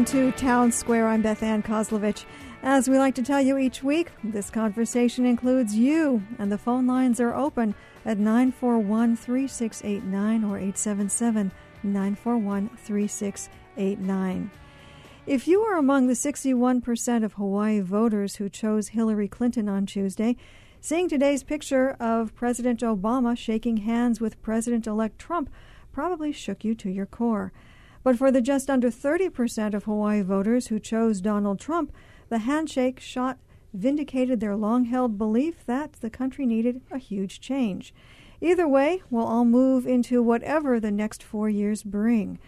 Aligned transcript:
Welcome 0.00 0.18
to 0.18 0.38
Town 0.38 0.72
Square. 0.72 1.08
I'm 1.08 1.20
Beth 1.20 1.42
Ann 1.42 1.62
Kozlovich. 1.62 2.24
As 2.62 2.88
we 2.88 2.96
like 2.96 3.14
to 3.16 3.22
tell 3.22 3.42
you 3.42 3.58
each 3.58 3.82
week, 3.82 4.08
this 4.24 4.48
conversation 4.48 5.26
includes 5.26 5.76
you, 5.76 6.22
and 6.38 6.50
the 6.50 6.56
phone 6.56 6.86
lines 6.86 7.20
are 7.20 7.34
open 7.34 7.74
at 8.06 8.16
941 8.16 9.14
3689 9.14 10.44
or 10.44 10.56
877 10.56 11.52
941 11.82 12.70
3689. 12.78 14.50
If 15.26 15.46
you 15.46 15.60
are 15.60 15.76
among 15.76 16.06
the 16.06 16.14
61% 16.14 17.22
of 17.22 17.34
Hawaii 17.34 17.80
voters 17.80 18.36
who 18.36 18.48
chose 18.48 18.88
Hillary 18.88 19.28
Clinton 19.28 19.68
on 19.68 19.84
Tuesday, 19.84 20.38
seeing 20.80 21.10
today's 21.10 21.42
picture 21.42 21.90
of 22.00 22.34
President 22.34 22.80
Obama 22.80 23.36
shaking 23.36 23.76
hands 23.76 24.18
with 24.18 24.40
President 24.40 24.86
elect 24.86 25.18
Trump 25.18 25.50
probably 25.92 26.32
shook 26.32 26.64
you 26.64 26.74
to 26.76 26.88
your 26.88 27.04
core. 27.04 27.52
But 28.02 28.16
for 28.16 28.30
the 28.30 28.40
just 28.40 28.70
under 28.70 28.90
30% 28.90 29.74
of 29.74 29.84
Hawaii 29.84 30.22
voters 30.22 30.68
who 30.68 30.80
chose 30.80 31.20
Donald 31.20 31.60
Trump, 31.60 31.92
the 32.28 32.38
handshake 32.38 33.00
shot 33.00 33.38
vindicated 33.72 34.40
their 34.40 34.56
long 34.56 34.84
held 34.84 35.18
belief 35.18 35.64
that 35.66 35.94
the 35.94 36.10
country 36.10 36.46
needed 36.46 36.80
a 36.90 36.98
huge 36.98 37.40
change. 37.40 37.94
Either 38.40 38.66
way, 38.66 39.02
we'll 39.10 39.26
all 39.26 39.44
move 39.44 39.86
into 39.86 40.22
whatever 40.22 40.80
the 40.80 40.90
next 40.90 41.22
four 41.22 41.48
years 41.48 41.82
bring. 41.82 42.38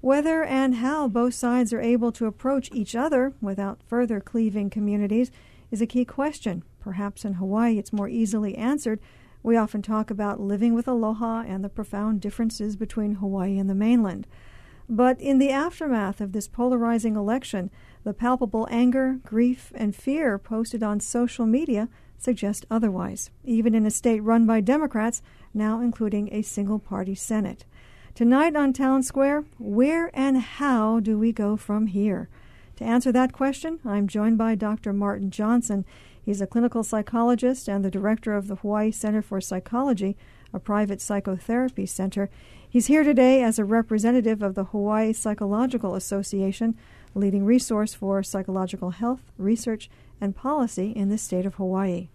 Whether 0.00 0.44
and 0.44 0.76
how 0.76 1.08
both 1.08 1.34
sides 1.34 1.72
are 1.72 1.80
able 1.80 2.12
to 2.12 2.26
approach 2.26 2.68
each 2.72 2.94
other 2.94 3.32
without 3.40 3.80
further 3.86 4.20
cleaving 4.20 4.68
communities 4.68 5.30
is 5.70 5.80
a 5.80 5.86
key 5.86 6.04
question. 6.04 6.64
Perhaps 6.80 7.24
in 7.24 7.34
Hawaii 7.34 7.78
it's 7.78 7.92
more 7.92 8.08
easily 8.08 8.56
answered. 8.56 9.00
We 9.42 9.56
often 9.56 9.80
talk 9.80 10.10
about 10.10 10.40
living 10.40 10.74
with 10.74 10.86
aloha 10.86 11.44
and 11.46 11.64
the 11.64 11.68
profound 11.68 12.20
differences 12.20 12.76
between 12.76 13.14
Hawaii 13.14 13.58
and 13.58 13.70
the 13.70 13.74
mainland. 13.74 14.26
But 14.92 15.18
in 15.22 15.38
the 15.38 15.48
aftermath 15.48 16.20
of 16.20 16.32
this 16.32 16.46
polarizing 16.46 17.16
election, 17.16 17.70
the 18.04 18.12
palpable 18.12 18.68
anger, 18.70 19.20
grief, 19.24 19.72
and 19.74 19.96
fear 19.96 20.36
posted 20.36 20.82
on 20.82 21.00
social 21.00 21.46
media 21.46 21.88
suggest 22.18 22.66
otherwise, 22.70 23.30
even 23.42 23.74
in 23.74 23.86
a 23.86 23.90
state 23.90 24.20
run 24.20 24.44
by 24.44 24.60
Democrats, 24.60 25.22
now 25.54 25.80
including 25.80 26.28
a 26.30 26.42
single 26.42 26.78
party 26.78 27.14
Senate. 27.14 27.64
Tonight 28.14 28.54
on 28.54 28.74
Town 28.74 29.02
Square, 29.02 29.46
where 29.58 30.10
and 30.12 30.36
how 30.36 31.00
do 31.00 31.18
we 31.18 31.32
go 31.32 31.56
from 31.56 31.86
here? 31.86 32.28
To 32.76 32.84
answer 32.84 33.10
that 33.12 33.32
question, 33.32 33.80
I'm 33.86 34.06
joined 34.06 34.36
by 34.36 34.56
Dr. 34.56 34.92
Martin 34.92 35.30
Johnson. 35.30 35.86
He's 36.22 36.42
a 36.42 36.46
clinical 36.46 36.84
psychologist 36.84 37.66
and 37.66 37.82
the 37.82 37.90
director 37.90 38.34
of 38.34 38.46
the 38.46 38.56
Hawaii 38.56 38.90
Center 38.90 39.22
for 39.22 39.40
Psychology, 39.40 40.18
a 40.52 40.58
private 40.58 41.00
psychotherapy 41.00 41.86
center. 41.86 42.28
He's 42.72 42.86
here 42.86 43.04
today 43.04 43.42
as 43.42 43.58
a 43.58 43.66
representative 43.66 44.40
of 44.40 44.54
the 44.54 44.64
Hawaii 44.64 45.12
Psychological 45.12 45.94
Association, 45.94 46.74
leading 47.14 47.44
resource 47.44 47.92
for 47.92 48.22
psychological 48.22 48.92
health, 48.92 49.30
research, 49.36 49.90
and 50.22 50.34
policy 50.34 50.90
in 50.90 51.10
the 51.10 51.18
state 51.18 51.44
of 51.44 51.56
Hawaii. 51.56 52.08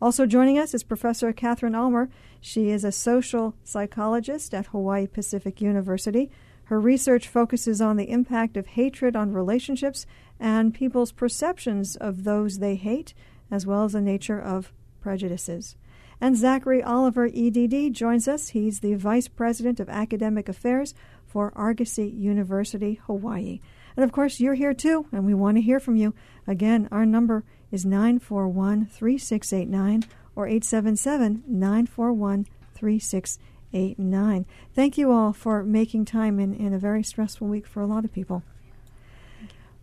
Also 0.00 0.24
joining 0.24 0.60
us 0.60 0.74
is 0.74 0.84
Professor 0.84 1.32
Catherine 1.32 1.74
Aumer. 1.74 2.08
She 2.40 2.70
is 2.70 2.84
a 2.84 2.92
social 2.92 3.56
psychologist 3.64 4.54
at 4.54 4.66
Hawaii 4.66 5.08
Pacific 5.08 5.60
University. 5.60 6.30
Her 6.66 6.78
research 6.78 7.26
focuses 7.26 7.80
on 7.80 7.96
the 7.96 8.08
impact 8.08 8.56
of 8.56 8.68
hatred 8.68 9.16
on 9.16 9.32
relationships 9.32 10.06
and 10.38 10.72
people's 10.72 11.10
perceptions 11.10 11.96
of 11.96 12.22
those 12.22 12.60
they 12.60 12.76
hate, 12.76 13.12
as 13.50 13.66
well 13.66 13.82
as 13.82 13.94
the 13.94 14.00
nature 14.00 14.40
of 14.40 14.72
prejudices. 15.00 15.74
And 16.20 16.36
Zachary 16.36 16.82
Oliver, 16.82 17.26
EDD, 17.26 17.92
joins 17.92 18.26
us. 18.26 18.48
He's 18.48 18.80
the 18.80 18.94
Vice 18.94 19.28
President 19.28 19.80
of 19.80 19.88
Academic 19.88 20.48
Affairs 20.48 20.94
for 21.26 21.52
Argosy 21.54 22.08
University, 22.08 23.00
Hawaii. 23.06 23.60
And 23.96 24.04
of 24.04 24.12
course, 24.12 24.40
you're 24.40 24.54
here 24.54 24.74
too, 24.74 25.06
and 25.12 25.26
we 25.26 25.34
want 25.34 25.58
to 25.58 25.62
hear 25.62 25.78
from 25.78 25.96
you. 25.96 26.14
Again, 26.46 26.88
our 26.90 27.04
number 27.04 27.44
is 27.70 27.84
941 27.84 28.86
3689 28.86 30.04
or 30.34 30.46
877 30.46 31.44
941 31.46 32.46
3689. 32.74 34.46
Thank 34.74 34.98
you 34.98 35.12
all 35.12 35.32
for 35.32 35.62
making 35.62 36.04
time 36.06 36.38
in, 36.38 36.54
in 36.54 36.72
a 36.72 36.78
very 36.78 37.02
stressful 37.02 37.48
week 37.48 37.66
for 37.66 37.80
a 37.82 37.86
lot 37.86 38.04
of 38.04 38.12
people. 38.12 38.42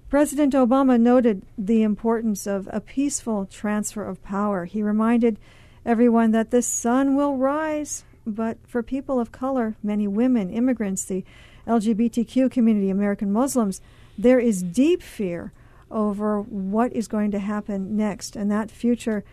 President 0.09 0.53
Obama 0.53 0.99
noted 0.99 1.43
the 1.57 1.81
importance 1.81 2.45
of 2.45 2.69
a 2.71 2.79
peaceful 2.79 3.47
transfer 3.47 4.03
of 4.03 4.23
power. 4.23 4.65
He 4.65 4.83
reminded 4.83 5.39
everyone 5.85 6.31
that 6.31 6.51
the 6.51 6.61
sun 6.61 7.15
will 7.15 7.37
rise, 7.37 8.03
but 8.25 8.57
for 8.67 8.81
people 8.81 9.19
of 9.19 9.31
color, 9.31 9.75
many 9.83 10.07
women, 10.07 10.49
immigrants, 10.49 11.05
the 11.05 11.23
LGBTQ 11.67 12.51
community, 12.51 12.89
American 12.89 13.31
Muslims, 13.31 13.81
there 14.17 14.39
is 14.39 14.63
deep 14.63 15.01
fear 15.01 15.51
over 15.89 16.41
what 16.41 16.91
is 16.93 17.07
going 17.07 17.31
to 17.31 17.39
happen 17.39 17.95
next, 17.95 18.35
and 18.35 18.49
that 18.51 18.71
future 18.71 19.23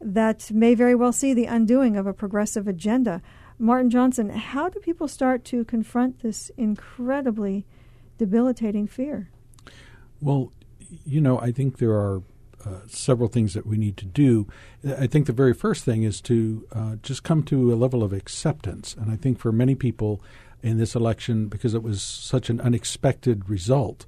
that 0.00 0.50
may 0.50 0.74
very 0.74 0.94
well 0.94 1.12
see 1.12 1.34
the 1.34 1.46
undoing 1.46 1.96
of 1.96 2.06
a 2.06 2.12
progressive 2.12 2.68
agenda. 2.68 3.22
Martin 3.58 3.90
Johnson, 3.90 4.30
how 4.30 4.68
do 4.68 4.78
people 4.80 5.08
start 5.08 5.44
to 5.44 5.64
confront 5.64 6.20
this 6.22 6.50
incredibly 6.56 7.64
debilitating 8.18 8.86
fear? 8.86 9.30
Well, 10.20 10.52
you 11.04 11.20
know, 11.20 11.38
I 11.38 11.52
think 11.52 11.78
there 11.78 11.92
are 11.92 12.22
several 12.86 13.28
things 13.28 13.54
that 13.54 13.66
we 13.66 13.76
need 13.76 13.96
to 13.96 14.04
do. 14.04 14.46
I 14.98 15.06
think 15.06 15.26
the 15.26 15.32
very 15.32 15.54
first 15.54 15.84
thing 15.84 16.02
is 16.02 16.20
to 16.22 16.66
uh, 16.72 16.96
just 17.02 17.22
come 17.22 17.42
to 17.44 17.72
a 17.72 17.76
level 17.76 18.02
of 18.02 18.12
acceptance. 18.12 18.94
And 18.94 19.10
I 19.10 19.16
think 19.16 19.38
for 19.38 19.52
many 19.52 19.74
people 19.74 20.22
in 20.62 20.78
this 20.78 20.94
election, 20.94 21.48
because 21.48 21.74
it 21.74 21.82
was 21.82 22.02
such 22.02 22.50
an 22.50 22.60
unexpected 22.60 23.48
result, 23.48 24.06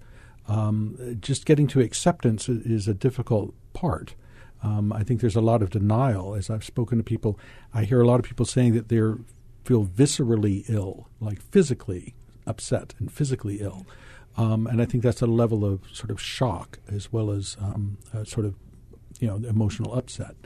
um, 0.48 1.18
just 1.20 1.44
getting 1.44 1.66
to 1.68 1.80
acceptance 1.80 2.48
is 2.48 2.88
a 2.88 2.94
difficult 2.94 3.54
part. 3.74 4.14
Um, 4.62 4.92
I 4.92 5.04
think 5.04 5.20
there's 5.20 5.36
a 5.36 5.41
lot 5.41 5.62
of 5.62 5.70
denial. 5.70 6.34
As 6.34 6.50
I've 6.50 6.64
spoken 6.64 6.98
to 6.98 7.04
people, 7.04 7.38
I 7.72 7.84
hear 7.84 8.00
a 8.00 8.06
lot 8.06 8.18
of 8.18 8.26
people 8.26 8.47
saying 8.47 8.74
that 8.74 8.88
they 8.88 9.00
feel 9.64 9.86
viscerally 9.86 10.64
ill, 10.68 11.08
like 11.20 11.41
physically 11.41 12.14
upset 12.47 12.94
and 12.98 13.12
physically 13.12 13.60
ill. 13.60 13.86
Um, 14.38 14.69
and 14.69 14.81
I 14.81 14.84
think 14.84 15.03
that's 15.03 15.21
a 15.21 15.26
level 15.26 15.65
of 15.65 15.81
sort 15.93 16.10
of 16.10 16.21
shock 16.21 16.78
as 16.88 17.12
well 17.12 17.31
as 17.32 17.56
um, 17.60 17.99
sort 18.25 18.47
of 18.47 18.54
you 19.19 19.26
know 19.26 19.37
emotional 19.49 19.94
upset. 19.94 20.37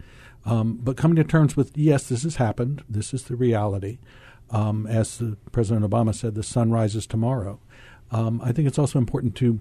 Um, 0.45 0.79
but 0.83 0.97
coming 0.97 1.17
to 1.17 1.25
terms 1.25 1.57
with 1.57 1.77
yes, 1.77 2.09
this 2.09 2.23
has 2.25 2.37
happened. 2.37 2.83
This 2.89 3.15
is 3.15 3.25
the 3.25 3.37
reality. 3.37 3.99
Um, 4.51 4.87
as 4.87 5.19
the, 5.19 5.37
President 5.51 5.89
Obama 5.89 6.15
said, 6.15 6.35
the 6.35 6.43
sun 6.43 6.71
rises 6.71 7.07
tomorrow. 7.07 7.61
Um, 8.11 8.41
I 8.43 8.53
think 8.53 8.67
it's 8.67 8.79
also 8.79 8.99
important 8.99 9.35
to 9.37 9.61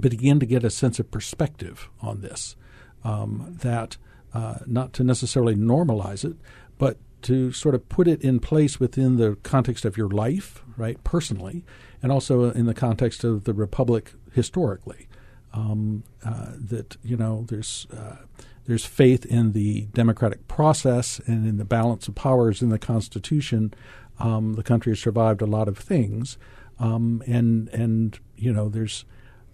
begin 0.00 0.40
to 0.40 0.46
get 0.46 0.64
a 0.64 0.70
sense 0.70 0.98
of 0.98 1.10
perspective 1.10 1.88
on 2.00 2.20
this. 2.20 2.56
Um, 3.04 3.58
that 3.62 3.96
uh, 4.32 4.58
not 4.66 4.92
to 4.94 5.04
necessarily 5.04 5.54
normalize 5.56 6.24
it, 6.24 6.36
but 6.78 6.96
to 7.22 7.52
sort 7.52 7.74
of 7.74 7.88
put 7.88 8.08
it 8.08 8.22
in 8.22 8.40
place 8.40 8.78
within 8.78 9.16
the 9.16 9.36
context 9.42 9.84
of 9.84 9.96
your 9.96 10.08
life, 10.08 10.62
right, 10.76 11.02
personally, 11.04 11.64
and 12.02 12.10
also 12.10 12.50
in 12.50 12.66
the 12.66 12.74
context 12.74 13.24
of 13.24 13.44
the 13.44 13.54
republic 13.54 14.12
historically. 14.32 15.08
Um, 15.54 16.04
uh, 16.24 16.52
that 16.56 16.96
you 17.02 17.16
know, 17.16 17.44
there's 17.48 17.86
uh, 17.94 18.16
there's 18.64 18.86
faith 18.86 19.26
in 19.26 19.52
the 19.52 19.82
democratic 19.92 20.48
process 20.48 21.20
and 21.26 21.46
in 21.46 21.58
the 21.58 21.64
balance 21.64 22.08
of 22.08 22.14
powers 22.14 22.62
in 22.62 22.70
the 22.70 22.78
Constitution. 22.78 23.74
Um, 24.18 24.54
the 24.54 24.62
country 24.62 24.92
has 24.92 25.00
survived 25.00 25.42
a 25.42 25.46
lot 25.46 25.68
of 25.68 25.76
things, 25.76 26.38
um, 26.78 27.22
and 27.26 27.68
and 27.68 28.18
you 28.36 28.52
know, 28.52 28.68
there's 28.68 29.04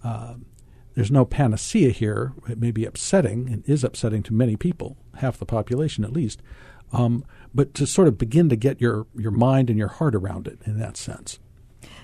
uh, 0.03 0.35
there's 0.95 1.11
no 1.11 1.25
panacea 1.25 1.91
here. 1.91 2.33
It 2.47 2.59
may 2.59 2.71
be 2.71 2.85
upsetting 2.85 3.49
and 3.49 3.67
is 3.67 3.83
upsetting 3.83 4.23
to 4.23 4.33
many 4.33 4.55
people, 4.55 4.97
half 5.17 5.37
the 5.37 5.45
population 5.45 6.03
at 6.03 6.13
least. 6.13 6.41
Um, 6.91 7.23
but 7.53 7.73
to 7.75 7.85
sort 7.85 8.07
of 8.07 8.17
begin 8.17 8.49
to 8.49 8.55
get 8.55 8.81
your, 8.81 9.07
your 9.15 9.31
mind 9.31 9.69
and 9.69 9.77
your 9.77 9.87
heart 9.87 10.15
around 10.15 10.47
it 10.47 10.59
in 10.65 10.79
that 10.79 10.97
sense. 10.97 11.39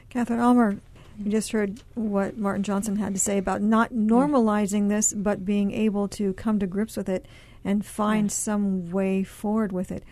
Catherine 0.10 0.40
Aumer, 0.40 0.80
you 1.18 1.32
just 1.32 1.52
heard 1.52 1.82
what 1.94 2.38
Martin 2.38 2.64
Johnson 2.64 2.96
had 2.98 3.14
to 3.14 3.20
say 3.20 3.38
about 3.38 3.62
not 3.62 3.94
normalizing 3.94 4.90
this, 4.90 5.14
but 5.14 5.46
being 5.46 5.72
able 5.72 6.08
to 6.10 6.34
come 6.34 6.60
to 6.60 6.68
grips 6.68 6.98
with 6.98 7.10
it 7.10 7.26
and 7.64 7.86
find 7.86 8.32
some 8.32 8.92
way 8.92 9.24
forward 9.24 9.72
with 9.72 9.92
it. 9.92 10.04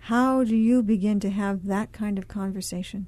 How 0.00 0.42
do 0.44 0.56
you 0.56 0.82
begin 0.82 1.20
to 1.20 1.30
have 1.30 1.66
that 1.66 1.92
kind 1.92 2.18
of 2.18 2.28
conversation? 2.28 3.06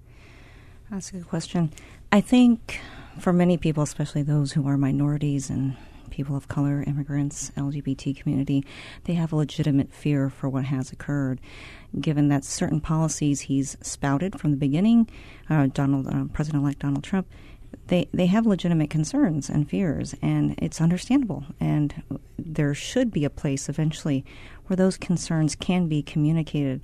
That's 0.90 1.10
a 1.10 1.12
good 1.14 1.28
question. 1.28 1.72
I 2.12 2.20
think 2.20 2.80
for 3.18 3.32
many 3.32 3.56
people, 3.56 3.82
especially 3.82 4.22
those 4.22 4.52
who 4.52 4.66
are 4.66 4.76
minorities 4.76 5.50
and 5.50 5.76
people 6.10 6.36
of 6.36 6.48
color, 6.48 6.82
immigrants, 6.86 7.50
LGBT 7.56 8.16
community, 8.16 8.64
they 9.04 9.14
have 9.14 9.32
a 9.32 9.36
legitimate 9.36 9.92
fear 9.92 10.28
for 10.30 10.48
what 10.48 10.64
has 10.64 10.92
occurred. 10.92 11.40
Given 11.98 12.28
that 12.28 12.44
certain 12.44 12.80
policies 12.80 13.42
he's 13.42 13.76
spouted 13.82 14.38
from 14.38 14.50
the 14.50 14.56
beginning, 14.56 15.08
uh, 15.48 15.68
Donald 15.72 16.06
uh, 16.06 16.24
President-elect 16.32 16.80
Donald 16.80 17.04
Trump, 17.04 17.26
they 17.86 18.08
they 18.12 18.26
have 18.26 18.46
legitimate 18.46 18.90
concerns 18.90 19.48
and 19.48 19.68
fears, 19.68 20.14
and 20.22 20.54
it's 20.58 20.80
understandable. 20.80 21.44
And 21.58 22.02
there 22.38 22.74
should 22.74 23.12
be 23.12 23.24
a 23.24 23.30
place 23.30 23.68
eventually 23.68 24.24
where 24.66 24.76
those 24.76 24.96
concerns 24.96 25.54
can 25.54 25.88
be 25.88 26.02
communicated. 26.02 26.80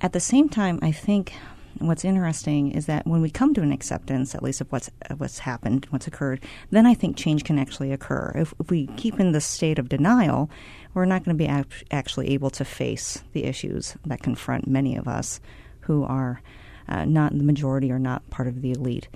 At 0.00 0.12
the 0.12 0.20
same 0.20 0.48
time, 0.48 0.78
I 0.82 0.92
think 0.92 1.34
what's 1.78 2.04
interesting 2.04 2.72
is 2.72 2.86
that 2.86 3.06
when 3.06 3.22
we 3.22 3.30
come 3.30 3.54
to 3.54 3.62
an 3.62 3.72
acceptance, 3.72 4.34
at 4.34 4.42
least 4.42 4.60
of 4.60 4.70
what's 4.70 4.90
what's 5.16 5.40
happened, 5.40 5.86
what's 5.90 6.06
occurred, 6.06 6.44
then 6.70 6.86
I 6.86 6.94
think 6.94 7.16
change 7.16 7.44
can 7.44 7.58
actually 7.58 7.92
occur. 7.92 8.32
If, 8.34 8.52
if 8.60 8.70
we 8.70 8.86
keep 8.96 9.20
in 9.20 9.32
the 9.32 9.40
state 9.40 9.78
of 9.78 9.88
denial, 9.88 10.50
we're 10.94 11.04
not 11.04 11.24
going 11.24 11.36
to 11.36 11.42
be 11.42 11.48
act- 11.48 11.84
actually 11.90 12.30
able 12.30 12.50
to 12.50 12.64
face 12.64 13.22
the 13.32 13.44
issues 13.44 13.96
that 14.06 14.22
confront 14.22 14.66
many 14.66 14.96
of 14.96 15.08
us 15.08 15.40
who 15.80 16.04
are 16.04 16.42
uh, 16.88 17.04
not 17.04 17.36
the 17.36 17.44
majority 17.44 17.90
or 17.90 17.98
not 17.98 18.28
part 18.30 18.48
of 18.48 18.62
the 18.62 18.72
elite. 18.72 19.08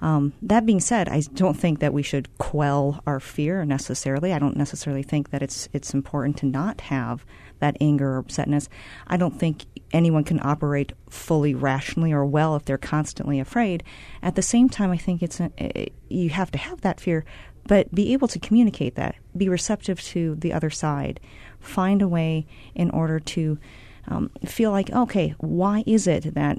Um, 0.00 0.32
that 0.42 0.66
being 0.66 0.80
said, 0.80 1.08
I 1.08 1.22
don't 1.34 1.58
think 1.58 1.80
that 1.80 1.92
we 1.92 2.02
should 2.02 2.36
quell 2.38 3.02
our 3.06 3.20
fear 3.20 3.64
necessarily. 3.64 4.32
I 4.32 4.38
don't 4.38 4.56
necessarily 4.56 5.02
think 5.02 5.30
that 5.30 5.42
it's 5.42 5.68
it's 5.72 5.94
important 5.94 6.36
to 6.38 6.46
not 6.46 6.82
have 6.82 7.24
that 7.60 7.76
anger 7.80 8.16
or 8.16 8.22
upsetness. 8.22 8.68
I 9.06 9.16
don't 9.16 9.38
think 9.38 9.64
anyone 9.92 10.24
can 10.24 10.40
operate 10.42 10.92
fully 11.10 11.54
rationally 11.54 12.12
or 12.12 12.24
well 12.24 12.54
if 12.54 12.64
they're 12.64 12.78
constantly 12.78 13.40
afraid. 13.40 13.82
At 14.22 14.36
the 14.36 14.42
same 14.42 14.68
time, 14.68 14.90
I 14.90 14.96
think 14.96 15.22
it's 15.22 15.40
it, 15.40 15.92
you 16.08 16.30
have 16.30 16.50
to 16.52 16.58
have 16.58 16.82
that 16.82 17.00
fear, 17.00 17.24
but 17.66 17.92
be 17.94 18.12
able 18.12 18.28
to 18.28 18.38
communicate 18.38 18.94
that, 18.94 19.16
be 19.36 19.48
receptive 19.48 20.00
to 20.02 20.36
the 20.36 20.52
other 20.52 20.70
side, 20.70 21.20
find 21.60 22.02
a 22.02 22.08
way 22.08 22.46
in 22.74 22.90
order 22.90 23.18
to 23.18 23.58
um, 24.06 24.30
feel 24.46 24.70
like, 24.70 24.90
okay, 24.90 25.34
why 25.38 25.84
is 25.86 26.06
it 26.06 26.34
that 26.34 26.58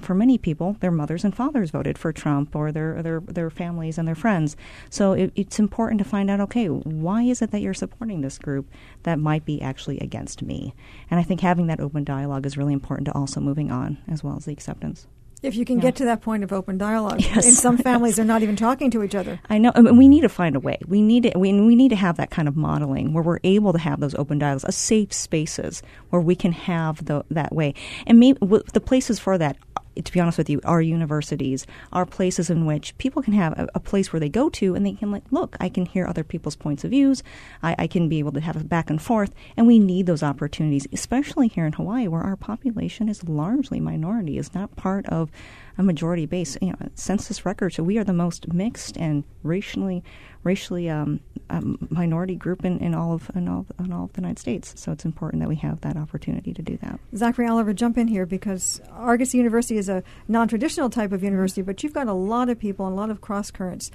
for 0.00 0.14
many 0.14 0.38
people, 0.38 0.76
their 0.80 0.90
mothers 0.90 1.24
and 1.24 1.34
fathers 1.34 1.70
voted 1.70 1.98
for 1.98 2.12
Trump 2.12 2.54
or 2.54 2.72
their 2.72 3.02
their 3.02 3.20
their 3.20 3.50
families 3.50 3.98
and 3.98 4.06
their 4.06 4.14
friends. 4.14 4.56
So 4.90 5.12
it, 5.12 5.32
it's 5.34 5.58
important 5.58 5.98
to 5.98 6.04
find 6.04 6.30
out, 6.30 6.40
okay, 6.40 6.66
why 6.68 7.22
is 7.22 7.42
it 7.42 7.50
that 7.50 7.60
you're 7.60 7.74
supporting 7.74 8.20
this 8.20 8.38
group 8.38 8.70
that 9.04 9.18
might 9.18 9.44
be 9.44 9.60
actually 9.60 9.98
against 10.00 10.42
me? 10.42 10.74
And 11.10 11.20
I 11.20 11.22
think 11.22 11.40
having 11.40 11.66
that 11.68 11.80
open 11.80 12.04
dialogue 12.04 12.46
is 12.46 12.56
really 12.56 12.72
important 12.72 13.06
to 13.06 13.12
also 13.12 13.40
moving 13.40 13.70
on 13.70 13.98
as 14.08 14.22
well 14.22 14.36
as 14.36 14.44
the 14.44 14.52
acceptance. 14.52 15.06
If 15.42 15.54
you 15.54 15.64
can 15.64 15.76
yeah. 15.76 15.82
get 15.82 15.96
to 15.96 16.04
that 16.06 16.22
point 16.22 16.44
of 16.44 16.52
open 16.52 16.78
dialogue, 16.78 17.20
yes. 17.20 17.46
in 17.46 17.52
some 17.52 17.78
families 17.78 18.10
yes. 18.12 18.16
they're 18.16 18.24
not 18.24 18.42
even 18.42 18.56
talking 18.56 18.90
to 18.92 19.02
each 19.02 19.14
other. 19.14 19.38
I 19.48 19.58
know. 19.58 19.70
I 19.74 19.82
mean, 19.82 19.96
we 19.96 20.08
need 20.08 20.22
to 20.22 20.28
find 20.28 20.56
a 20.56 20.60
way. 20.60 20.78
We 20.86 21.02
need 21.02 21.24
to, 21.24 21.38
we, 21.38 21.52
we 21.52 21.76
need 21.76 21.90
to 21.90 21.96
have 21.96 22.16
that 22.16 22.30
kind 22.30 22.48
of 22.48 22.56
modeling 22.56 23.12
where 23.12 23.22
we're 23.22 23.40
able 23.44 23.72
to 23.72 23.78
have 23.78 24.00
those 24.00 24.14
open 24.14 24.38
dialogues, 24.38 24.64
a 24.64 24.72
safe 24.72 25.12
spaces 25.12 25.82
where 26.10 26.22
we 26.22 26.34
can 26.34 26.52
have 26.52 27.04
the, 27.04 27.24
that 27.30 27.54
way. 27.54 27.74
And 28.06 28.18
maybe 28.18 28.38
the 28.72 28.80
places 28.80 29.18
for 29.18 29.36
that 29.38 29.56
to 30.04 30.12
be 30.12 30.20
honest 30.20 30.38
with 30.38 30.50
you, 30.50 30.60
our 30.64 30.80
universities 30.80 31.66
are 31.92 32.06
places 32.06 32.50
in 32.50 32.66
which 32.66 32.96
people 32.98 33.22
can 33.22 33.32
have 33.32 33.52
a, 33.58 33.68
a, 33.74 33.80
place 33.80 34.12
where 34.12 34.20
they 34.20 34.28
go 34.28 34.48
to 34.50 34.74
and 34.74 34.84
they 34.84 34.92
can 34.92 35.10
like, 35.10 35.22
look, 35.30 35.56
I 35.60 35.68
can 35.68 35.86
hear 35.86 36.06
other 36.06 36.24
people's 36.24 36.56
points 36.56 36.84
of 36.84 36.90
views. 36.90 37.22
I, 37.62 37.76
I, 37.78 37.86
can 37.86 38.08
be 38.08 38.18
able 38.18 38.32
to 38.32 38.40
have 38.40 38.56
a 38.56 38.64
back 38.64 38.90
and 38.90 39.00
forth, 39.00 39.32
and 39.56 39.66
we 39.66 39.78
need 39.78 40.06
those 40.06 40.22
opportunities, 40.22 40.86
especially 40.92 41.48
here 41.48 41.66
in 41.66 41.72
Hawaii, 41.72 42.08
where 42.08 42.22
our 42.22 42.36
population 42.36 43.08
is 43.08 43.28
largely 43.28 43.80
minority, 43.80 44.38
is 44.38 44.54
not 44.54 44.74
part 44.76 45.06
of 45.06 45.30
a 45.78 45.82
majority 45.82 46.26
base. 46.26 46.56
You 46.60 46.70
know, 46.70 46.76
census 46.94 47.44
record, 47.44 47.74
so 47.74 47.82
we 47.82 47.98
are 47.98 48.04
the 48.04 48.12
most 48.12 48.52
mixed 48.52 48.96
and 48.96 49.24
racially 49.42 50.02
racially 50.46 50.88
um, 50.88 51.20
um, 51.50 51.76
minority 51.90 52.36
group 52.36 52.64
in, 52.64 52.78
in 52.78 52.94
all 52.94 53.12
of 53.12 53.30
in 53.34 53.48
all 53.48 53.66
in 53.78 53.92
all 53.92 54.04
of 54.04 54.12
the 54.14 54.20
United 54.20 54.38
States. 54.38 54.72
So 54.76 54.92
it's 54.92 55.04
important 55.04 55.42
that 55.42 55.48
we 55.48 55.56
have 55.56 55.80
that 55.82 55.96
opportunity 55.96 56.54
to 56.54 56.62
do 56.62 56.78
that. 56.78 56.98
Zachary 57.14 57.46
Oliver, 57.46 57.72
jump 57.72 57.98
in 57.98 58.08
here 58.08 58.26
because 58.26 58.80
Argosy 58.92 59.38
University 59.38 59.76
is 59.76 59.88
a 59.88 60.02
non-traditional 60.28 60.88
type 60.88 61.12
of 61.12 61.22
university, 61.22 61.62
but 61.62 61.82
you've 61.82 61.92
got 61.92 62.06
a 62.06 62.12
lot 62.12 62.48
of 62.48 62.58
people 62.58 62.86
and 62.86 62.94
a 62.94 62.96
lot 62.96 63.10
of 63.10 63.20
cross 63.20 63.50
currents. 63.50 63.90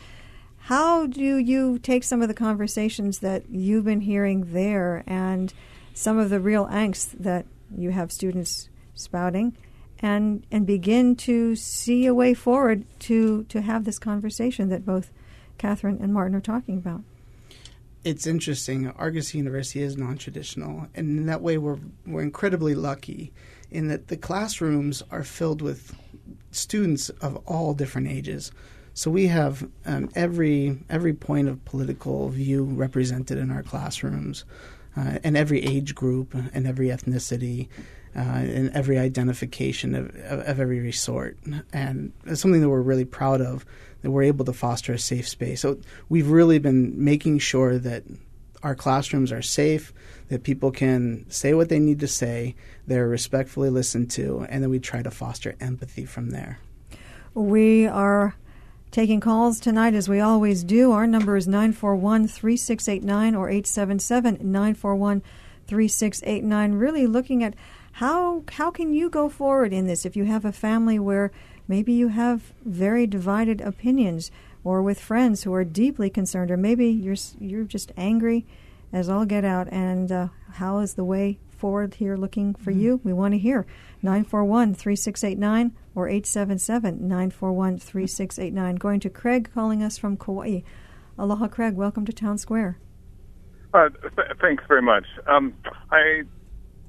How 0.65 1.07
do 1.07 1.37
you 1.37 1.79
take 1.79 2.03
some 2.03 2.21
of 2.21 2.27
the 2.27 2.35
conversations 2.35 3.19
that 3.19 3.49
you've 3.49 3.85
been 3.85 4.01
hearing 4.01 4.53
there 4.53 5.03
and 5.07 5.51
some 5.93 6.19
of 6.19 6.29
the 6.29 6.39
real 6.39 6.67
angst 6.67 7.11
that 7.19 7.45
you 7.75 7.89
have 7.89 8.11
students 8.11 8.69
spouting? 8.93 9.57
And 10.01 10.45
and 10.51 10.65
begin 10.65 11.15
to 11.15 11.56
see 11.56 12.06
a 12.06 12.13
way 12.13 12.33
forward 12.33 12.86
to 13.00 13.44
to 13.45 13.62
have 13.62 13.83
this 13.83 14.00
conversation 14.00 14.69
that 14.69 14.86
both 14.86 15.12
Catherine 15.57 16.00
and 16.01 16.13
Martin 16.13 16.36
are 16.36 16.42
talking 16.42 16.77
about. 16.77 17.03
It's 18.03 18.25
interesting. 18.25 18.89
Argosy 18.89 19.38
University 19.38 19.83
is 19.83 19.95
non-traditional, 19.95 20.88
and 20.95 21.19
in 21.19 21.25
that 21.27 21.42
way, 21.42 21.57
we're 21.57 21.80
we're 22.06 22.24
incredibly 22.24 22.74
lucky 22.74 23.31
in 23.69 23.88
that 23.89 24.07
the 24.07 24.18
classrooms 24.18 25.03
are 25.12 25.24
filled 25.24 25.62
with 25.62 25.95
students 26.50 27.09
of 27.09 27.38
all 27.45 27.74
different 27.74 28.07
ages. 28.07 28.51
So 28.94 29.12
we 29.12 29.27
have 29.27 29.69
um, 29.86 30.09
every 30.15 30.80
every 30.89 31.13
point 31.13 31.48
of 31.48 31.63
political 31.63 32.30
view 32.30 32.63
represented 32.63 33.38
in 33.38 33.51
our 33.51 33.63
classrooms, 33.63 34.45
uh, 34.98 35.19
and 35.24 35.38
every 35.38 35.63
age 35.63 35.94
group 35.94 36.33
and 36.33 36.65
every 36.65 36.88
ethnicity 36.88 37.69
uh, 38.15 38.19
and 38.19 38.69
every 38.71 38.97
identification 38.97 39.95
of, 39.95 40.07
of, 40.25 40.39
of, 40.47 40.59
every 40.59 40.91
sort. 40.91 41.37
And 41.71 42.11
it's 42.25 42.41
something 42.41 42.61
that 42.61 42.69
we're 42.69 42.81
really 42.81 43.05
proud 43.05 43.41
of 43.41 43.65
that 44.01 44.11
we're 44.11 44.23
able 44.23 44.45
to 44.45 44.53
foster 44.53 44.93
a 44.93 44.99
safe 44.99 45.27
space. 45.27 45.61
So 45.61 45.79
we've 46.09 46.29
really 46.29 46.59
been 46.59 47.03
making 47.03 47.39
sure 47.39 47.77
that 47.77 48.03
our 48.63 48.75
classrooms 48.75 49.31
are 49.31 49.41
safe, 49.41 49.93
that 50.29 50.43
people 50.43 50.71
can 50.71 51.25
say 51.29 51.53
what 51.53 51.69
they 51.69 51.79
need 51.79 51.99
to 52.01 52.07
say, 52.07 52.55
they're 52.87 53.07
respectfully 53.07 53.69
listened 53.69 54.11
to, 54.11 54.45
and 54.49 54.61
then 54.61 54.69
we 54.69 54.79
try 54.79 55.01
to 55.01 55.11
foster 55.11 55.55
empathy 55.59 56.05
from 56.05 56.29
there. 56.29 56.59
We 57.33 57.87
are 57.87 58.35
taking 58.91 59.19
calls 59.19 59.59
tonight 59.59 59.93
as 59.93 60.09
we 60.09 60.19
always 60.19 60.63
do. 60.63 60.91
Our 60.91 61.07
number 61.07 61.37
is 61.37 61.47
941 61.47 62.27
3689 62.27 63.35
or 63.35 63.49
877 63.49 64.37
941 64.41 65.21
3689. 65.67 66.73
Really 66.73 67.07
looking 67.07 67.43
at 67.43 67.55
how 67.93 68.43
how 68.53 68.71
can 68.71 68.93
you 68.93 69.09
go 69.09 69.29
forward 69.29 69.73
in 69.73 69.88
this 69.88 70.05
if 70.05 70.15
you 70.15 70.25
have 70.25 70.45
a 70.45 70.51
family 70.51 70.97
where 70.97 71.31
maybe 71.67 71.93
you 71.93 72.09
have 72.09 72.53
very 72.65 73.05
divided 73.05 73.61
opinions 73.61 74.31
or 74.63 74.81
with 74.81 74.99
friends 74.99 75.43
who 75.43 75.53
are 75.53 75.63
deeply 75.63 76.09
concerned 76.09 76.51
or 76.51 76.57
maybe 76.57 76.88
you're 76.88 77.15
you're 77.39 77.63
just 77.63 77.91
angry 77.97 78.45
as 78.93 79.09
all 79.09 79.25
get 79.25 79.45
out 79.45 79.71
and 79.71 80.11
uh, 80.11 80.27
how 80.53 80.79
is 80.79 80.95
the 80.95 81.03
way 81.03 81.39
forward 81.61 81.93
here 81.95 82.15
looking 82.17 82.53
for 82.55 82.71
mm-hmm. 82.71 82.81
you? 82.81 82.99
We 83.03 83.13
want 83.13 83.35
to 83.35 83.38
hear 83.38 83.67
941-3689 84.03 85.71
or 85.93 86.07
877-941-3689 86.07 88.79
going 88.79 89.00
to 89.00 89.10
Craig 89.10 89.51
calling 89.53 89.83
us 89.83 90.00
from 90.00 90.17
Kauai. 90.17 90.62
Aloha 91.17 91.48
Craig. 91.48 91.75
Welcome 91.75 92.05
to 92.05 92.13
Town 92.13 92.39
Square. 92.39 92.79
Uh, 93.74 93.88
th- 93.89 94.27
thanks 94.41 94.63
very 94.67 94.81
much. 94.81 95.05
Um, 95.27 95.53
I 95.91 96.24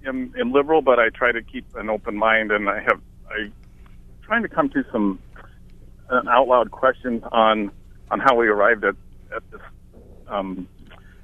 am, 0.06 0.34
am 0.38 0.52
liberal, 0.52 0.82
but 0.82 0.98
I 0.98 1.08
try 1.10 1.32
to 1.32 1.42
keep 1.42 1.66
an 1.76 1.90
open 1.90 2.16
mind, 2.16 2.50
and 2.50 2.68
I 2.68 2.80
have 2.80 3.00
I 3.28 3.50
trying 4.22 4.42
to 4.42 4.48
come 4.48 4.68
to 4.70 4.84
some 4.90 5.18
uh, 6.10 6.22
out 6.28 6.48
loud 6.48 6.70
questions 6.70 7.22
on 7.32 7.70
on 8.10 8.20
how 8.20 8.36
we 8.36 8.48
arrived 8.48 8.84
at 8.84 8.94
at 9.34 9.42
this 9.50 9.60
um, 10.28 10.68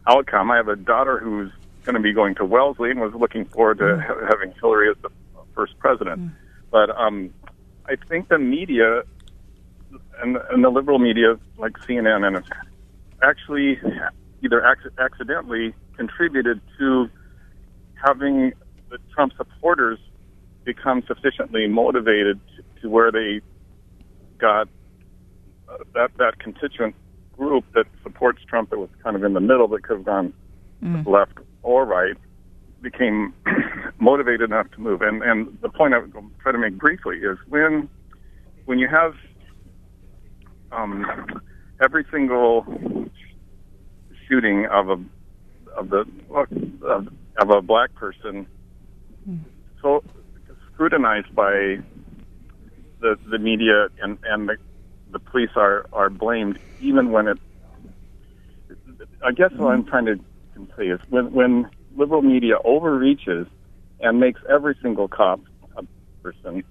outcome. 0.06 0.50
I 0.50 0.56
have 0.56 0.68
a 0.68 0.76
daughter 0.76 1.18
who's 1.18 1.52
going 1.84 1.94
to 1.94 2.00
be 2.02 2.12
going 2.12 2.34
to 2.36 2.44
Wellesley 2.44 2.90
and 2.90 3.00
was 3.00 3.14
looking 3.14 3.44
forward 3.44 3.78
to 3.78 3.84
mm. 3.84 4.06
ha- 4.06 4.26
having 4.28 4.52
Hillary 4.60 4.90
as 4.90 4.96
the 5.02 5.10
first 5.54 5.78
president. 5.78 6.20
Mm. 6.20 6.32
But 6.70 6.90
um, 6.90 7.32
I 7.86 7.96
think 7.96 8.28
the 8.28 8.38
media 8.38 9.02
and, 10.20 10.36
and 10.50 10.64
the 10.64 10.68
liberal 10.68 10.98
media, 10.98 11.38
like 11.56 11.72
CNN, 11.78 12.26
and 12.26 12.44
actually 13.22 13.80
either 14.42 14.64
ac- 14.64 14.94
accidentally 14.98 15.74
contributed 15.96 16.60
to 16.78 17.08
having 18.04 18.52
the 18.90 18.98
Trump 19.14 19.32
supporters 19.36 19.98
become 20.64 21.02
sufficiently 21.06 21.66
motivated 21.66 22.40
to, 22.56 22.82
to 22.82 22.90
where 22.90 23.10
they 23.10 23.40
got 24.38 24.68
uh, 25.68 25.78
that 25.94 26.10
that 26.18 26.38
constituent 26.38 26.94
group 27.36 27.64
that 27.74 27.86
supports 28.02 28.40
Trump 28.48 28.70
that 28.70 28.78
was 28.78 28.90
kind 29.02 29.16
of 29.16 29.24
in 29.24 29.32
the 29.32 29.40
middle 29.40 29.68
that 29.68 29.82
could 29.82 29.98
have 29.98 30.06
gone 30.06 30.32
mm. 30.82 31.06
left 31.06 31.38
or 31.62 31.84
right 31.84 32.16
became 32.82 33.34
motivated 33.98 34.42
enough 34.42 34.70
to 34.72 34.80
move. 34.80 35.02
And 35.02 35.22
and 35.22 35.58
the 35.62 35.68
point 35.68 35.94
I 35.94 35.98
will 35.98 36.30
try 36.40 36.52
to 36.52 36.58
make 36.58 36.78
briefly 36.78 37.18
is 37.18 37.38
when 37.48 37.88
when 38.66 38.78
you 38.78 38.88
have 38.88 39.14
um, 40.72 41.06
every 41.82 42.04
single 42.10 42.66
shooting 44.28 44.66
of 44.66 44.90
a 44.90 44.98
of 45.76 45.90
the 45.90 46.04
of, 46.30 47.08
of 47.38 47.50
a 47.50 47.62
black 47.62 47.94
person 47.94 48.46
so 49.82 50.02
scrutinized 50.72 51.34
by 51.34 51.78
the 53.00 53.16
the 53.30 53.38
media 53.38 53.88
and 54.02 54.18
and 54.24 54.48
the 54.48 54.56
the 55.12 55.18
police 55.18 55.50
are 55.56 55.86
are 55.92 56.10
blamed 56.10 56.58
even 56.80 57.10
when 57.10 57.28
it. 57.28 57.38
I 59.24 59.32
guess 59.32 59.50
what 59.56 59.72
I'm 59.72 59.84
trying 59.84 60.06
to 60.06 60.16
say 60.76 60.84
is 60.84 61.00
when 61.08 61.32
when 61.32 61.70
liberal 61.96 62.22
media 62.22 62.54
overreaches 62.64 63.46
and 64.00 64.20
makes 64.20 64.40
every 64.48 64.76
single 64.82 65.08
cop 65.08 65.40
a 65.76 65.82
person, 66.22 66.62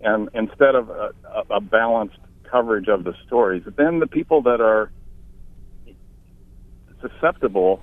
and 0.00 0.28
instead 0.34 0.74
of 0.74 0.90
a, 0.90 1.12
a 1.50 1.60
balanced 1.60 2.18
coverage 2.50 2.88
of 2.88 3.04
the 3.04 3.14
stories, 3.26 3.62
then 3.76 4.00
the 4.00 4.06
people 4.06 4.42
that 4.42 4.60
are 4.60 4.90
susceptible 7.00 7.82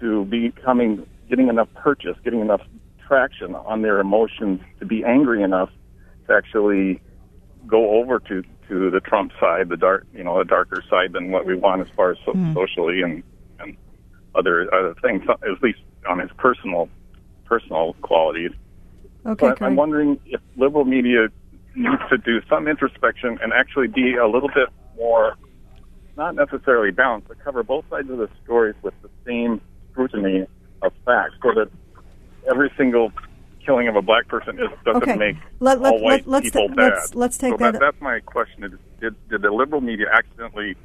to 0.00 0.24
becoming 0.26 1.06
getting 1.28 1.48
enough 1.48 1.68
purchase, 1.74 2.16
getting 2.22 2.40
enough 2.40 2.60
traction 3.06 3.54
on 3.54 3.82
their 3.82 4.00
emotions 4.00 4.60
to 4.80 4.86
be 4.86 5.04
angry 5.04 5.42
enough 5.42 5.70
to 6.26 6.34
actually 6.34 7.00
go 7.66 7.98
over 8.00 8.18
to 8.20 8.42
to 8.68 8.90
the 8.90 9.00
Trump 9.00 9.30
side, 9.38 9.68
the 9.68 9.76
dark, 9.76 10.06
you 10.14 10.24
know, 10.24 10.40
a 10.40 10.44
darker 10.44 10.82
side 10.88 11.12
than 11.12 11.30
what 11.30 11.44
we 11.44 11.54
want 11.54 11.82
as 11.82 11.88
far 11.94 12.10
as 12.12 12.16
so- 12.24 12.32
Mm. 12.32 12.54
socially 12.54 13.02
and 13.02 13.22
and 13.60 13.76
other 14.34 14.72
other 14.74 14.94
things, 15.02 15.22
at 15.28 15.62
least 15.62 15.80
on 16.08 16.18
his 16.18 16.30
personal 16.38 16.88
personal 17.44 17.94
qualities. 18.02 18.52
Okay, 19.26 19.48
But 19.48 19.62
I'm 19.62 19.76
wondering 19.76 20.18
if 20.26 20.40
liberal 20.56 20.84
media 20.84 21.28
needs 21.74 22.02
to 22.10 22.18
do 22.18 22.40
some 22.48 22.68
introspection 22.68 23.38
and 23.42 23.52
actually 23.52 23.88
be 23.88 24.16
a 24.16 24.26
little 24.26 24.48
bit 24.54 24.68
more, 24.96 25.34
not 26.16 26.34
necessarily 26.34 26.90
balanced, 26.90 27.28
but 27.28 27.38
cover 27.38 27.62
both 27.62 27.84
sides 27.90 28.10
of 28.10 28.18
the 28.18 28.28
stories 28.42 28.74
with 28.82 28.94
the 29.02 29.08
same 29.26 29.60
scrutiny 29.90 30.46
of 30.82 30.92
facts, 31.04 31.34
so 31.42 31.52
that 31.54 31.68
every 32.50 32.70
single 32.76 33.12
killing 33.64 33.88
of 33.88 33.96
a 33.96 34.02
black 34.02 34.28
person 34.28 34.58
is, 34.58 34.68
doesn't 34.84 35.02
Okay. 35.02 35.16
make 35.16 35.36
Let- 35.60 35.80
let- 35.80 35.92
all 35.94 36.02
white 36.02 36.26
let- 36.26 36.42
people 36.42 36.68
ta- 36.68 36.74
bad. 36.74 36.92
let's- 36.92 37.14
let's 37.14 37.38
take 37.38 37.52
so 37.52 37.56
that- 37.58 37.80
That's 37.80 38.00
my 38.00 38.20
question: 38.20 38.78
did, 39.00 39.14
did 39.30 39.42
the 39.42 39.50
liberal 39.50 39.80
media 39.80 40.06
accidentally 40.12 40.76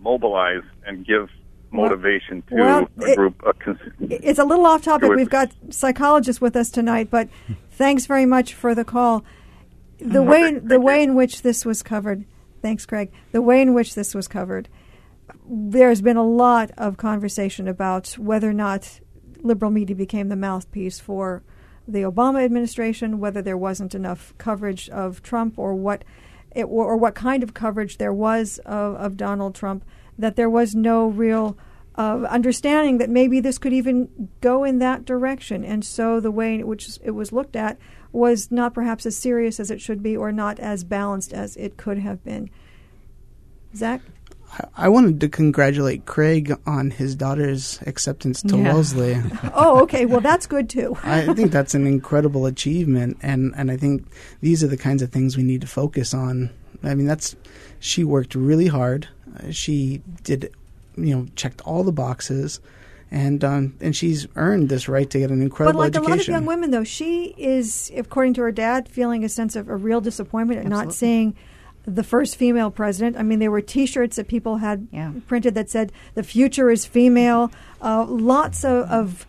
mobilize 0.00 0.62
and 0.86 1.06
give 1.06 1.28
motivation 1.70 2.42
to 2.48 2.54
well, 2.56 2.88
a 3.00 3.14
group? 3.14 3.40
Cons- 3.60 3.78
It's 4.00 4.38
a 4.38 4.44
little 4.44 4.66
off 4.66 4.82
topic. 4.82 5.10
We've 5.14 5.30
got 5.30 5.52
psychologists 5.70 6.40
with 6.40 6.56
us 6.56 6.70
tonight, 6.70 7.08
but 7.10 7.28
thanks 7.70 8.06
very 8.06 8.26
much 8.26 8.54
for 8.54 8.74
the 8.74 8.84
call. 8.84 9.24
The 9.98 10.22
way 10.22 10.52
the 10.58 10.80
way 10.80 10.98
you. 10.98 11.04
in 11.10 11.14
which 11.14 11.42
this 11.42 11.64
was 11.64 11.82
covered, 11.82 12.24
thanks, 12.60 12.84
Craig. 12.84 13.12
The 13.30 13.40
way 13.40 13.62
in 13.62 13.72
which 13.74 13.94
this 13.94 14.14
was 14.14 14.26
covered, 14.26 14.68
there's 15.48 16.02
been 16.02 16.16
a 16.16 16.24
lot 16.26 16.72
of 16.76 16.96
conversation 16.96 17.68
about 17.68 18.08
whether 18.18 18.50
or 18.50 18.54
not 18.54 18.98
liberal 19.42 19.70
media 19.70 19.96
became 19.96 20.28
the 20.28 20.36
mouthpiece 20.36 20.98
for 20.98 21.42
the 21.86 22.02
Obama 22.02 22.44
administration, 22.44 23.18
whether 23.18 23.42
there 23.42 23.56
wasn't 23.56 23.94
enough 23.94 24.34
coverage 24.38 24.88
of 24.90 25.22
Trump, 25.22 25.58
or 25.58 25.74
what, 25.74 26.04
it, 26.52 26.64
or 26.64 26.96
what 26.96 27.14
kind 27.14 27.42
of 27.42 27.54
coverage 27.54 27.98
there 27.98 28.12
was 28.12 28.58
of, 28.64 28.94
of 28.96 29.16
Donald 29.16 29.54
Trump. 29.54 29.84
That 30.18 30.36
there 30.36 30.50
was 30.50 30.74
no 30.74 31.08
real 31.08 31.56
uh, 31.96 32.26
understanding 32.28 32.98
that 32.98 33.10
maybe 33.10 33.40
this 33.40 33.58
could 33.58 33.72
even 33.72 34.28
go 34.40 34.64
in 34.64 34.78
that 34.78 35.04
direction, 35.04 35.64
and 35.64 35.84
so 35.84 36.20
the 36.20 36.30
way 36.30 36.54
in 36.54 36.66
which 36.66 36.98
it 37.02 37.10
was 37.10 37.32
looked 37.32 37.56
at 37.56 37.78
was 38.12 38.50
not 38.50 38.74
perhaps 38.74 39.06
as 39.06 39.16
serious 39.16 39.58
as 39.58 39.70
it 39.70 39.80
should 39.80 40.02
be, 40.02 40.16
or 40.16 40.30
not 40.32 40.60
as 40.60 40.84
balanced 40.84 41.32
as 41.32 41.56
it 41.56 41.76
could 41.76 41.98
have 41.98 42.22
been. 42.24 42.50
Zach. 43.74 44.02
I- 44.52 44.84
I 44.84 44.88
wanted 44.88 45.20
to 45.20 45.28
congratulate 45.28 46.04
Craig 46.06 46.54
on 46.66 46.90
his 46.90 47.14
daughter's 47.14 47.78
acceptance 47.86 48.42
to 48.42 48.56
Yeah. 48.56 48.64
Wellesley. 48.64 49.20
Oh, 49.54 49.80
okay. 49.82 50.04
Well, 50.06 50.20
that's 50.20 50.46
good 50.46 50.68
too. 50.68 50.96
I 51.04 51.32
think 51.34 51.52
that's 51.52 51.74
an 51.74 51.86
incredible 51.86 52.46
achievement, 52.46 53.16
and, 53.22 53.54
and 53.56 53.70
I 53.70 53.76
think 53.76 54.04
these 54.40 54.62
are 54.62 54.68
the 54.68 54.76
kinds 54.76 55.02
of 55.02 55.10
things 55.10 55.36
we 55.36 55.42
need 55.42 55.60
to 55.62 55.66
focus 55.66 56.12
on. 56.14 56.50
I 56.82 56.94
mean, 56.94 57.06
that's 57.06 57.34
she 57.80 58.04
worked 58.04 58.34
really 58.34 58.66
hard. 58.66 59.08
Uh, 59.38 59.50
she 59.50 60.02
did, 60.24 60.52
you 60.96 61.14
know, 61.16 61.26
checked 61.36 61.60
all 61.62 61.84
the 61.84 61.92
boxes, 61.92 62.60
and 63.10 63.42
um, 63.44 63.74
and 63.80 63.94
she's 63.94 64.26
earned 64.36 64.68
this 64.68 64.88
right 64.88 65.08
to 65.10 65.18
get 65.18 65.30
an 65.30 65.40
incredible 65.42 65.78
But 65.80 65.94
like 65.94 65.96
education. 65.96 66.10
a 66.10 66.10
lot 66.16 66.20
of 66.20 66.28
young 66.28 66.46
women, 66.46 66.70
though, 66.72 66.84
she 66.84 67.34
is, 67.38 67.90
according 67.96 68.34
to 68.34 68.42
her 68.42 68.52
dad, 68.52 68.88
feeling 68.88 69.24
a 69.24 69.28
sense 69.28 69.54
of 69.56 69.68
a 69.68 69.76
real 69.76 70.00
disappointment 70.00 70.60
at 70.60 70.66
not 70.66 70.92
seeing 70.92 71.34
the 71.86 72.04
first 72.04 72.36
female 72.36 72.70
president. 72.70 73.16
I 73.16 73.22
mean, 73.22 73.38
there 73.40 73.50
were 73.50 73.60
T-shirts 73.60 74.16
that 74.16 74.28
people 74.28 74.58
had 74.58 74.86
Yeah. 74.92 75.12
printed 75.26 75.54
that 75.54 75.68
said 75.70 75.90
"The 76.14 76.22
future 76.22 76.70
is 76.70 76.86
female." 76.86 77.50
Uh, 77.80 78.04
lots 78.08 78.64
of, 78.64 78.88
of 78.90 79.26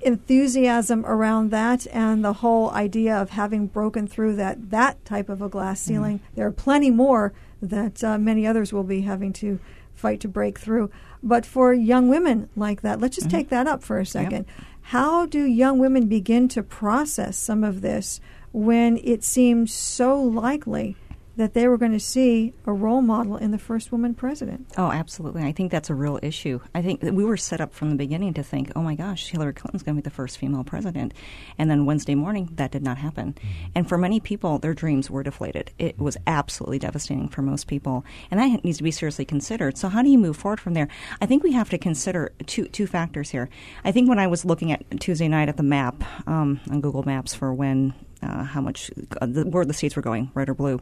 enthusiasm 0.00 1.04
around 1.06 1.50
that, 1.50 1.86
and 1.92 2.24
the 2.24 2.32
whole 2.34 2.70
idea 2.70 3.16
of 3.16 3.30
having 3.30 3.66
broken 3.68 4.06
through 4.06 4.34
that 4.36 4.70
that 4.70 5.02
type 5.04 5.28
of 5.28 5.40
a 5.40 5.48
glass 5.48 5.80
Mm-hmm. 5.82 5.94
ceiling. 5.94 6.20
There 6.34 6.46
are 6.46 6.50
plenty 6.52 6.90
more 6.90 7.32
that 7.60 8.02
uh, 8.02 8.18
many 8.18 8.46
others 8.46 8.72
will 8.72 8.82
be 8.84 9.02
having 9.02 9.32
to 9.34 9.58
fight 9.94 10.20
to 10.20 10.28
break 10.28 10.58
through. 10.58 10.90
But 11.22 11.46
for 11.46 11.72
young 11.72 12.08
women 12.08 12.48
like 12.56 12.82
that, 12.82 13.00
let's 13.00 13.14
just 13.16 13.28
Mm-hmm. 13.28 13.36
take 13.36 13.48
that 13.50 13.68
up 13.68 13.82
for 13.84 13.98
a 14.00 14.06
second. 14.06 14.46
How 14.86 15.26
do 15.26 15.44
young 15.44 15.78
women 15.78 16.06
begin 16.08 16.48
to 16.48 16.62
process 16.64 17.38
some 17.38 17.62
of 17.62 17.80
this 17.80 18.20
when 18.50 18.98
it 19.04 19.22
seems 19.22 19.72
so 19.72 20.20
likely 20.20 20.96
that 21.36 21.54
they 21.54 21.66
were 21.66 21.78
going 21.78 21.92
to 21.92 22.00
see 22.00 22.52
a 22.66 22.72
role 22.72 23.02
model 23.02 23.36
in 23.36 23.50
the 23.50 23.58
first 23.58 23.90
woman 23.90 24.14
president? 24.14 24.66
Oh, 24.76 24.90
absolutely. 24.90 25.42
I 25.42 25.52
think 25.52 25.70
that's 25.70 25.90
a 25.90 25.94
real 25.94 26.18
issue. 26.22 26.60
I 26.74 26.82
think 26.82 27.00
that 27.00 27.14
we 27.14 27.24
were 27.24 27.36
set 27.36 27.60
up 27.60 27.72
from 27.72 27.90
the 27.90 27.96
beginning 27.96 28.34
to 28.34 28.42
think, 28.42 28.70
oh 28.76 28.82
my 28.82 28.94
gosh, 28.94 29.30
Hillary 29.30 29.52
Clinton's 29.52 29.82
going 29.82 29.96
to 29.96 30.02
be 30.02 30.04
the 30.04 30.14
first 30.14 30.38
female 30.38 30.64
president. 30.64 31.14
And 31.58 31.70
then 31.70 31.86
Wednesday 31.86 32.14
morning, 32.14 32.50
that 32.54 32.70
did 32.70 32.82
not 32.82 32.98
happen. 32.98 33.34
And 33.74 33.88
for 33.88 33.96
many 33.96 34.20
people, 34.20 34.58
their 34.58 34.74
dreams 34.74 35.10
were 35.10 35.22
deflated. 35.22 35.70
It 35.78 35.98
was 35.98 36.16
absolutely 36.26 36.78
devastating 36.78 37.28
for 37.28 37.42
most 37.42 37.66
people. 37.66 38.04
And 38.30 38.38
that 38.38 38.64
needs 38.64 38.78
to 38.78 38.84
be 38.84 38.90
seriously 38.90 39.24
considered. 39.24 39.78
So, 39.78 39.88
how 39.88 40.02
do 40.02 40.10
you 40.10 40.18
move 40.18 40.36
forward 40.36 40.60
from 40.60 40.74
there? 40.74 40.88
I 41.20 41.26
think 41.26 41.42
we 41.42 41.52
have 41.52 41.70
to 41.70 41.78
consider 41.78 42.32
two, 42.46 42.66
two 42.66 42.86
factors 42.86 43.30
here. 43.30 43.48
I 43.84 43.92
think 43.92 44.08
when 44.08 44.18
I 44.18 44.26
was 44.26 44.44
looking 44.44 44.72
at 44.72 45.00
Tuesday 45.00 45.28
night 45.28 45.48
at 45.48 45.56
the 45.56 45.62
map 45.62 46.02
um, 46.26 46.60
on 46.70 46.80
Google 46.80 47.02
Maps 47.02 47.34
for 47.34 47.52
when 47.54 47.94
uh, 48.22 48.44
how 48.44 48.60
much 48.60 48.90
uh, 49.20 49.26
the, 49.26 49.44
where 49.44 49.64
the 49.64 49.74
states 49.74 49.96
were 49.96 50.02
going, 50.02 50.30
red 50.34 50.48
or 50.48 50.54
blue. 50.54 50.80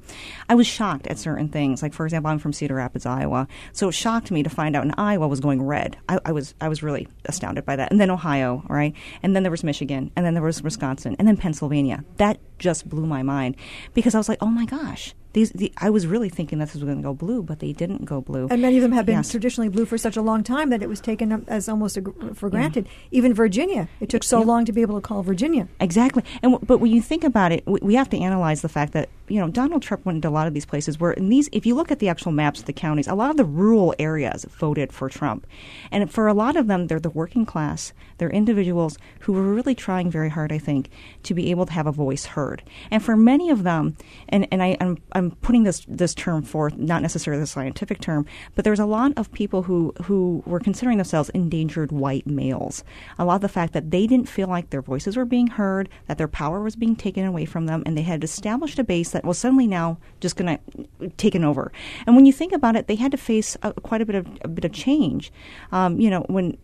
I 0.49 0.55
was 0.55 0.67
shocked 0.67 1.07
at 1.07 1.19
certain 1.19 1.49
things. 1.49 1.83
Like 1.83 1.93
for 1.93 2.05
example, 2.05 2.31
I'm 2.31 2.39
from 2.39 2.53
Cedar 2.53 2.75
Rapids, 2.75 3.07
Iowa, 3.07 3.49
so 3.73 3.89
it 3.89 3.93
shocked 3.93 4.31
me 4.31 4.43
to 4.43 4.51
find 4.51 4.77
out 4.77 4.85
in 4.85 4.93
Iowa 4.97 5.29
was 5.29 5.41
going 5.41 5.63
red. 5.63 5.97
I, 6.09 6.19
I 6.25 6.33
was 6.33 6.55
I 6.61 6.69
was 6.69 6.83
really 6.83 7.09
astounded 7.27 7.65
by 7.65 7.77
that. 7.77 7.91
And 7.91 8.01
then 8.01 8.11
Ohio, 8.11 8.65
right? 8.69 8.95
And 9.23 9.35
then 9.35 9.43
there 9.43 9.51
was 9.51 9.65
Michigan, 9.65 10.11
and 10.17 10.25
then 10.25 10.35
there 10.35 10.43
was 10.43 10.63
Wisconsin, 10.63 11.17
and 11.19 11.27
then 11.27 11.37
Pennsylvania. 11.37 12.05
That 12.17 12.39
just 12.59 12.89
blew 12.89 13.07
my 13.07 13.23
mind 13.23 13.57
because 13.95 14.15
I 14.15 14.19
was 14.19 14.29
like, 14.29 14.39
oh 14.41 14.47
my 14.47 14.67
gosh. 14.67 15.15
These, 15.33 15.51
the, 15.53 15.73
I 15.79 15.91
was 15.91 16.07
really 16.07 16.29
thinking 16.29 16.59
this 16.59 16.75
was 16.75 16.83
going 16.83 16.97
to 16.97 17.03
go 17.03 17.15
blue, 17.15 17.43
but 17.43 17.61
they 17.61 17.73
didn't 17.73 18.05
go 18.05 18.21
blue. 18.21 18.49
And 18.51 18.61
many 18.61 18.77
of 18.79 18.83
them 18.83 18.93
have 18.93 19.07
been 19.07 19.17
Yes. 19.17 19.31
traditionally 19.31 19.69
blue 19.69 19.85
for 19.85 19.97
such 19.97 20.17
a 20.17 20.23
long 20.23 20.43
time 20.43 20.71
that 20.71 20.83
it 20.83 20.89
was 20.89 21.01
taken 21.01 21.45
as 21.47 21.69
almost 21.69 21.97
a, 21.97 22.03
for 22.35 22.51
granted. 22.51 22.89
Even 23.13 23.33
Virginia, 23.33 23.89
it 24.01 24.09
took 24.09 24.25
so 24.25 24.41
Yeah. 24.41 24.47
long 24.47 24.65
to 24.65 24.73
be 24.73 24.83
able 24.83 24.97
to 24.97 25.01
call 25.01 25.23
Virginia. 25.23 25.69
Exactly. 25.79 26.25
And 26.43 26.53
w- 26.53 26.67
but 26.67 26.79
when 26.79 26.91
you 26.91 27.01
think 27.01 27.23
about 27.23 27.53
it, 27.53 27.63
we, 27.67 27.79
we 27.83 27.95
have 27.95 28.11
to 28.11 28.19
analyze 28.19 28.63
the 28.63 28.69
fact 28.69 28.93
that 28.95 29.09
you 29.31 29.41
know 29.41 29.49
Donald 29.49 29.83
Trump 29.83 30.05
went 30.05 30.17
into 30.17 30.29
a 30.29 30.31
lot 30.31 30.47
of 30.47 30.55
these 30.55 30.67
places 30.67 30.99
where 30.99 31.13
in 31.13 31.29
these 31.29 31.49
if 31.53 31.65
you 31.65 31.75
look 31.75 31.91
at 31.91 31.99
the 31.99 32.09
actual 32.09 32.33
maps 32.33 32.61
of 32.61 32.67
the 32.67 32.73
counties, 32.73 33.09
a 33.09 33.15
lot 33.15 33.31
of 33.31 33.37
the 33.37 33.45
rural 33.45 33.95
areas 33.99 34.45
voted 34.45 34.93
for 34.93 35.09
Trump. 35.09 35.47
And 35.91 36.11
for 36.11 36.27
a 36.29 36.35
lot 36.35 36.57
of 36.57 36.67
them 36.67 36.87
they're 36.87 37.01
the 37.01 37.11
working 37.11 37.47
class, 37.47 37.93
they're 38.19 38.31
individuals 38.31 38.99
who 39.21 39.33
were 39.33 39.55
really 39.55 39.75
trying 39.75 40.11
very 40.11 40.29
hard, 40.29 40.53
I 40.53 40.59
think, 40.59 40.91
to 41.25 41.35
be 41.35 41.51
able 41.51 41.67
to 41.67 41.73
have 41.73 41.87
a 41.87 41.93
voice 41.93 42.25
heard. 42.27 42.63
And 42.91 43.03
for 43.03 43.17
many 43.17 43.51
of 43.51 43.63
them 43.63 43.97
and, 44.29 44.47
and 44.51 44.63
I, 44.63 44.77
I'm 44.81 44.99
I'm 45.13 45.31
putting 45.31 45.63
this 45.65 45.85
this 45.89 46.15
term 46.15 46.43
forth, 46.43 46.77
not 46.77 47.03
necessarily 47.03 47.41
the 47.41 47.47
scientific 47.47 48.01
term, 48.01 48.27
but 48.55 48.65
there's 48.65 48.81
a 48.81 48.87
lot 48.87 49.13
of 49.17 49.33
people 49.33 49.63
who, 49.63 49.93
who 50.03 50.43
were 50.47 50.61
considering 50.61 50.99
themselves 50.99 51.31
endangered 51.31 51.93
white 51.93 52.27
males. 52.27 52.85
A 53.19 53.25
lot 53.25 53.37
of 53.37 53.41
the 53.41 53.49
fact 53.49 53.73
that 53.73 53.91
they 53.91 54.07
didn't 54.07 54.29
feel 54.29 54.49
like 54.49 54.71
their 54.71 54.83
voices 54.83 55.17
were 55.17 55.25
being 55.25 55.47
heard, 55.47 55.89
that 56.07 56.19
their 56.19 56.29
power 56.29 56.61
was 56.61 56.77
being 56.77 56.97
taken 56.97 57.25
away 57.25 57.45
from 57.45 57.67
them, 57.67 57.83
and 57.87 57.97
they 57.97 58.03
had 58.03 58.25
established 58.25 58.79
a 58.79 58.85
base 58.85 59.11
that 59.11 59.20
was 59.25 59.39
suddenly 59.39 59.67
now 59.67 59.99
just 60.21 60.37
going 60.37 60.59
to 60.59 61.09
taken 61.17 61.45
over. 61.45 61.73
And 62.07 62.17
when 62.17 62.27
you 62.27 62.33
think 62.33 62.53
about 62.53 62.77
it, 62.77 62.87
they 62.87 62.97
had 62.97 63.13
to 63.13 63.17
face 63.17 63.57
a, 63.63 63.73
quite 63.73 64.01
a 64.01 64.07
bit 64.07 64.17
of 64.17 64.27
a 64.43 64.49
bit 64.49 64.65
of 64.65 64.73
change. 64.73 65.33
Um, 65.73 66.01
you 66.01 66.11
know, 66.11 66.25
when 66.29 66.57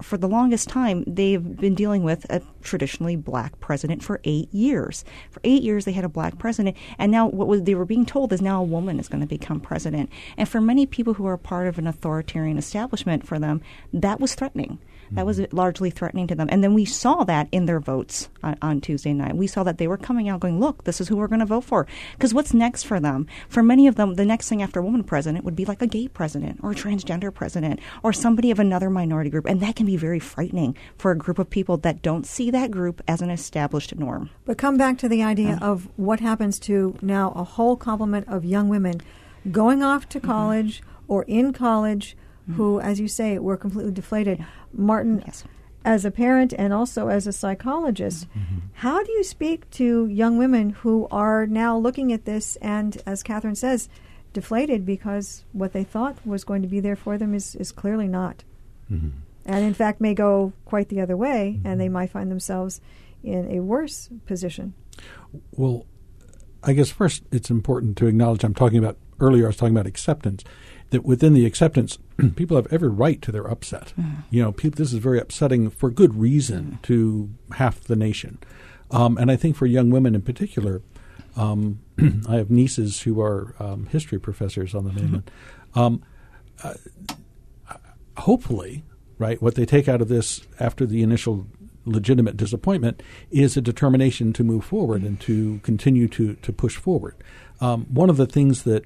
for 0.00 0.16
the 0.16 0.28
longest 0.28 0.68
time 0.68 1.04
they've 1.06 1.56
been 1.56 1.74
dealing 1.74 2.02
with 2.02 2.26
a 2.30 2.42
traditionally 2.62 3.14
black 3.14 3.58
president 3.60 4.02
for 4.02 4.20
eight 4.24 4.52
years. 4.52 5.04
For 5.30 5.40
eight 5.44 5.62
years 5.62 5.84
they 5.84 5.92
had 5.92 6.04
a 6.04 6.08
black 6.08 6.38
president, 6.38 6.76
and 6.98 7.12
now 7.12 7.28
what 7.28 7.46
was, 7.46 7.62
they 7.62 7.74
were 7.74 7.84
being 7.84 8.06
told 8.06 8.32
is 8.32 8.42
now 8.42 8.60
a 8.60 8.64
woman 8.64 8.98
is 8.98 9.08
going 9.08 9.20
to 9.20 9.26
become 9.26 9.60
president. 9.60 10.10
And 10.36 10.48
for 10.48 10.60
many 10.60 10.86
people 10.86 11.14
who 11.14 11.26
are 11.26 11.36
part 11.36 11.68
of 11.68 11.78
an 11.78 11.86
authoritarian 11.86 12.58
establishment, 12.58 13.26
for 13.26 13.38
them 13.38 13.60
that 13.92 14.20
was 14.20 14.34
threatening. 14.34 14.78
That 15.14 15.26
was 15.26 15.38
mm-hmm. 15.38 15.56
largely 15.56 15.90
threatening 15.90 16.26
to 16.28 16.34
them. 16.34 16.48
And 16.50 16.62
then 16.62 16.74
we 16.74 16.84
saw 16.84 17.24
that 17.24 17.48
in 17.52 17.66
their 17.66 17.80
votes 17.80 18.28
on, 18.42 18.56
on 18.62 18.80
Tuesday 18.80 19.12
night. 19.12 19.36
We 19.36 19.46
saw 19.46 19.62
that 19.64 19.78
they 19.78 19.88
were 19.88 19.96
coming 19.96 20.28
out 20.28 20.40
going, 20.40 20.60
look, 20.60 20.84
this 20.84 21.00
is 21.00 21.08
who 21.08 21.16
we're 21.16 21.28
going 21.28 21.40
to 21.40 21.46
vote 21.46 21.64
for. 21.64 21.86
Because 22.12 22.34
what's 22.34 22.54
next 22.54 22.84
for 22.84 23.00
them? 23.00 23.26
For 23.48 23.62
many 23.62 23.86
of 23.86 23.96
them, 23.96 24.14
the 24.14 24.24
next 24.24 24.48
thing 24.48 24.62
after 24.62 24.80
a 24.80 24.84
woman 24.84 25.04
president 25.04 25.44
would 25.44 25.56
be 25.56 25.64
like 25.64 25.82
a 25.82 25.86
gay 25.86 26.08
president 26.08 26.60
or 26.62 26.72
a 26.72 26.74
transgender 26.74 27.32
president 27.32 27.80
or 28.02 28.12
somebody 28.12 28.50
of 28.50 28.58
another 28.58 28.90
minority 28.90 29.30
group. 29.30 29.46
And 29.46 29.60
that 29.60 29.76
can 29.76 29.86
be 29.86 29.96
very 29.96 30.18
frightening 30.18 30.76
for 30.96 31.10
a 31.10 31.18
group 31.18 31.38
of 31.38 31.50
people 31.50 31.76
that 31.78 32.02
don't 32.02 32.26
see 32.26 32.50
that 32.50 32.70
group 32.70 33.02
as 33.06 33.22
an 33.22 33.30
established 33.30 33.94
norm. 33.96 34.30
But 34.44 34.58
come 34.58 34.76
back 34.76 34.98
to 34.98 35.08
the 35.08 35.22
idea 35.22 35.58
of 35.60 35.88
what 35.96 36.20
happens 36.20 36.58
to 36.60 36.96
now 37.02 37.32
a 37.36 37.44
whole 37.44 37.76
complement 37.76 38.28
of 38.28 38.44
young 38.44 38.68
women 38.68 39.00
going 39.50 39.82
off 39.82 40.08
to 40.10 40.18
mm-hmm. 40.18 40.30
college 40.30 40.82
or 41.08 41.24
in 41.24 41.52
college 41.52 42.16
Mm-hmm. 42.42 42.54
who, 42.54 42.80
as 42.80 42.98
you 42.98 43.06
say, 43.08 43.38
were 43.38 43.56
completely 43.56 43.92
deflated. 43.92 44.44
Martin, 44.72 45.22
Yes. 45.24 45.44
as 45.84 46.04
a 46.04 46.10
parent 46.10 46.52
and 46.58 46.72
also 46.72 47.08
as 47.08 47.26
a 47.26 47.32
psychologist, 47.32 48.28
mm-hmm. 48.30 48.40
Mm-hmm. 48.40 48.66
how 48.74 49.02
do 49.04 49.12
you 49.12 49.22
speak 49.22 49.70
to 49.70 50.06
young 50.06 50.38
women 50.38 50.70
who 50.70 51.06
are 51.10 51.46
now 51.46 51.76
looking 51.78 52.12
at 52.12 52.24
this 52.24 52.56
and, 52.56 53.00
as 53.06 53.22
Catherine 53.22 53.54
says, 53.54 53.88
deflated 54.32 54.84
because 54.84 55.44
what 55.52 55.72
they 55.72 55.84
thought 55.84 56.16
was 56.26 56.42
going 56.42 56.62
to 56.62 56.68
be 56.68 56.80
there 56.80 56.96
for 56.96 57.16
them 57.18 57.34
is, 57.34 57.54
is 57.54 57.70
clearly 57.70 58.08
not? 58.08 58.42
And 58.90 59.64
in 59.64 59.74
fact, 59.74 60.00
may 60.00 60.12
go 60.14 60.52
quite 60.66 60.88
the 60.88 61.00
other 61.00 61.16
way, 61.16 61.60
and 61.64 61.80
they 61.80 61.88
might 61.88 62.10
find 62.10 62.30
themselves 62.30 62.80
in 63.22 63.50
a 63.50 63.60
worse 63.60 64.10
position. 64.26 64.74
Well, 65.52 65.86
I 66.62 66.74
guess 66.74 66.90
first 66.90 67.22
it's 67.32 67.50
important 67.50 67.96
to 67.98 68.06
acknowledge 68.06 68.44
I'm 68.44 68.52
talking 68.54 68.78
about 68.78 68.98
earlier. 69.18 69.44
I 69.44 69.46
was 69.48 69.56
talking 69.56 69.74
about 69.74 69.86
acceptance. 69.86 70.44
That 70.92 71.04
within 71.04 71.34
the 71.34 71.44
acceptance, 71.46 71.98
people 72.36 72.56
have 72.56 72.72
every 72.72 72.88
right 72.88 73.20
to 73.22 73.32
their 73.32 73.50
upset. 73.50 73.92
Mm. 73.98 74.24
You 74.30 74.42
know, 74.42 74.52
people, 74.52 74.76
this 74.76 74.92
is 74.92 74.98
very 74.98 75.18
upsetting 75.18 75.70
for 75.70 75.90
good 75.90 76.14
reason 76.14 76.78
mm. 76.78 76.82
to 76.82 77.30
half 77.56 77.80
the 77.80 77.96
nation, 77.96 78.38
um, 78.90 79.18
and 79.18 79.30
I 79.30 79.36
think 79.36 79.56
for 79.56 79.66
young 79.66 79.90
women 79.90 80.14
in 80.14 80.22
particular, 80.22 80.82
um, 81.36 81.80
I 82.28 82.36
have 82.36 82.50
nieces 82.50 83.02
who 83.02 83.20
are 83.20 83.54
um, 83.58 83.86
history 83.86 84.18
professors 84.18 84.74
on 84.74 84.84
the 84.84 84.92
mainland. 84.92 85.30
Um, 85.74 86.02
uh, 86.62 86.74
hopefully, 88.16 88.84
right, 89.18 89.40
what 89.40 89.54
they 89.54 89.66
take 89.66 89.88
out 89.88 90.00
of 90.00 90.08
this 90.08 90.42
after 90.60 90.86
the 90.86 91.02
initial 91.02 91.46
legitimate 91.84 92.36
disappointment 92.36 93.02
is 93.30 93.56
a 93.56 93.60
determination 93.60 94.32
to 94.32 94.44
move 94.44 94.64
forward 94.64 95.02
and 95.02 95.18
to 95.20 95.58
continue 95.62 96.08
to 96.08 96.34
to 96.36 96.52
push 96.52 96.76
forward. 96.76 97.16
Um, 97.60 97.86
one 97.86 98.10
of 98.10 98.16
the 98.16 98.26
things 98.26 98.62
that 98.64 98.84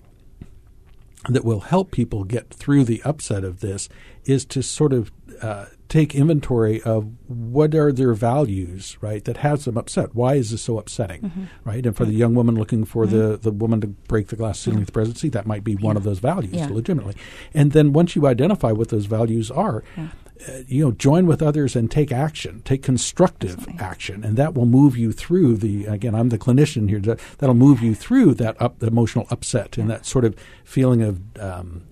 that 1.29 1.45
will 1.45 1.61
help 1.61 1.91
people 1.91 2.25
get 2.25 2.51
through 2.51 2.85
the 2.85 3.03
upset 3.05 3.45
of 3.45 3.61
this 3.61 3.89
is 4.25 4.45
to 4.45 4.63
sort 4.63 4.93
of 4.93 5.11
uh, 5.43 5.67
take 5.89 6.15
inventory 6.15 6.83
of 6.83 7.11
what 7.29 7.75
are 7.75 7.93
their 7.93 8.15
values, 8.15 8.97
right, 9.01 9.25
that 9.25 9.39
has 9.39 9.65
them 9.65 9.77
upset. 9.77 10.15
Why 10.15 10.35
is 10.35 10.51
this 10.51 10.63
so 10.63 10.79
upsetting, 10.79 11.23
mm-hmm. 11.23 11.45
right? 11.65 11.85
And 11.85 11.97
for 11.97 12.05
the 12.05 12.13
young 12.13 12.35
woman 12.35 12.55
looking 12.55 12.85
for 12.85 13.05
mm-hmm. 13.05 13.17
the, 13.17 13.37
the 13.37 13.51
woman 13.51 13.81
to 13.83 13.87
break 13.87 14.29
the 14.29 14.37
glass 14.37 14.59
ceiling 14.59 14.81
of 14.81 14.87
the 14.87 14.93
presidency, 14.93 15.29
that 15.31 15.47
might 15.47 15.65
be 15.65 15.77
one 15.77 15.97
of 15.97 16.05
those 16.05 16.19
values, 16.19 16.55
yeah. 16.55 16.69
legitimately. 16.69 17.15
And 17.55 17.73
then 17.73 17.93
once 17.93 18.17
you 18.17 18.27
identify 18.27 18.73
what 18.73 18.89
those 18.89 19.07
values 19.07 19.51
are, 19.51 19.85
yeah. 19.97 20.09
Uh, 20.49 20.59
you 20.67 20.85
know, 20.85 20.93
join 20.93 21.27
with 21.27 21.43
others 21.43 21.75
and 21.75 21.91
take 21.91 22.13
action, 22.13 22.63
take 22.65 22.83
constructive 22.83 23.59
Absolutely. 23.59 23.85
action, 23.85 24.25
and 24.25 24.37
that 24.37 24.55
will 24.55 24.67
move 24.67 24.97
you 24.97 25.13
through 25.13 25.57
the. 25.57 25.87
Again, 25.87 26.15
I'm 26.15 26.29
the 26.29 26.39
clinician 26.39 26.89
here. 26.89 27.01
That'll 27.39 27.55
move 27.55 27.81
you 27.81 27.95
through 27.95 28.35
that 28.35 28.61
up, 28.61 28.83
emotional 28.83 29.27
upset 29.31 29.79
and 29.79 29.89
that 29.91 30.05
sort 30.05 30.25
of 30.25 30.37
feeling 30.65 31.03
of 31.03 31.21
um, 31.39 31.83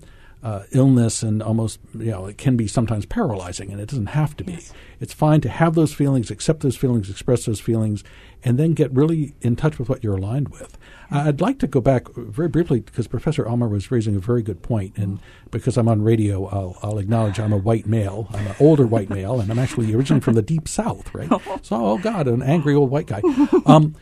uh, 0.45 0.63
illness 0.73 1.23
and 1.23 1.41
almost, 1.41 1.79
you 1.97 2.11
know, 2.11 2.27
it 2.27 2.37
can 2.37 2.55
be 2.55 2.67
sometimes 2.67 3.03
paralyzing, 3.07 3.71
and 3.71 3.81
it 3.81 3.89
doesn't 3.89 4.07
have 4.07 4.37
to 4.37 4.43
be. 4.43 4.53
Yes. 4.53 4.73
It's 4.99 5.13
fine 5.13 5.41
to 5.41 5.49
have 5.49 5.73
those 5.73 5.91
feelings, 5.91 6.29
accept 6.29 6.59
those 6.59 6.77
feelings, 6.77 7.09
express 7.09 7.45
those 7.45 7.59
feelings, 7.59 8.03
and 8.43 8.59
then 8.59 8.73
get 8.73 8.91
really 8.91 9.33
in 9.41 9.55
touch 9.55 9.79
with 9.79 9.89
what 9.89 10.03
you're 10.03 10.17
aligned 10.17 10.49
with. 10.49 10.77
Uh, 11.11 11.25
I'd 11.27 11.41
like 11.41 11.59
to 11.59 11.67
go 11.67 11.81
back 11.81 12.07
very 12.15 12.47
briefly 12.47 12.79
because 12.79 13.07
Professor 13.07 13.45
Aumer 13.45 13.69
was 13.69 13.91
raising 13.91 14.15
a 14.15 14.19
very 14.19 14.41
good 14.41 14.61
point, 14.61 14.97
and 14.97 15.19
because 15.51 15.77
I'm 15.77 15.87
on 15.87 16.01
radio, 16.01 16.45
I'll, 16.47 16.77
I'll 16.81 16.97
acknowledge 16.97 17.39
I'm 17.39 17.53
a 17.53 17.57
white 17.57 17.85
male. 17.85 18.27
I'm 18.33 18.47
an 18.47 18.55
older 18.59 18.87
white 18.87 19.09
male, 19.09 19.39
and 19.39 19.51
I'm 19.51 19.59
actually 19.59 19.93
originally 19.93 20.21
from 20.21 20.33
the 20.35 20.41
deep 20.41 20.67
South, 20.67 21.13
right? 21.13 21.29
So, 21.61 21.85
oh 21.85 21.97
God, 21.97 22.27
an 22.27 22.41
angry 22.41 22.73
old 22.73 22.89
white 22.89 23.07
guy. 23.07 23.21
Um, 23.65 23.95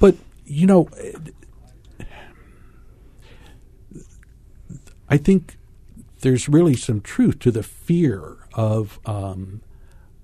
but 0.00 0.16
you 0.44 0.66
know, 0.66 0.88
I 5.08 5.16
think 5.16 5.56
there's 6.20 6.48
really 6.48 6.74
some 6.76 7.00
truth 7.00 7.38
to 7.40 7.50
the 7.50 7.62
fear 7.62 8.36
of 8.54 8.98
um, 9.06 9.60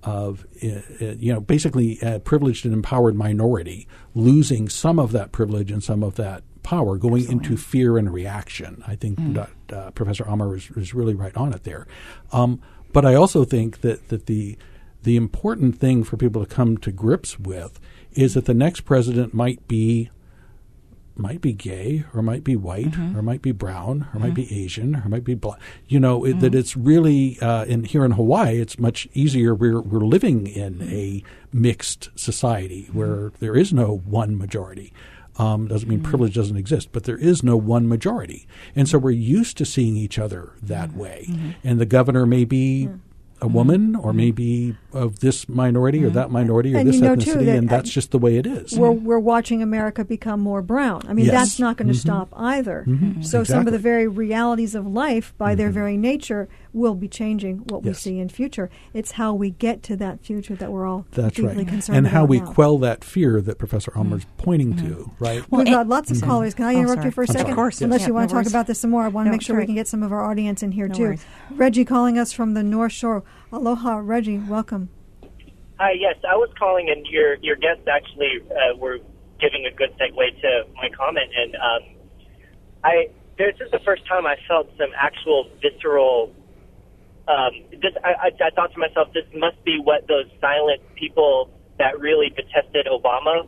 of 0.03 0.47
uh, 0.63 0.69
uh, 1.01 1.15
you 1.19 1.33
know 1.33 1.41
basically 1.41 1.99
a 2.01 2.19
privileged 2.21 2.65
and 2.65 2.73
empowered 2.73 3.15
minority 3.15 3.87
losing 4.15 4.69
some 4.69 4.99
of 4.99 5.13
that 5.13 5.33
privilege 5.33 5.71
and 5.71 5.83
some 5.83 6.03
of 6.03 6.17
that 6.17 6.43
power 6.63 6.97
going 6.97 7.23
Excellent. 7.23 7.47
into 7.47 7.57
fear 7.57 7.99
and 7.99 8.13
reaction. 8.13 8.83
I 8.87 8.97
think 8.97 9.19
mm. 9.19 9.35
that, 9.35 9.77
uh, 9.77 9.91
Professor 9.93 10.25
Aumer 10.25 10.57
is, 10.57 10.71
is, 10.77 10.95
really 10.95 11.15
right 11.15 11.37
on 11.37 11.53
it 11.53 11.65
there. 11.65 11.87
Um, 12.33 12.61
but 12.93 13.05
I 13.05 13.15
also 13.15 13.45
think 13.45 13.81
that 13.81 14.09
that 14.09 14.27
the 14.27 14.57
the 15.03 15.17
important 15.17 15.79
thing 15.79 16.05
for 16.05 16.17
people 16.17 16.45
to 16.45 16.55
come 16.55 16.77
to 16.79 16.93
grips 16.93 17.39
with 17.39 17.81
is 18.13 18.35
that 18.35 18.45
the 18.45 18.55
next 18.55 18.83
president 18.83 19.33
might 19.33 19.67
be 19.69 20.11
might 21.21 21.41
be 21.41 21.53
gay 21.53 22.05
or 22.15 22.23
might 22.23 22.43
be 22.43 22.57
white 22.57 22.93
mm-hmm. 22.93 23.17
or 23.17 23.23
might 23.23 23.43
be 23.43 23.53
brown 23.53 24.03
or 24.03 24.05
mm-hmm. 24.05 24.21
might 24.21 24.35
be 24.35 24.65
Asian 24.65 24.97
or 24.97 25.09
might 25.09 25.25
be 25.25 25.35
black. 25.35 25.61
You 25.87 26.01
know 26.01 26.25
it, 26.25 26.31
mm-hmm. 26.31 26.41
that 26.41 26.55
it's 26.55 26.77
really 26.77 27.39
uh, 27.41 27.65
in 27.67 27.85
here 27.85 28.05
in 28.05 28.13
Hawaii. 28.13 28.61
It's 28.61 28.79
much 28.79 29.09
easier. 29.13 29.55
We're 29.55 29.81
we're 29.81 30.01
living 30.01 30.47
in 30.47 30.83
a 30.83 31.23
mixed 31.53 32.11
society 32.17 32.85
mm-hmm. 32.85 32.99
where 32.99 33.33
there 33.41 33.57
is 33.57 33.73
no 33.73 33.99
one 33.99 34.37
majority. 34.37 34.93
Um, 35.37 35.69
doesn't 35.69 35.89
mean 35.89 36.01
mm-hmm. 36.01 36.11
privilege 36.11 36.35
doesn't 36.35 36.57
exist, 36.57 36.91
but 36.93 37.05
there 37.05 37.17
is 37.17 37.43
no 37.43 37.57
one 37.57 37.89
majority, 37.89 38.47
and 38.75 38.89
so 38.89 38.99
we're 38.99 39.13
used 39.13 39.57
to 39.59 39.65
seeing 39.65 39.97
each 39.97 40.19
other 40.19 40.53
that 40.61 40.91
mm-hmm. 40.91 40.99
way. 40.99 41.29
And 41.65 41.81
the 41.81 41.87
governor 41.87 42.27
may 42.27 42.45
be 42.45 42.91
a 43.43 43.49
woman 43.49 43.97
or 43.97 44.11
mm-hmm. 44.11 44.17
maybe 44.17 44.77
of 44.93 45.21
this 45.21 45.49
minority 45.49 46.03
or 46.05 46.09
mm-hmm. 46.09 46.15
that 46.15 46.31
minority 46.31 46.75
or 46.75 46.79
and 46.79 46.89
this 46.89 46.97
you 46.97 47.03
know 47.03 47.15
ethnicity, 47.15 47.25
too, 47.25 47.45
that 47.45 47.57
and 47.57 47.69
that's 47.69 47.91
just 47.91 48.11
the 48.11 48.19
way 48.19 48.37
it 48.37 48.47
is. 48.47 48.77
We're, 48.77 48.91
we're 48.91 49.19
watching 49.19 49.63
America 49.63 50.05
become 50.05 50.41
more 50.41 50.63
brown. 50.63 51.03
I 51.09 51.13
mean, 51.13 51.27
yes. 51.27 51.35
that's 51.35 51.59
not 51.59 51.77
going 51.77 51.89
to 51.89 51.95
mm-hmm. 51.95 52.01
stop 52.01 52.29
either. 52.37 52.85
Mm-hmm. 52.87 53.23
So 53.23 53.41
exactly. 53.41 53.45
some 53.47 53.67
of 53.67 53.73
the 53.73 53.79
very 53.79 54.07
realities 54.07 54.75
of 54.75 54.87
life, 54.87 55.35
by 55.39 55.55
their 55.55 55.69
mm-hmm. 55.69 55.75
very 55.75 55.97
nature, 55.97 56.49
will 56.73 56.95
be 56.95 57.09
changing 57.09 57.59
what 57.69 57.83
we 57.83 57.93
see 57.93 58.19
in 58.19 58.29
future. 58.29 58.71
It's 58.95 59.13
how 59.13 59.35
we 59.35 59.51
get 59.51 59.83
to 59.85 59.97
that 59.97 60.25
future 60.25 60.55
that 60.57 60.71
we're 60.71 60.87
all 60.87 61.07
That's 61.13 61.35
deeply 61.35 61.57
right. 61.59 61.69
concerned 61.69 61.99
and 61.99 62.07
how 62.07 62.25
we 62.25 62.41
now. 62.41 62.53
quell 62.53 62.79
that 62.79 63.03
fear 63.05 63.41
that 63.41 63.59
Professor 63.59 63.93
Aumer's 63.97 64.25
mm-hmm. 64.25 64.37
pointing 64.37 64.77
to, 64.77 64.83
mm-hmm. 64.83 65.25
right? 65.25 65.51
Well, 65.51 65.65
We've 65.65 65.73
got 65.73 65.89
lots 65.89 66.11
of 66.11 66.19
mm-hmm. 66.19 66.27
callers. 66.27 66.55
Can 66.55 66.67
I 66.67 66.75
oh, 66.75 66.79
interrupt 66.79 67.05
you 67.05 67.11
for 67.11 67.23
a 67.25 67.27
second? 67.27 67.51
Of 67.51 67.57
course. 67.57 67.81
Unless 67.81 68.01
yes. 68.01 68.09
you 68.09 68.15
want 68.15 68.31
no 68.31 68.39
to 68.39 68.45
talk 68.45 68.51
about 68.51 68.67
this 68.67 68.79
some 68.79 68.91
more, 68.91 69.03
I 69.03 69.09
want 69.09 69.27
to 69.27 69.31
no, 69.31 69.35
make 69.35 69.43
sure 69.43 69.57
we 69.57 69.67
can 69.67 69.75
get 69.75 69.89
some 69.89 70.03
of 70.03 70.13
our 70.13 70.25
audience 70.25 70.63
in 70.63 70.73
here 70.73 70.89
no 70.89 70.95
too. 70.95 71.03
Worries. 71.03 71.25
Reggie 71.51 71.85
calling 71.85 72.19
us 72.19 72.33
from 72.33 72.55
the 72.55 72.63
North 72.63 72.93
Shore. 72.93 73.23
Aloha, 73.53 73.97
Reggie. 73.97 74.39
Welcome. 74.39 74.91
Hi. 75.79 75.93
Yes, 75.93 76.17
I 76.29 76.37
was 76.37 76.51
calling, 76.59 76.91
and 76.91 77.07
your 77.07 77.35
your 77.37 77.57
guests 77.57 77.87
actually 77.89 78.41
uh, 78.51 78.77
were 78.77 78.99
giving 79.41 79.67
a 79.67 79.75
good 79.75 79.91
segue 79.99 80.41
to 80.43 80.65
my 80.75 80.91
comment, 80.91 81.31
and 81.35 81.57
um, 81.57 81.97
I 82.85 83.09
this 83.41 83.55
is 83.65 83.71
the 83.71 83.81
first 83.81 84.07
time 84.07 84.27
I 84.27 84.37
felt 84.47 84.69
some 84.77 84.91
actual 84.95 85.49
visceral 85.63 86.33
um, 87.31 87.53
this, 87.71 87.95
I, 88.03 88.11
I, 88.27 88.29
I 88.47 88.51
thought 88.51 88.73
to 88.75 88.79
myself, 88.79 89.09
this 89.15 89.29
must 89.35 89.63
be 89.65 89.79
what 89.83 90.09
those 90.09 90.27
silent 90.41 90.83
people 90.97 91.51
that 91.79 91.99
really 92.01 92.29
detested 92.31 92.87
Obama 92.91 93.47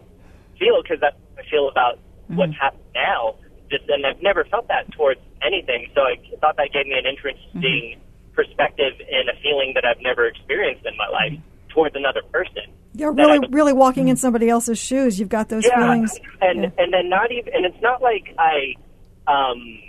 feel, 0.58 0.80
because 0.82 1.00
that's 1.00 1.16
how 1.36 1.42
I 1.42 1.50
feel 1.50 1.68
about 1.68 1.96
mm-hmm. 1.98 2.36
what's 2.36 2.54
happened 2.60 2.82
now. 2.94 3.34
Just, 3.70 3.84
and 3.88 4.06
I've 4.06 4.22
never 4.22 4.44
felt 4.44 4.68
that 4.68 4.90
towards 4.92 5.20
anything. 5.42 5.88
So 5.94 6.02
I 6.02 6.14
thought 6.40 6.56
that 6.56 6.70
gave 6.72 6.86
me 6.86 6.94
an 6.94 7.06
interesting 7.06 7.98
mm-hmm. 7.98 8.34
perspective 8.34 8.92
and 9.00 9.28
a 9.28 9.36
feeling 9.42 9.72
that 9.74 9.84
I've 9.84 10.00
never 10.00 10.26
experienced 10.26 10.86
in 10.86 10.96
my 10.96 11.08
life 11.08 11.32
mm-hmm. 11.32 11.68
towards 11.74 11.96
another 11.96 12.22
person. 12.30 12.62
You're 12.94 13.12
really, 13.12 13.40
I, 13.42 13.48
really 13.50 13.72
walking 13.72 14.08
in 14.08 14.16
somebody 14.16 14.50
else's 14.50 14.78
shoes. 14.78 15.18
You've 15.18 15.30
got 15.30 15.48
those 15.48 15.64
yeah, 15.64 15.80
feelings, 15.80 16.20
and 16.42 16.64
yeah. 16.64 16.70
and 16.76 16.92
then 16.92 17.08
not 17.08 17.32
even, 17.32 17.50
and 17.54 17.64
it's 17.64 17.80
not 17.80 18.02
like 18.02 18.34
I 18.38 18.74
um, 19.26 19.80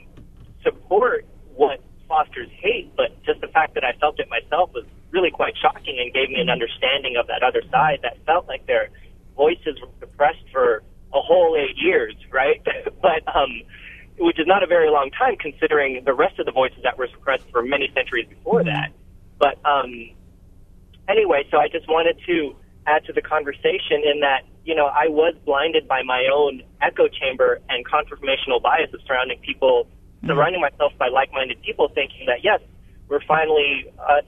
support 0.63 1.25
what 1.55 1.81
fosters 2.13 2.49
hate, 2.61 2.95
but 2.95 3.09
just 3.25 3.41
the 3.41 3.47
fact 3.47 3.73
that 3.73 3.83
I 3.83 3.93
felt 3.99 4.19
it 4.19 4.29
myself 4.29 4.69
was 4.71 4.85
really 5.09 5.31
quite 5.31 5.55
shocking 5.59 5.97
and 5.99 6.13
gave 6.13 6.29
me 6.29 6.39
an 6.39 6.49
understanding 6.49 7.17
of 7.17 7.25
that 7.25 7.41
other 7.41 7.63
side 7.71 7.99
that 8.03 8.23
felt 8.27 8.47
like 8.47 8.67
their 8.67 8.89
voices 9.35 9.81
were 9.81 9.89
suppressed 9.99 10.45
for 10.51 10.83
a 11.11 11.19
whole 11.19 11.57
eight 11.57 11.75
years, 11.75 12.13
right? 12.31 12.61
but 13.01 13.25
um, 13.35 13.63
which 14.19 14.39
is 14.39 14.45
not 14.45 14.61
a 14.61 14.67
very 14.67 14.91
long 14.91 15.09
time 15.09 15.35
considering 15.37 16.03
the 16.05 16.13
rest 16.13 16.37
of 16.37 16.45
the 16.45 16.51
voices 16.51 16.83
that 16.83 16.99
were 16.99 17.07
suppressed 17.11 17.45
for 17.51 17.63
many 17.63 17.89
centuries 17.95 18.27
before 18.29 18.61
mm-hmm. 18.61 18.69
that. 18.69 18.91
But 19.39 19.57
um, 19.65 20.11
anyway, 21.09 21.47
so 21.49 21.57
I 21.57 21.67
just 21.67 21.87
wanted 21.87 22.21
to 22.27 22.55
add 22.85 23.05
to 23.05 23.13
the 23.13 23.23
conversation 23.23 24.05
in 24.05 24.19
that 24.19 24.43
you 24.65 24.75
know 24.75 24.85
I 24.85 25.07
was 25.07 25.33
blinded 25.45 25.87
by 25.87 26.03
my 26.03 26.27
own 26.31 26.61
echo 26.79 27.07
chamber 27.07 27.59
and 27.69 27.83
confirmational 27.87 28.61
biases 28.61 29.01
surrounding 29.07 29.39
people 29.39 29.87
surrounding 30.25 30.61
myself 30.61 30.93
by 30.97 31.07
like-minded 31.09 31.61
people, 31.61 31.89
thinking 31.93 32.25
that 32.27 32.43
yes, 32.43 32.59
we're 33.09 33.23
finally, 33.27 33.85
uh, 33.99 34.21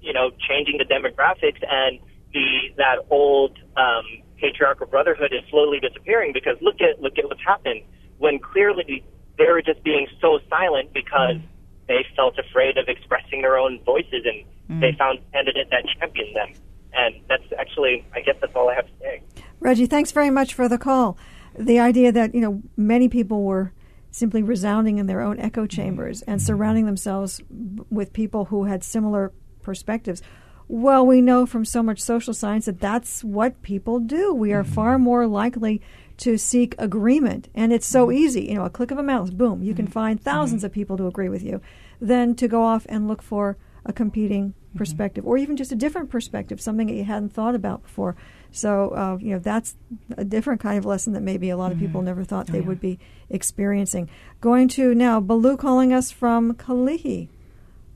you 0.00 0.12
know, 0.12 0.30
changing 0.48 0.78
the 0.78 0.84
demographics, 0.84 1.62
and 1.68 1.98
the 2.32 2.74
that 2.76 3.06
old 3.10 3.58
um, 3.76 4.04
patriarchal 4.38 4.86
brotherhood 4.86 5.32
is 5.32 5.42
slowly 5.50 5.80
disappearing. 5.80 6.32
Because 6.32 6.56
look 6.60 6.80
at 6.80 7.00
look 7.00 7.18
at 7.18 7.24
what's 7.24 7.44
happened 7.44 7.82
when 8.18 8.38
clearly 8.38 9.04
they 9.38 9.46
were 9.46 9.62
just 9.62 9.82
being 9.84 10.06
so 10.20 10.38
silent 10.48 10.92
because 10.92 11.36
mm. 11.36 11.42
they 11.88 12.04
felt 12.14 12.38
afraid 12.38 12.78
of 12.78 12.88
expressing 12.88 13.42
their 13.42 13.56
own 13.56 13.80
voices, 13.84 14.24
and 14.24 14.44
mm. 14.70 14.80
they 14.80 14.96
found 14.98 15.18
a 15.18 15.32
candidate 15.32 15.68
that 15.70 15.84
championed 15.98 16.34
them. 16.34 16.52
And 16.94 17.16
that's 17.28 17.44
actually, 17.58 18.06
I 18.14 18.20
guess, 18.20 18.36
that's 18.40 18.54
all 18.56 18.70
I 18.70 18.74
have 18.74 18.86
to 18.86 18.92
say. 19.00 19.22
Reggie, 19.60 19.86
thanks 19.86 20.12
very 20.12 20.30
much 20.30 20.54
for 20.54 20.66
the 20.68 20.78
call. 20.78 21.18
The 21.58 21.78
idea 21.78 22.12
that 22.12 22.34
you 22.34 22.40
know 22.40 22.62
many 22.76 23.08
people 23.08 23.42
were 23.42 23.72
simply 24.16 24.42
resounding 24.42 24.96
in 24.96 25.06
their 25.06 25.20
own 25.20 25.38
echo 25.38 25.62
mm-hmm. 25.62 25.76
chambers 25.76 26.22
and 26.22 26.40
mm-hmm. 26.40 26.46
surrounding 26.46 26.86
themselves 26.86 27.42
with 27.90 28.12
people 28.12 28.46
who 28.46 28.64
had 28.64 28.82
similar 28.82 29.30
perspectives. 29.62 30.22
Well, 30.68 31.06
we 31.06 31.20
know 31.20 31.46
from 31.46 31.64
so 31.64 31.82
much 31.82 32.00
social 32.00 32.34
science 32.34 32.64
that 32.64 32.80
that's 32.80 33.22
what 33.22 33.62
people 33.62 34.00
do. 34.00 34.32
We 34.32 34.52
are 34.52 34.64
far 34.64 34.94
mm-hmm. 34.94 35.04
more 35.04 35.26
likely 35.26 35.82
to 36.18 36.38
seek 36.38 36.74
agreement, 36.78 37.48
and 37.54 37.74
it's 37.74 37.86
so 37.86 38.10
easy. 38.10 38.46
You 38.46 38.54
know, 38.54 38.64
a 38.64 38.70
click 38.70 38.90
of 38.90 38.96
a 38.96 39.02
mouse, 39.02 39.28
boom, 39.28 39.62
you 39.62 39.74
can 39.74 39.86
find 39.86 40.22
1000s 40.22 40.64
of 40.64 40.72
people 40.72 40.96
to 40.96 41.06
agree 41.06 41.28
with 41.28 41.42
you, 41.42 41.60
than 42.00 42.34
to 42.36 42.48
go 42.48 42.62
off 42.62 42.86
and 42.88 43.06
look 43.06 43.20
for 43.22 43.58
a 43.84 43.92
competing 43.92 44.54
perspective 44.74 45.26
or 45.26 45.36
even 45.36 45.56
just 45.56 45.72
a 45.72 45.76
different 45.76 46.10
perspective, 46.10 46.60
something 46.60 46.86
that 46.86 46.94
you 46.94 47.04
hadn't 47.04 47.34
thought 47.34 47.54
about 47.54 47.82
before. 47.82 48.16
So, 48.50 48.90
uh, 48.90 49.18
you 49.20 49.32
know, 49.32 49.38
that's 49.38 49.76
a 50.16 50.24
different 50.24 50.60
kind 50.60 50.78
of 50.78 50.84
lesson 50.86 51.12
that 51.12 51.22
maybe 51.22 51.50
a 51.50 51.56
lot 51.56 51.72
of 51.72 51.78
people 51.78 52.00
never 52.02 52.24
thought 52.24 52.48
Oh, 52.48 52.52
they 52.52 52.60
yeah. 52.60 52.66
would 52.66 52.80
be 52.80 52.98
experiencing. 53.28 54.08
Going 54.40 54.68
to 54.68 54.94
now, 54.94 55.20
Baloo 55.20 55.56
calling 55.56 55.92
us 55.92 56.10
from 56.10 56.54
Kalihi. 56.54 57.28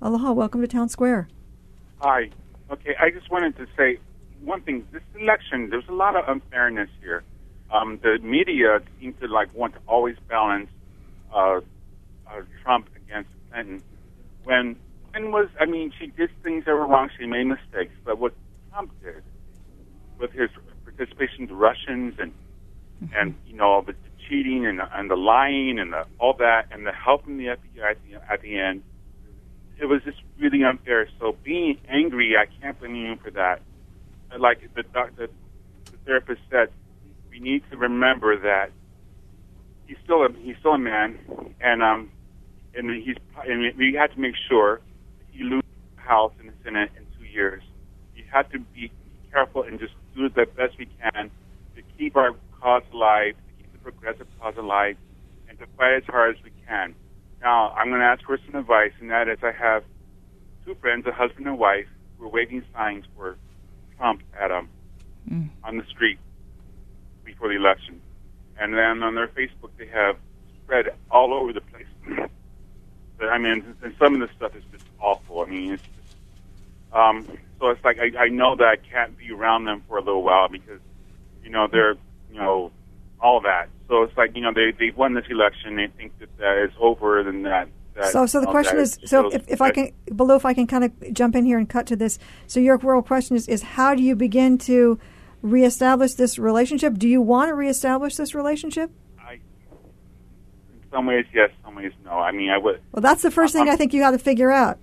Aloha, 0.02 0.32
welcome 0.32 0.60
to 0.60 0.68
Town 0.68 0.88
Square. 0.88 1.28
Hi. 2.00 2.30
Okay, 2.70 2.94
I 3.00 3.10
just 3.10 3.30
wanted 3.30 3.56
to 3.56 3.66
say 3.76 3.98
one 4.42 4.60
thing. 4.62 4.86
This 4.92 5.02
election, 5.18 5.70
there's 5.70 5.88
a 5.88 5.92
lot 5.94 6.16
of 6.16 6.28
unfairness 6.28 6.88
here. 7.00 7.22
Um, 7.72 7.98
the 8.02 8.18
media 8.22 8.80
seem 9.00 9.14
to 9.14 9.28
like 9.28 9.54
want 9.54 9.74
to 9.74 9.80
always 9.86 10.16
balance 10.28 10.68
uh, 11.34 11.60
uh, 12.26 12.40
Trump 12.62 12.88
against 12.96 13.30
Clinton. 13.50 13.82
When 14.44 14.76
Clinton 15.12 15.32
was, 15.32 15.48
I 15.60 15.66
mean, 15.66 15.92
she 15.98 16.06
did 16.08 16.30
things 16.42 16.64
that 16.64 16.72
were 16.72 16.86
wrong. 16.86 17.10
She 17.18 17.26
made 17.26 17.44
mistakes, 17.44 17.92
but 18.04 18.18
what 18.18 18.32
Trump 18.70 18.90
did 19.02 19.22
with 20.20 20.32
his 20.32 20.50
participation 20.84 21.42
in 21.42 21.46
the 21.46 21.54
Russians 21.54 22.14
and 22.18 22.32
and 23.16 23.34
you 23.46 23.56
know 23.56 23.82
the, 23.86 23.92
the 23.92 24.10
cheating 24.28 24.66
and 24.66 24.78
the, 24.78 24.84
and 24.94 25.10
the 25.10 25.16
lying 25.16 25.78
and 25.78 25.92
the, 25.92 26.04
all 26.18 26.34
that 26.38 26.66
and 26.70 26.86
the 26.86 26.92
helping 26.92 27.38
the 27.38 27.46
FBI 27.46 27.90
at 27.90 27.96
the, 28.04 28.32
at 28.32 28.42
the 28.42 28.58
end 28.58 28.82
it 29.80 29.86
was 29.86 30.02
just 30.04 30.18
really 30.38 30.62
unfair. 30.62 31.08
So 31.18 31.36
being 31.42 31.78
angry, 31.88 32.34
I 32.36 32.44
can't 32.60 32.78
blame 32.78 32.94
you 32.94 33.16
for 33.22 33.30
that. 33.30 33.62
Like 34.38 34.60
the 34.76 34.82
doc- 34.92 35.16
the, 35.16 35.28
the 35.90 35.96
therapist 36.04 36.40
said, 36.50 36.68
we 37.30 37.40
need 37.40 37.62
to 37.70 37.76
remember 37.76 38.38
that 38.38 38.66
he's 39.86 39.96
still 40.04 40.22
a 40.24 40.28
he's 40.42 40.56
still 40.60 40.72
a 40.72 40.78
man, 40.78 41.18
and 41.60 41.82
um, 41.82 42.10
and 42.74 42.90
he's 43.02 43.16
and 43.46 43.76
we 43.76 43.96
had 43.98 44.12
to 44.14 44.20
make 44.20 44.34
sure 44.48 44.80
he 45.32 45.42
loses 45.42 45.64
the 45.96 46.02
House 46.02 46.32
and 46.38 46.48
the 46.48 46.54
Senate 46.62 46.90
in 46.96 47.04
two 47.18 47.24
years. 47.24 47.62
You 48.14 48.24
have 48.32 48.50
to 48.50 48.58
be 48.74 48.92
careful 49.32 49.64
and 49.64 49.80
just 49.80 49.94
do 50.14 50.28
the 50.28 50.46
best 50.46 50.78
we 50.78 50.86
can 50.86 51.30
to 51.76 51.82
keep 51.96 52.16
our 52.16 52.32
cause 52.60 52.82
alive, 52.92 53.34
to 53.34 53.62
keep 53.62 53.72
the 53.72 53.78
progressive 53.78 54.26
cause 54.40 54.54
alive, 54.56 54.96
and 55.48 55.58
to 55.58 55.66
fight 55.76 55.94
as 55.94 56.04
hard 56.06 56.36
as 56.36 56.44
we 56.44 56.50
can. 56.66 56.94
Now, 57.40 57.70
I'm 57.70 57.88
going 57.88 58.00
to 58.00 58.06
ask 58.06 58.24
for 58.24 58.38
some 58.46 58.60
advice, 58.60 58.92
and 59.00 59.10
that 59.10 59.28
is 59.28 59.38
I 59.42 59.52
have 59.52 59.84
two 60.64 60.74
friends, 60.76 61.06
a 61.06 61.12
husband 61.12 61.46
and 61.46 61.58
wife, 61.58 61.86
who 62.18 62.26
are 62.26 62.28
waving 62.28 62.62
signs 62.74 63.04
for 63.16 63.36
Trump 63.96 64.22
at 64.38 64.50
um, 64.50 64.68
on 65.64 65.78
the 65.78 65.84
street 65.86 66.18
before 67.24 67.48
the 67.48 67.56
election. 67.56 68.00
And 68.58 68.74
then 68.74 69.02
on 69.02 69.14
their 69.14 69.28
Facebook, 69.28 69.70
they 69.78 69.86
have 69.86 70.16
spread 70.62 70.86
all 71.10 71.32
over 71.32 71.52
the 71.52 71.60
place. 71.62 71.86
But, 73.18 73.28
I 73.28 73.36
mean, 73.36 73.76
and 73.82 73.94
some 73.98 74.14
of 74.14 74.20
the 74.26 74.34
stuff 74.34 74.56
is 74.56 74.64
just 74.72 74.86
awful. 74.98 75.42
I 75.42 75.44
mean, 75.44 75.74
it's 75.74 75.82
just, 75.82 75.99
um, 76.92 77.26
so 77.58 77.68
it's 77.68 77.84
like 77.84 77.98
I, 77.98 78.24
I 78.24 78.28
know 78.28 78.56
that 78.56 78.64
I 78.64 78.76
can't 78.76 79.16
be 79.16 79.30
around 79.30 79.64
them 79.64 79.82
for 79.86 79.98
a 79.98 80.02
little 80.02 80.22
while 80.22 80.48
because, 80.48 80.80
you 81.44 81.50
know, 81.50 81.68
they're, 81.70 81.94
you 82.32 82.38
know, 82.38 82.72
all 83.20 83.40
that. 83.42 83.68
So 83.88 84.02
it's 84.02 84.16
like, 84.16 84.34
you 84.34 84.40
know, 84.40 84.52
they, 84.52 84.72
they've 84.78 84.96
won 84.96 85.14
this 85.14 85.26
election. 85.28 85.76
They 85.76 85.88
think 85.88 86.18
that 86.20 86.36
that 86.38 86.64
is 86.64 86.70
over 86.80 87.20
and 87.20 87.44
that. 87.44 87.68
that 87.94 88.12
So, 88.12 88.24
so 88.24 88.40
the 88.40 88.46
question 88.46 88.78
is 88.78 88.98
so 89.04 89.30
if, 89.30 89.46
if 89.48 89.60
I 89.60 89.70
can, 89.70 89.92
below, 90.14 90.36
if 90.36 90.46
I 90.46 90.54
can 90.54 90.66
kind 90.66 90.84
of 90.84 91.12
jump 91.12 91.36
in 91.36 91.44
here 91.44 91.58
and 91.58 91.68
cut 91.68 91.86
to 91.88 91.96
this. 91.96 92.18
So 92.46 92.60
your 92.60 92.78
real 92.78 93.02
question 93.02 93.36
is, 93.36 93.46
is 93.48 93.62
how 93.62 93.94
do 93.94 94.02
you 94.02 94.16
begin 94.16 94.58
to 94.58 94.98
reestablish 95.42 96.14
this 96.14 96.38
relationship? 96.38 96.98
Do 96.98 97.08
you 97.08 97.20
want 97.20 97.50
to 97.50 97.54
reestablish 97.54 98.16
this 98.16 98.34
relationship? 98.34 98.90
I, 99.18 99.34
in 99.34 99.40
some 100.90 101.06
ways, 101.06 101.26
yes, 101.34 101.50
some 101.64 101.74
ways, 101.74 101.92
no. 102.04 102.12
I 102.12 102.32
mean, 102.32 102.50
I 102.50 102.58
would, 102.58 102.80
Well, 102.92 103.02
that's 103.02 103.22
the 103.22 103.30
first 103.30 103.52
thing 103.52 103.68
I 103.68 103.76
think 103.76 103.92
you 103.92 104.00
got 104.00 104.12
to 104.12 104.18
figure 104.18 104.50
out. 104.50 104.78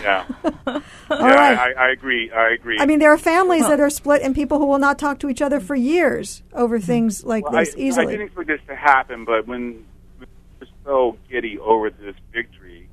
Yeah. 0.00 0.24
yeah, 0.44 0.80
right. 1.10 1.58
I, 1.58 1.72
I 1.72 1.90
agree. 1.90 2.30
I 2.30 2.50
agree. 2.50 2.78
I 2.80 2.86
mean, 2.86 2.98
there 2.98 3.12
are 3.12 3.18
families 3.18 3.66
that 3.66 3.80
are 3.80 3.90
split 3.90 4.22
and 4.22 4.34
people 4.34 4.58
who 4.58 4.66
will 4.66 4.78
not 4.78 4.98
talk 4.98 5.18
to 5.20 5.28
each 5.28 5.42
other 5.42 5.60
for 5.60 5.74
years 5.74 6.42
over 6.52 6.78
things 6.80 7.24
like 7.24 7.44
Well, 7.44 7.56
I, 7.56 7.64
this 7.64 7.74
I 7.74 7.78
easily. 7.78 8.06
didn't 8.06 8.26
expect 8.26 8.48
this 8.48 8.60
to 8.68 8.76
happen, 8.76 9.24
but 9.24 9.46
when 9.46 9.84
we're 10.18 10.66
so 10.84 11.16
giddy 11.30 11.58
over 11.58 11.90
this 11.90 12.14
victory, 12.32 12.88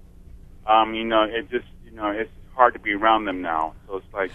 um, 0.67 0.93
you 0.93 1.05
know, 1.05 1.23
it 1.23 1.49
just, 1.49 1.65
you 1.85 1.91
know, 1.91 2.09
it's 2.09 2.31
hard 2.55 2.73
to 2.73 2.79
be 2.79 2.93
around 2.93 3.25
them 3.25 3.41
now. 3.41 3.73
So 3.87 3.97
it's 3.97 4.13
like, 4.13 4.31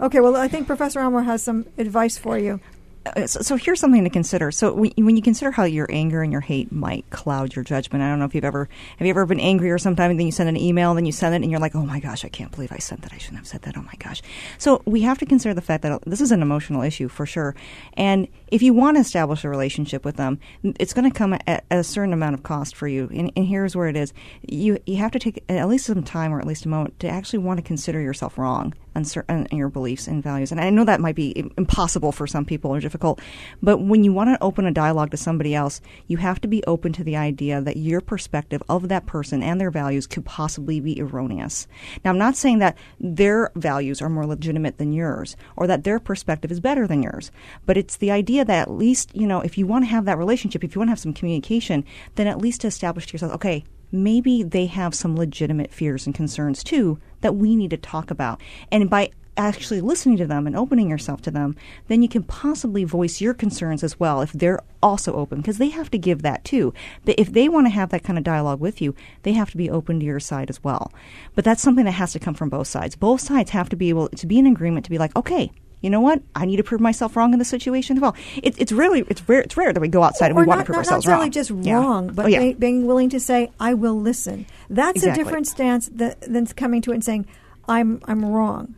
Okay, 0.00 0.18
well, 0.20 0.34
I 0.34 0.48
think 0.48 0.66
Professor 0.66 0.98
Elmore 1.00 1.22
has 1.22 1.42
some 1.42 1.66
advice 1.78 2.18
for 2.18 2.36
you. 2.36 2.60
Uh, 3.06 3.26
so, 3.26 3.40
so 3.40 3.56
here's 3.56 3.80
something 3.80 4.04
to 4.04 4.10
consider. 4.10 4.50
So 4.50 4.72
when, 4.72 5.16
you 5.16 5.22
consider 5.22 5.50
how 5.50 5.64
your 5.64 5.86
anger 5.90 6.22
and 6.22 6.32
your 6.32 6.40
hate 6.40 6.72
might 6.72 7.08
cloud 7.10 7.54
your 7.54 7.62
judgment, 7.62 8.02
I 8.02 8.08
don't 8.08 8.18
know 8.18 8.24
if 8.24 8.34
you've 8.34 8.44
ever 8.44 8.68
have 8.98 9.06
you 9.06 9.10
ever 9.10 9.26
been 9.26 9.40
angry 9.40 9.70
or 9.70 9.78
sometime 9.78 10.10
and 10.10 10.18
then 10.18 10.26
you 10.26 10.32
send 10.32 10.48
an 10.48 10.56
email 10.56 10.90
and 10.90 10.98
then 10.98 11.06
you 11.06 11.12
send 11.12 11.34
it 11.34 11.42
and 11.42 11.50
you're 11.50 11.60
like, 11.60 11.74
oh 11.74 11.84
my 11.84 12.00
gosh, 12.00 12.24
I 12.24 12.28
can't 12.28 12.50
believe 12.50 12.72
I 12.72 12.78
sent 12.78 13.02
that. 13.02 13.12
I 13.12 13.18
shouldn't 13.18 13.38
have 13.38 13.46
said 13.46 13.62
that. 13.62 13.76
Oh 13.76 13.82
my 13.82 13.94
gosh. 13.98 14.22
So 14.58 14.82
we 14.86 15.02
have 15.02 15.18
to 15.18 15.26
consider 15.26 15.54
the 15.54 15.60
fact 15.60 15.82
that 15.82 16.02
this 16.06 16.20
is 16.20 16.32
an 16.32 16.40
emotional 16.40 16.82
issue 16.82 17.08
for 17.08 17.26
sure. 17.26 17.54
And 17.94 18.26
if 18.48 18.62
you 18.62 18.72
want 18.72 18.96
to 18.96 19.02
establish 19.02 19.44
a 19.44 19.48
relationship 19.48 20.04
with 20.04 20.16
them, 20.16 20.40
it's 20.62 20.94
going 20.94 21.10
to 21.10 21.16
come 21.16 21.34
at, 21.34 21.46
at 21.46 21.64
a 21.70 21.84
certain 21.84 22.12
amount 22.12 22.34
of 22.34 22.42
cost 22.42 22.74
for 22.74 22.88
you. 22.88 23.10
And, 23.12 23.30
and 23.36 23.46
here's 23.46 23.76
where 23.76 23.88
it 23.88 23.96
is: 23.96 24.14
you 24.42 24.78
you 24.86 24.96
have 24.96 25.12
to 25.12 25.18
take 25.18 25.44
at 25.48 25.68
least 25.68 25.86
some 25.86 26.02
time 26.02 26.32
or 26.32 26.40
at 26.40 26.46
least 26.46 26.64
a 26.64 26.68
moment 26.68 26.98
to 27.00 27.08
actually 27.08 27.40
want 27.40 27.58
to 27.58 27.62
consider 27.62 28.00
yourself 28.00 28.38
wrong 28.38 28.74
on 28.94 29.04
certain 29.04 29.46
on 29.50 29.58
your 29.58 29.68
beliefs 29.68 30.06
and 30.06 30.22
values. 30.22 30.52
And 30.52 30.60
I 30.60 30.70
know 30.70 30.84
that 30.84 31.00
might 31.00 31.14
be 31.14 31.50
impossible 31.56 32.12
for 32.12 32.26
some 32.26 32.44
people 32.44 32.70
or 32.70 32.80
difficult, 32.80 33.20
but 33.62 33.78
when 33.78 34.04
you 34.04 34.12
want 34.12 34.30
to 34.30 34.42
open 34.42 34.66
a 34.66 34.72
dialogue 34.72 35.10
to 35.10 35.16
somebody 35.16 35.54
else, 35.54 35.80
you 36.06 36.18
have 36.18 36.40
to 36.42 36.48
be 36.48 36.64
open 36.64 36.92
to 36.94 37.04
the 37.04 37.16
idea 37.16 37.60
that 37.60 37.76
your 37.76 38.00
perspective 38.00 38.62
of 38.68 38.88
that 38.88 39.06
person 39.06 39.42
and 39.42 39.60
their 39.60 39.70
values 39.70 40.06
could 40.06 40.24
possibly 40.24 40.80
be 40.80 41.00
erroneous. 41.00 41.66
Now, 42.04 42.10
I'm 42.10 42.18
not 42.18 42.36
saying 42.36 42.58
that 42.60 42.76
their 43.00 43.50
values 43.54 44.00
are 44.00 44.08
more 44.08 44.26
legitimate 44.26 44.78
than 44.78 44.92
yours 44.92 45.36
or 45.56 45.66
that 45.66 45.84
their 45.84 46.00
perspective 46.00 46.52
is 46.52 46.60
better 46.60 46.86
than 46.86 47.02
yours, 47.02 47.30
but 47.66 47.76
it's 47.76 47.96
the 47.96 48.10
idea 48.10 48.44
that 48.44 48.68
at 48.68 48.70
least, 48.70 49.14
you 49.14 49.26
know, 49.26 49.40
if 49.40 49.58
you 49.58 49.66
want 49.66 49.84
to 49.84 49.90
have 49.90 50.04
that 50.04 50.18
relationship, 50.18 50.64
if 50.64 50.74
you 50.74 50.80
want 50.80 50.88
to 50.88 50.92
have 50.92 50.98
some 50.98 51.14
communication, 51.14 51.84
then 52.14 52.26
at 52.26 52.38
least 52.38 52.60
to 52.62 52.66
establish 52.66 53.06
to 53.06 53.12
yourself, 53.12 53.32
okay, 53.32 53.64
maybe 53.94 54.42
they 54.42 54.66
have 54.66 54.94
some 54.94 55.16
legitimate 55.16 55.72
fears 55.72 56.06
and 56.06 56.14
concerns 56.14 56.64
too 56.64 56.98
that 57.20 57.36
we 57.36 57.56
need 57.56 57.70
to 57.70 57.76
talk 57.76 58.10
about. 58.10 58.40
And 58.70 58.90
by 58.90 59.10
actually 59.36 59.80
listening 59.80 60.16
to 60.16 60.26
them 60.26 60.46
and 60.46 60.56
opening 60.56 60.88
yourself 60.88 61.20
to 61.22 61.30
them, 61.30 61.56
then 61.88 62.02
you 62.02 62.08
can 62.08 62.22
possibly 62.22 62.84
voice 62.84 63.20
your 63.20 63.34
concerns 63.34 63.82
as 63.82 63.98
well 63.98 64.20
if 64.20 64.32
they're 64.32 64.60
also 64.82 65.14
open 65.14 65.38
because 65.38 65.58
they 65.58 65.70
have 65.70 65.90
to 65.90 65.98
give 65.98 66.22
that 66.22 66.44
too. 66.44 66.72
But 67.04 67.18
if 67.18 67.32
they 67.32 67.48
want 67.48 67.66
to 67.66 67.70
have 67.70 67.90
that 67.90 68.04
kind 68.04 68.18
of 68.18 68.24
dialogue 68.24 68.60
with 68.60 68.80
you, 68.80 68.94
they 69.22 69.32
have 69.32 69.50
to 69.50 69.56
be 69.56 69.70
open 69.70 70.00
to 70.00 70.06
your 70.06 70.20
side 70.20 70.50
as 70.50 70.62
well. 70.62 70.92
But 71.34 71.44
that's 71.44 71.62
something 71.62 71.84
that 71.84 71.92
has 71.92 72.12
to 72.12 72.18
come 72.18 72.34
from 72.34 72.48
both 72.48 72.68
sides. 72.68 72.96
Both 72.96 73.22
sides 73.22 73.50
have 73.50 73.68
to 73.70 73.76
be 73.76 73.88
able 73.88 74.08
to 74.08 74.26
be 74.26 74.38
in 74.38 74.46
agreement 74.46 74.84
to 74.84 74.90
be 74.90 74.98
like, 74.98 75.16
okay, 75.16 75.50
you 75.84 75.90
know 75.90 76.00
what? 76.00 76.22
I 76.34 76.44
need 76.46 76.56
to 76.56 76.64
prove 76.64 76.80
myself 76.80 77.14
wrong 77.16 77.32
in 77.32 77.38
this 77.38 77.48
situation 77.48 77.96
as 77.98 78.00
well. 78.00 78.16
It, 78.42 78.58
it's 78.58 78.72
really 78.72 79.04
it's 79.08 79.28
rare. 79.28 79.42
It's 79.42 79.56
rare 79.56 79.72
that 79.72 79.80
we 79.80 79.88
go 79.88 80.02
outside 80.02 80.28
and 80.32 80.36
we 80.36 80.44
want 80.44 80.58
not, 80.58 80.62
to 80.62 80.66
prove 80.66 80.76
not 80.76 80.78
ourselves 80.86 81.06
necessarily 81.06 81.24
wrong. 81.26 81.30
just 81.30 81.50
Yeah. 81.50 81.74
wrong, 81.74 82.10
but 82.12 82.24
Oh, 82.24 82.28
yeah. 82.28 82.38
being, 82.40 82.54
being 82.56 82.86
willing 82.86 83.10
to 83.10 83.20
say, 83.20 83.50
"I 83.60 83.74
will 83.74 84.00
listen." 84.00 84.46
That's 84.70 84.96
Exactly. 84.96 85.20
a 85.20 85.24
different 85.24 85.46
stance 85.46 85.88
that, 85.94 86.20
than 86.22 86.46
coming 86.46 86.80
to 86.82 86.90
it 86.92 86.94
and 86.94 87.04
saying, 87.04 87.26
"I'm 87.68 88.00
I'm 88.06 88.24
wrong." 88.24 88.74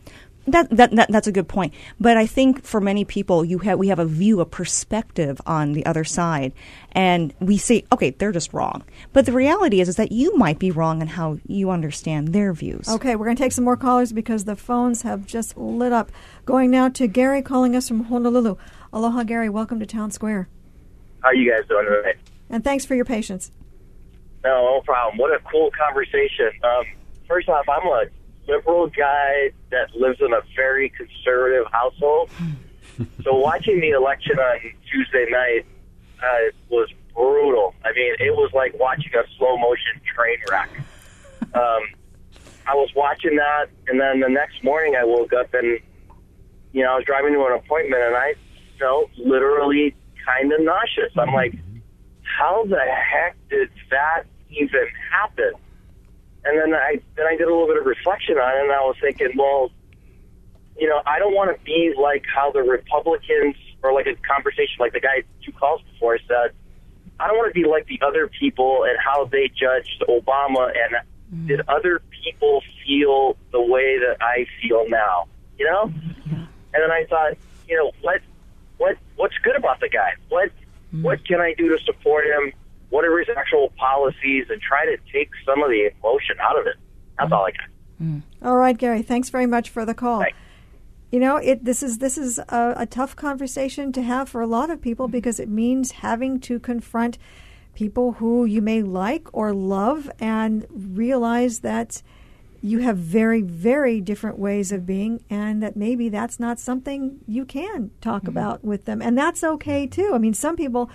That, 0.48 0.70
that, 0.70 0.92
that 0.94 1.10
that's 1.10 1.26
a 1.26 1.32
good 1.32 1.48
point. 1.48 1.74
But 1.98 2.16
I 2.16 2.26
think 2.26 2.64
for 2.64 2.80
many 2.80 3.04
people, 3.04 3.44
you 3.44 3.58
have 3.58 3.78
we 3.78 3.88
have 3.88 3.98
a 3.98 4.04
view, 4.06 4.40
a 4.40 4.46
perspective 4.46 5.40
on 5.44 5.72
the 5.72 5.84
other 5.84 6.04
side, 6.04 6.52
and 6.92 7.34
we 7.40 7.56
say, 7.58 7.84
okay, 7.92 8.10
they're 8.10 8.30
just 8.30 8.52
wrong. 8.52 8.84
But 9.12 9.26
the 9.26 9.32
reality 9.32 9.80
is, 9.80 9.88
is 9.88 9.96
that 9.96 10.12
you 10.12 10.36
might 10.36 10.58
be 10.60 10.70
wrong 10.70 11.02
in 11.02 11.08
how 11.08 11.38
you 11.48 11.70
understand 11.70 12.28
their 12.28 12.52
views. 12.52 12.88
Okay, 12.88 13.16
we're 13.16 13.24
going 13.24 13.36
to 13.36 13.42
take 13.42 13.52
some 13.52 13.64
more 13.64 13.76
callers 13.76 14.12
because 14.12 14.44
the 14.44 14.54
phones 14.54 15.02
have 15.02 15.26
just 15.26 15.56
lit 15.56 15.92
up. 15.92 16.12
Going 16.44 16.70
now 16.70 16.90
to 16.90 17.08
Gary 17.08 17.42
calling 17.42 17.74
us 17.74 17.88
from 17.88 18.04
Honolulu. 18.04 18.56
Aloha, 18.92 19.24
Gary. 19.24 19.48
Welcome 19.48 19.80
to 19.80 19.86
Town 19.86 20.10
Square, 20.12 20.48
How 21.22 21.30
are 21.30 21.34
you 21.34 21.50
guys 21.50 21.66
doing 21.68 21.86
today? 21.86 22.18
and 22.50 22.62
thanks 22.62 22.84
for 22.84 22.94
your 22.94 23.04
patience. 23.04 23.50
No, 24.44 24.50
no 24.76 24.80
problem. 24.82 25.18
What 25.18 25.32
a 25.32 25.40
cool 25.50 25.72
conversation. 25.76 26.52
Um, 26.62 26.84
first 27.26 27.48
off, 27.48 27.68
I'm 27.68 27.84
a 27.88 28.04
liberal 28.48 28.88
guy 28.88 29.50
that 29.70 29.94
lives 29.94 30.20
in 30.20 30.32
a 30.32 30.40
very 30.54 30.90
conservative 30.90 31.66
household. 31.72 32.30
so 33.24 33.36
watching 33.36 33.80
the 33.80 33.90
election 33.90 34.38
on 34.38 34.58
Tuesday 34.90 35.26
night 35.30 35.66
uh, 36.22 36.50
was 36.68 36.88
brutal. 37.14 37.74
I 37.84 37.92
mean, 37.92 38.14
it 38.18 38.34
was 38.34 38.50
like 38.54 38.78
watching 38.78 39.12
a 39.14 39.24
slow 39.36 39.56
motion 39.56 40.00
train 40.14 40.38
wreck. 40.50 40.70
Um, 41.54 41.82
I 42.66 42.74
was 42.74 42.90
watching 42.94 43.36
that, 43.36 43.66
and 43.86 44.00
then 44.00 44.20
the 44.20 44.28
next 44.28 44.62
morning 44.64 44.96
I 44.96 45.04
woke 45.04 45.32
up 45.32 45.54
and, 45.54 45.78
you 46.72 46.82
know, 46.82 46.92
I 46.92 46.96
was 46.96 47.04
driving 47.04 47.32
to 47.32 47.44
an 47.46 47.52
appointment, 47.52 48.02
and 48.02 48.16
I 48.16 48.34
felt 48.78 49.10
literally 49.16 49.94
kind 50.26 50.52
of 50.52 50.60
nauseous. 50.60 51.12
I'm 51.16 51.32
like, 51.32 51.54
how 52.22 52.64
the 52.66 52.80
heck 52.80 53.36
did 53.48 53.70
that 53.90 54.24
even 54.50 54.86
happen? 55.10 55.52
And 56.46 56.58
then 56.60 56.74
I 56.74 57.00
then 57.16 57.26
I 57.26 57.36
did 57.36 57.42
a 57.42 57.50
little 57.50 57.66
bit 57.66 57.76
of 57.78 57.86
reflection 57.86 58.38
on 58.38 58.56
it, 58.56 58.62
and 58.62 58.72
I 58.72 58.80
was 58.80 58.96
thinking, 59.00 59.32
well, 59.36 59.70
you 60.78 60.88
know, 60.88 61.02
I 61.06 61.18
don't 61.18 61.34
want 61.34 61.56
to 61.56 61.64
be 61.64 61.92
like 62.00 62.24
how 62.32 62.52
the 62.52 62.62
Republicans 62.62 63.56
or 63.82 63.92
like 63.92 64.06
a 64.06 64.14
conversation 64.26 64.76
like 64.78 64.92
the 64.92 65.00
guy 65.00 65.22
two 65.44 65.52
calls 65.52 65.82
before 65.92 66.18
said. 66.28 66.52
I 67.18 67.26
don't 67.28 67.36
want 67.36 67.52
to 67.52 67.60
be 67.60 67.66
like 67.66 67.86
the 67.86 67.98
other 68.06 68.28
people 68.28 68.84
and 68.84 68.96
how 69.02 69.24
they 69.24 69.48
judged 69.48 70.04
Obama 70.06 70.70
and 70.70 71.48
did 71.48 71.62
other 71.66 72.02
people 72.24 72.62
feel 72.84 73.36
the 73.52 73.60
way 73.60 73.98
that 73.98 74.18
I 74.20 74.46
feel 74.60 74.84
now, 74.88 75.24
you 75.58 75.64
know? 75.64 75.84
And 75.84 76.82
then 76.82 76.90
I 76.90 77.06
thought, 77.08 77.38
you 77.66 77.76
know, 77.76 77.90
what 78.02 78.20
what 78.76 78.98
what's 79.16 79.38
good 79.38 79.56
about 79.56 79.80
the 79.80 79.88
guy? 79.88 80.12
What 80.28 80.50
Mm. 80.94 81.02
what 81.02 81.24
can 81.26 81.40
I 81.40 81.52
do 81.54 81.76
to 81.76 81.82
support 81.84 82.26
him? 82.26 82.52
What 82.90 83.04
are 83.04 83.18
his 83.18 83.28
actual 83.36 83.72
policies? 83.76 84.46
And 84.48 84.60
try 84.60 84.84
to 84.86 84.96
take 85.12 85.30
some 85.44 85.62
of 85.62 85.70
the 85.70 85.90
emotion 86.00 86.36
out 86.40 86.58
of 86.58 86.66
it. 86.66 86.76
That's 87.18 87.32
all 87.32 87.46
I 87.46 87.50
got. 87.50 87.68
Mm. 88.02 88.22
All 88.42 88.56
right, 88.56 88.76
Gary. 88.76 89.02
Thanks 89.02 89.30
very 89.30 89.46
much 89.46 89.70
for 89.70 89.84
the 89.84 89.94
call. 89.94 90.20
Thanks. 90.20 90.36
You 91.12 91.20
know, 91.20 91.36
it 91.36 91.64
this 91.64 91.82
is 91.82 91.98
this 91.98 92.18
is 92.18 92.38
a, 92.38 92.74
a 92.76 92.86
tough 92.86 93.14
conversation 93.14 93.92
to 93.92 94.02
have 94.02 94.28
for 94.28 94.40
a 94.40 94.46
lot 94.46 94.70
of 94.70 94.80
people 94.82 95.06
mm-hmm. 95.06 95.12
because 95.12 95.38
it 95.38 95.48
means 95.48 95.92
having 95.92 96.40
to 96.40 96.58
confront 96.58 97.16
people 97.74 98.12
who 98.12 98.44
you 98.44 98.60
may 98.60 98.82
like 98.82 99.28
or 99.32 99.52
love 99.52 100.10
and 100.18 100.66
realize 100.70 101.60
that 101.60 102.02
you 102.60 102.80
have 102.80 102.96
very 102.96 103.42
very 103.42 104.00
different 104.00 104.38
ways 104.38 104.72
of 104.72 104.84
being 104.84 105.22
and 105.30 105.62
that 105.62 105.76
maybe 105.76 106.08
that's 106.08 106.40
not 106.40 106.58
something 106.58 107.20
you 107.28 107.44
can 107.44 107.90
talk 108.00 108.22
mm-hmm. 108.22 108.30
about 108.30 108.64
with 108.64 108.86
them 108.86 109.00
and 109.00 109.16
that's 109.16 109.44
okay 109.44 109.86
too. 109.86 110.10
I 110.12 110.18
mean, 110.18 110.34
some 110.34 110.56
people 110.56 110.90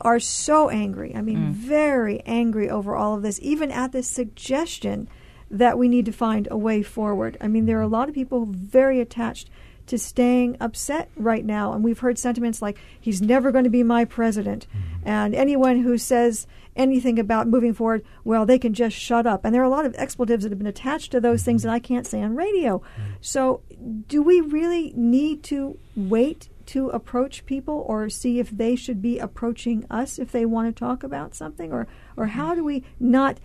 are 0.00 0.20
so 0.20 0.68
angry. 0.68 1.14
I 1.14 1.22
mean, 1.22 1.38
mm. 1.38 1.52
very 1.52 2.20
angry 2.26 2.68
over 2.68 2.94
all 2.94 3.14
of 3.14 3.22
this, 3.22 3.38
even 3.42 3.70
at 3.70 3.92
the 3.92 4.02
suggestion 4.02 5.08
that 5.50 5.78
we 5.78 5.88
need 5.88 6.06
to 6.06 6.12
find 6.12 6.46
a 6.50 6.56
way 6.56 6.82
forward. 6.82 7.36
I 7.40 7.48
mean, 7.48 7.66
there 7.66 7.78
are 7.78 7.82
a 7.82 7.88
lot 7.88 8.08
of 8.08 8.14
people 8.14 8.46
very 8.46 9.00
attached 9.00 9.50
to 9.86 9.98
staying 9.98 10.56
upset 10.60 11.10
right 11.16 11.44
now, 11.44 11.72
and 11.72 11.82
we've 11.82 11.98
heard 11.98 12.16
sentiments 12.16 12.62
like, 12.62 12.78
he's 13.00 13.20
never 13.20 13.50
going 13.50 13.64
to 13.64 13.70
be 13.70 13.82
my 13.82 14.04
president. 14.04 14.68
Mm-hmm. 14.68 15.08
And 15.08 15.34
anyone 15.34 15.80
who 15.80 15.98
says 15.98 16.46
anything 16.76 17.18
about 17.18 17.48
moving 17.48 17.74
forward, 17.74 18.04
well, 18.22 18.46
they 18.46 18.58
can 18.58 18.72
just 18.72 18.94
shut 18.94 19.26
up. 19.26 19.44
And 19.44 19.52
there 19.52 19.62
are 19.62 19.64
a 19.64 19.70
lot 19.70 19.86
of 19.86 19.94
expletives 19.98 20.44
that 20.44 20.52
have 20.52 20.58
been 20.58 20.66
attached 20.68 21.10
to 21.10 21.20
those 21.20 21.42
things 21.42 21.62
mm-hmm. 21.62 21.70
that 21.70 21.74
I 21.74 21.80
can't 21.80 22.06
say 22.06 22.22
on 22.22 22.36
radio. 22.36 22.78
Mm-hmm. 22.78 23.10
So, 23.20 23.62
do 24.06 24.22
we 24.22 24.40
really 24.40 24.92
need 24.94 25.42
to 25.44 25.76
wait 25.96 26.49
to 26.70 26.88
approach 26.90 27.44
people 27.46 27.84
or 27.88 28.08
see 28.08 28.38
if 28.38 28.50
they 28.50 28.76
should 28.76 29.00
be 29.02 29.18
approaching 29.18 29.84
us 29.90 30.18
if 30.18 30.30
they 30.30 30.44
want 30.46 30.68
to 30.68 30.78
talk 30.78 31.02
about 31.02 31.34
something 31.34 31.72
or 31.72 31.86
or 32.16 32.26
how 32.26 32.54
do 32.54 32.62
we 32.64 32.84
not 32.98 33.38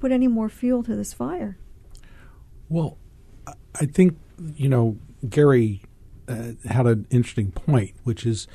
put 0.00 0.10
any 0.10 0.28
more 0.28 0.48
fuel 0.48 0.82
to 0.82 0.94
this 0.96 1.12
fire 1.12 1.56
Well, 2.68 2.96
I- 3.80 3.86
think 3.86 4.16
you 4.56 4.68
know 4.68 4.96
Gary 5.28 5.82
uh, 6.28 6.52
had 6.64 6.86
an 6.86 7.06
interesting 7.10 7.50
point, 7.52 7.92
which 8.04 8.24
is 8.24 8.46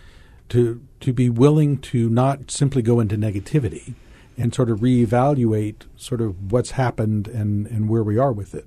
to 0.49 0.81
to 1.01 1.13
be 1.13 1.29
willing 1.29 1.77
to 1.77 2.09
not 2.09 2.49
simply 2.49 2.81
go 2.81 2.99
into 2.99 3.15
negativity 3.15 3.93
and 4.37 4.53
sort 4.55 4.69
of 4.71 4.79
reevaluate 4.79 5.83
sort 5.95 6.21
of 6.21 6.51
what's 6.51 6.71
happened 6.71 7.27
and 7.27 7.67
and 7.67 7.89
where 7.89 8.03
we 8.03 8.17
are 8.17 8.31
with 8.33 8.55
it. 8.55 8.65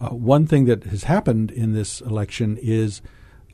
Uh, 0.00 0.08
one 0.10 0.46
thing 0.46 0.66
that 0.66 0.84
has 0.84 1.04
happened 1.04 1.50
in 1.50 1.72
this 1.72 2.00
election 2.02 2.58
is 2.60 3.00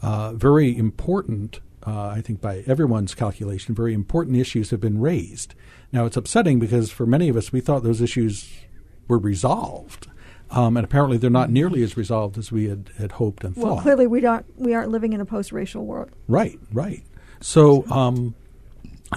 uh, 0.02 0.32
very 0.32 0.76
important. 0.76 1.61
Uh, 1.87 2.08
I 2.08 2.20
think 2.20 2.40
by 2.40 2.64
everyone's 2.66 3.14
calculation, 3.14 3.74
very 3.74 3.94
important 3.94 4.37
issues 4.37 4.70
have 4.70 4.80
been 4.80 5.00
raised. 5.00 5.54
Now 5.92 6.04
it's 6.06 6.16
upsetting 6.16 6.58
because 6.58 6.90
for 6.90 7.06
many 7.06 7.28
of 7.28 7.37
us, 7.37 7.52
we 7.52 7.61
thought 7.61 7.82
those 7.82 8.00
issues 8.00 8.52
were 9.06 9.18
resolved. 9.18 10.08
Um, 10.50 10.76
and 10.76 10.84
apparently, 10.84 11.18
they're 11.18 11.28
not 11.30 11.50
nearly 11.50 11.82
as 11.82 11.96
resolved 11.96 12.38
as 12.38 12.50
we 12.50 12.68
had, 12.68 12.90
had 12.98 13.12
hoped 13.12 13.44
and 13.44 13.54
thought. 13.54 13.64
well 13.64 13.80
clearly 13.80 14.06
we 14.06 14.20
don't 14.20 14.46
we 14.56 14.72
aren't 14.74 14.90
living 14.90 15.12
in 15.12 15.20
a 15.20 15.26
post-racial 15.26 15.84
world 15.84 16.11
Right, 16.26 16.58
right. 16.72 17.02
So, 17.40 17.87
um, 17.90 18.34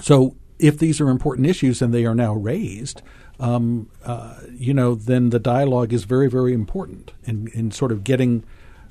so 0.00 0.36
if 0.58 0.78
these 0.78 1.00
are 1.00 1.08
important 1.08 1.46
issues 1.46 1.80
and 1.82 1.92
they 1.92 2.04
are 2.04 2.14
now 2.14 2.34
raised, 2.34 3.02
um, 3.40 3.88
uh, 4.04 4.40
you 4.52 4.74
know, 4.74 4.94
then 4.94 5.30
the 5.30 5.38
dialogue 5.40 5.92
is 5.92 6.04
very, 6.04 6.28
very 6.28 6.52
important 6.52 7.12
in, 7.24 7.48
in 7.48 7.70
sort 7.70 7.92
of 7.92 8.04
getting. 8.04 8.44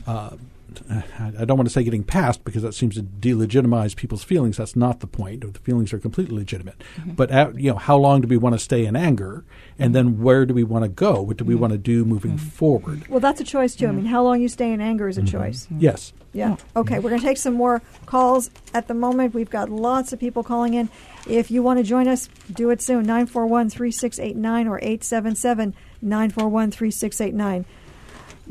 Uh, 0.06 0.32
Uh, 0.90 1.02
I 1.20 1.46
don't 1.46 1.58
want 1.58 1.68
to 1.68 1.74
say 1.74 1.84
getting 1.84 2.04
past 2.04 2.44
because 2.44 2.62
that 2.64 2.74
seems 2.74 2.96
to 2.96 3.04
delegitimize 3.04 3.96
people's 3.96 4.24
feelings. 4.24 4.58
That's 4.58 4.76
not 4.76 5.00
the 5.00 5.08
point. 5.08 5.42
The 5.54 5.60
feelings 5.60 5.94
are 5.94 6.00
completely 6.00 6.36
legitimate. 6.36 6.84
Mm-hmm. 6.98 7.12
But 7.12 7.32
at, 7.32 7.60
you 7.60 7.72
know, 7.72 7.78
how 7.78 7.98
long 7.98 8.22
do 8.22 8.28
we 8.28 8.38
want 8.38 8.54
to 8.56 8.60
stay 8.60 8.86
in 8.86 8.96
anger, 8.96 9.44
and 9.80 9.96
then 9.96 10.22
where 10.22 10.46
do 10.46 10.54
we 10.54 10.64
want 10.64 10.84
to 10.84 10.90
go? 10.90 11.22
What 11.22 11.38
do 11.38 11.46
we 11.46 11.54
mm-hmm. 11.54 11.62
want 11.62 11.74
to 11.74 11.78
do 11.78 12.06
moving 12.06 12.32
mm-hmm. 12.32 12.48
forward? 12.50 13.08
well 13.08 13.20
that's 13.20 13.42
a 13.42 13.44
choice 13.44 13.76
too 13.76 13.88
i 13.88 13.92
mean 13.92 14.06
how 14.06 14.24
long 14.24 14.42
you 14.42 14.48
stay 14.48 14.72
in 14.72 14.82
anger 14.82 15.08
is 15.08 15.18
a 15.18 15.22
Mm-hmm. 15.22 15.38
choice 15.38 15.68
Yes. 15.78 16.14
Yeah. 16.34 16.56
Okay, 16.76 17.00
we're 17.00 17.10
going 17.10 17.22
to 17.22 17.28
take 17.28 17.38
some 17.38 17.54
more 17.56 17.82
calls 18.06 18.50
at 18.74 18.88
the 18.88 18.94
moment. 18.94 19.34
We've 19.34 19.50
got 19.50 19.70
lots 19.70 20.14
of 20.14 20.20
people 20.20 20.44
calling 20.44 20.74
in. 20.76 20.90
If 21.28 21.52
you 21.52 21.62
want 21.62 21.80
to 21.80 21.84
join 21.84 22.08
us, 22.08 22.30
do 22.52 22.70
it 22.70 22.82
soon. 22.82 23.04
941 23.06 23.70
3689 23.70 24.68
or 24.68 24.80
877 24.80 25.76
941 26.02 26.72
3689. 26.72 27.66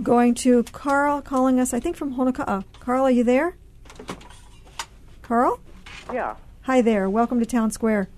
Going 0.02 0.34
to 0.36 0.62
Carl 0.64 1.20
calling 1.20 1.60
us, 1.60 1.74
I 1.74 1.80
think 1.80 1.94
from 1.94 2.14
Honoka'a. 2.14 2.64
Carl, 2.80 3.04
are 3.04 3.10
you 3.10 3.22
there? 3.22 3.56
Carl? 5.20 5.60
Yeah. 6.10 6.36
Hi 6.62 6.80
there. 6.80 7.10
Welcome 7.10 7.38
to 7.40 7.46
Town 7.46 7.70
Square. 7.70 8.08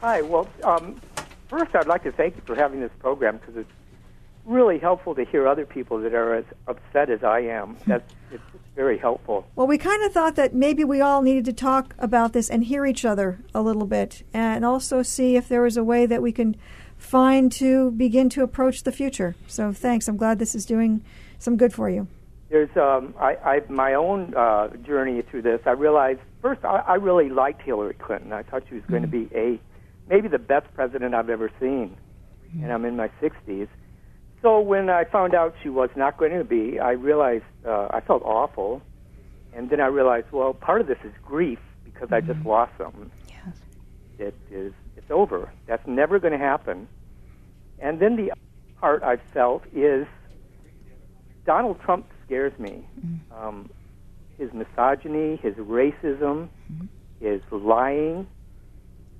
Hi. 0.00 0.20
Well, 0.22 0.48
um, 0.64 1.00
first, 1.48 1.76
I'd 1.76 1.86
like 1.86 2.02
to 2.04 2.12
thank 2.12 2.34
you 2.34 2.42
for 2.44 2.56
having 2.56 2.80
this 2.80 2.90
program 2.98 3.36
because 3.36 3.56
it's 3.56 3.70
really 4.46 4.78
helpful 4.78 5.14
to 5.14 5.24
hear 5.26 5.46
other 5.46 5.64
people 5.64 5.98
that 6.00 6.12
are 6.12 6.34
as 6.34 6.44
upset 6.66 7.08
as 7.08 7.22
I 7.22 7.40
am. 7.40 7.76
That's 7.86 8.12
it's 8.32 8.42
very 8.74 8.98
helpful. 8.98 9.46
Well, 9.54 9.66
we 9.68 9.78
kind 9.78 10.02
of 10.04 10.12
thought 10.12 10.34
that 10.36 10.54
maybe 10.54 10.82
we 10.82 11.00
all 11.00 11.22
needed 11.22 11.44
to 11.44 11.52
talk 11.52 11.94
about 11.98 12.32
this 12.32 12.50
and 12.50 12.64
hear 12.64 12.84
each 12.84 13.04
other 13.04 13.38
a 13.54 13.62
little 13.62 13.86
bit, 13.86 14.24
and 14.34 14.64
also 14.64 15.02
see 15.02 15.36
if 15.36 15.48
there 15.48 15.62
was 15.62 15.76
a 15.76 15.84
way 15.84 16.04
that 16.04 16.20
we 16.20 16.32
can 16.32 16.56
find 16.96 17.52
to 17.52 17.92
begin 17.92 18.28
to 18.30 18.42
approach 18.42 18.82
the 18.82 18.92
future. 18.92 19.36
So, 19.46 19.72
thanks. 19.72 20.08
I'm 20.08 20.16
glad 20.16 20.40
this 20.40 20.56
is 20.56 20.66
doing 20.66 21.04
some 21.38 21.56
good 21.56 21.72
for 21.72 21.88
you. 21.88 22.06
There's 22.50 22.74
um, 22.76 23.14
I, 23.18 23.36
I 23.36 23.60
my 23.68 23.94
own 23.94 24.34
uh, 24.34 24.68
journey 24.86 25.22
through 25.22 25.42
this. 25.42 25.60
I 25.66 25.72
realized 25.72 26.20
first 26.40 26.64
I, 26.64 26.78
I 26.86 26.94
really 26.94 27.28
liked 27.28 27.62
Hillary 27.62 27.94
Clinton. 27.94 28.32
I 28.32 28.42
thought 28.42 28.62
she 28.68 28.74
was 28.74 28.84
going 28.88 29.02
to 29.02 29.08
be 29.08 29.28
a 29.34 29.60
maybe 30.08 30.28
the 30.28 30.38
best 30.38 30.72
president 30.74 31.14
I've 31.14 31.28
ever 31.28 31.50
seen, 31.60 31.96
and 32.62 32.72
I'm 32.72 32.84
in 32.84 32.96
my 32.96 33.10
60s. 33.20 33.68
So 34.40 34.60
when 34.60 34.88
I 34.88 35.04
found 35.04 35.34
out 35.34 35.54
she 35.62 35.68
was 35.68 35.90
not 35.96 36.16
going 36.16 36.32
to 36.38 36.44
be, 36.44 36.78
I 36.78 36.92
realized 36.92 37.44
uh, 37.66 37.88
I 37.90 38.00
felt 38.00 38.22
awful, 38.22 38.80
and 39.52 39.68
then 39.68 39.80
I 39.80 39.86
realized, 39.86 40.28
well, 40.32 40.54
part 40.54 40.80
of 40.80 40.86
this 40.86 40.98
is 41.04 41.12
grief 41.24 41.58
because 41.84 42.12
I 42.12 42.20
just 42.20 42.40
lost 42.46 42.72
something. 42.78 43.10
Yes. 43.28 43.56
It 44.18 44.34
is 44.50 44.72
it's 44.96 45.10
over. 45.10 45.52
That's 45.66 45.86
never 45.86 46.18
going 46.18 46.32
to 46.32 46.38
happen. 46.38 46.88
And 47.78 48.00
then 48.00 48.16
the 48.16 48.32
part 48.80 49.02
I 49.02 49.16
felt 49.34 49.64
is 49.74 50.06
Donald 51.48 51.80
Trump 51.80 52.04
scares 52.26 52.52
me. 52.58 52.86
Um, 53.34 53.70
his 54.36 54.52
misogyny, 54.52 55.36
his 55.36 55.54
racism, 55.54 56.48
his 57.20 57.40
lying, 57.50 58.26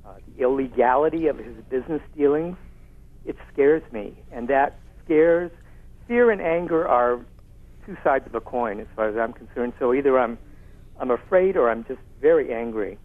uh, 0.05 0.13
the 0.37 0.43
illegality 0.43 1.29
of 1.29 1.39
his 1.39 1.57
business 1.71 2.03
dealings. 2.15 2.59
It 3.25 3.37
scares 3.51 3.83
me, 3.93 4.15
and 4.31 4.47
that 4.49 4.79
scares. 5.07 5.51
Fear 6.07 6.31
and 6.31 6.43
anger 6.43 6.87
are 6.87 7.19
two 7.87 7.97
sides 8.05 8.27
of 8.27 8.35
a 8.35 8.43
coin, 8.43 8.79
as 8.79 8.87
far 8.95 9.09
as 9.09 9.17
I'm 9.17 9.33
concerned. 9.33 9.73
So 9.79 9.95
either 9.95 10.19
I'm 10.19 10.37
I'm 11.01 11.11
afraid 11.11 11.57
or 11.57 11.71
I'm 11.71 11.87
just 11.87 12.01
very 12.21 12.53
angry. 12.53 12.99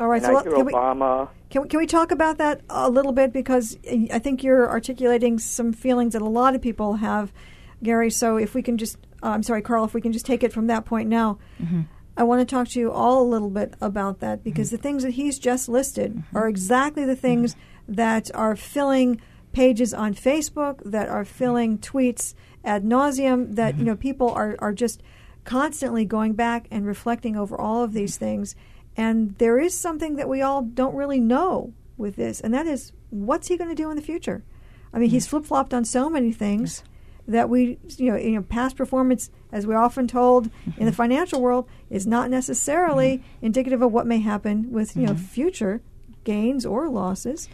All 0.00 0.08
right. 0.08 0.16
and 0.16 0.26
so, 0.26 0.38
I 0.38 0.42
hear 0.42 0.52
can 0.52 0.66
we, 0.66 0.72
Obama. 0.72 1.28
can, 1.50 1.62
we, 1.62 1.68
can 1.68 1.78
we 1.78 1.86
talk 1.86 2.10
about 2.10 2.38
that 2.38 2.62
a 2.68 2.90
little 2.90 3.12
bit? 3.12 3.32
Because 3.32 3.78
I 4.12 4.18
think 4.18 4.42
you're 4.42 4.68
articulating 4.68 5.38
some 5.38 5.72
feelings 5.72 6.14
that 6.14 6.22
a 6.22 6.28
lot 6.28 6.56
of 6.56 6.60
people 6.60 6.94
have, 6.94 7.32
Gary. 7.82 8.10
So, 8.10 8.36
if 8.36 8.54
we 8.54 8.62
can 8.62 8.78
just, 8.78 8.96
uh, 9.22 9.28
I'm 9.28 9.42
sorry, 9.42 9.62
Carl, 9.62 9.84
if 9.84 9.94
we 9.94 10.00
can 10.00 10.12
just 10.12 10.26
take 10.26 10.42
it 10.42 10.52
from 10.52 10.66
that 10.68 10.84
point 10.84 11.08
now. 11.08 11.38
Mm-hmm. 11.62 11.82
I 12.18 12.22
want 12.22 12.40
to 12.40 12.46
talk 12.46 12.68
to 12.68 12.80
you 12.80 12.90
all 12.90 13.20
a 13.20 13.28
little 13.28 13.50
bit 13.50 13.74
about 13.80 14.20
that 14.20 14.42
because 14.42 14.68
mm-hmm. 14.68 14.76
the 14.76 14.82
things 14.82 15.02
that 15.02 15.12
he's 15.12 15.38
just 15.38 15.68
listed 15.68 16.14
mm-hmm. 16.14 16.36
are 16.36 16.48
exactly 16.48 17.04
the 17.04 17.16
things 17.16 17.56
that 17.86 18.34
are 18.34 18.56
filling 18.56 19.20
pages 19.52 19.92
on 19.92 20.14
Facebook, 20.14 20.80
that 20.84 21.08
are 21.08 21.24
filling 21.24 21.78
tweets 21.78 22.34
ad 22.64 22.84
nauseum, 22.84 23.54
that 23.54 23.78
you 23.78 23.84
know 23.84 23.96
people 23.96 24.30
are, 24.30 24.56
are 24.58 24.72
just 24.72 25.02
constantly 25.44 26.04
going 26.04 26.32
back 26.32 26.66
and 26.70 26.86
reflecting 26.86 27.36
over 27.36 27.58
all 27.58 27.82
of 27.82 27.92
these 27.92 28.16
things. 28.16 28.56
And 28.96 29.36
there 29.38 29.58
is 29.58 29.78
something 29.78 30.16
that 30.16 30.28
we 30.28 30.42
all 30.42 30.62
don't 30.62 30.94
really 30.94 31.20
know 31.20 31.72
with 31.96 32.16
this, 32.16 32.40
and 32.40 32.52
that 32.54 32.66
is 32.66 32.92
what's 33.10 33.48
he 33.48 33.56
going 33.56 33.70
to 33.70 33.76
do 33.76 33.90
in 33.90 33.96
the 33.96 34.02
future? 34.02 34.42
I 34.92 34.98
mean, 34.98 35.10
he's 35.10 35.26
flip 35.26 35.44
flopped 35.44 35.74
on 35.74 35.84
so 35.84 36.08
many 36.08 36.32
things 36.32 36.82
that 37.28 37.48
we, 37.48 37.78
you 37.96 38.10
know, 38.10 38.16
you 38.16 38.32
know, 38.32 38.42
past 38.42 38.76
performance, 38.76 39.30
as 39.52 39.66
we're 39.66 39.76
often 39.76 40.06
told 40.06 40.46
in 40.46 40.50
the 40.50 40.84
mm-hmm. 40.84 40.90
financial 40.90 41.40
world, 41.40 41.68
is 41.90 42.06
not 42.06 42.30
necessarily 42.30 43.18
mm-hmm. 43.18 43.46
indicative 43.46 43.82
of 43.82 43.92
what 43.92 44.06
may 44.06 44.18
happen 44.20 44.70
with, 44.70 44.96
you 44.96 45.06
know, 45.06 45.12
mm-hmm. 45.12 45.24
future 45.24 45.80
gains 46.24 46.64
or 46.64 46.88
losses. 46.88 47.48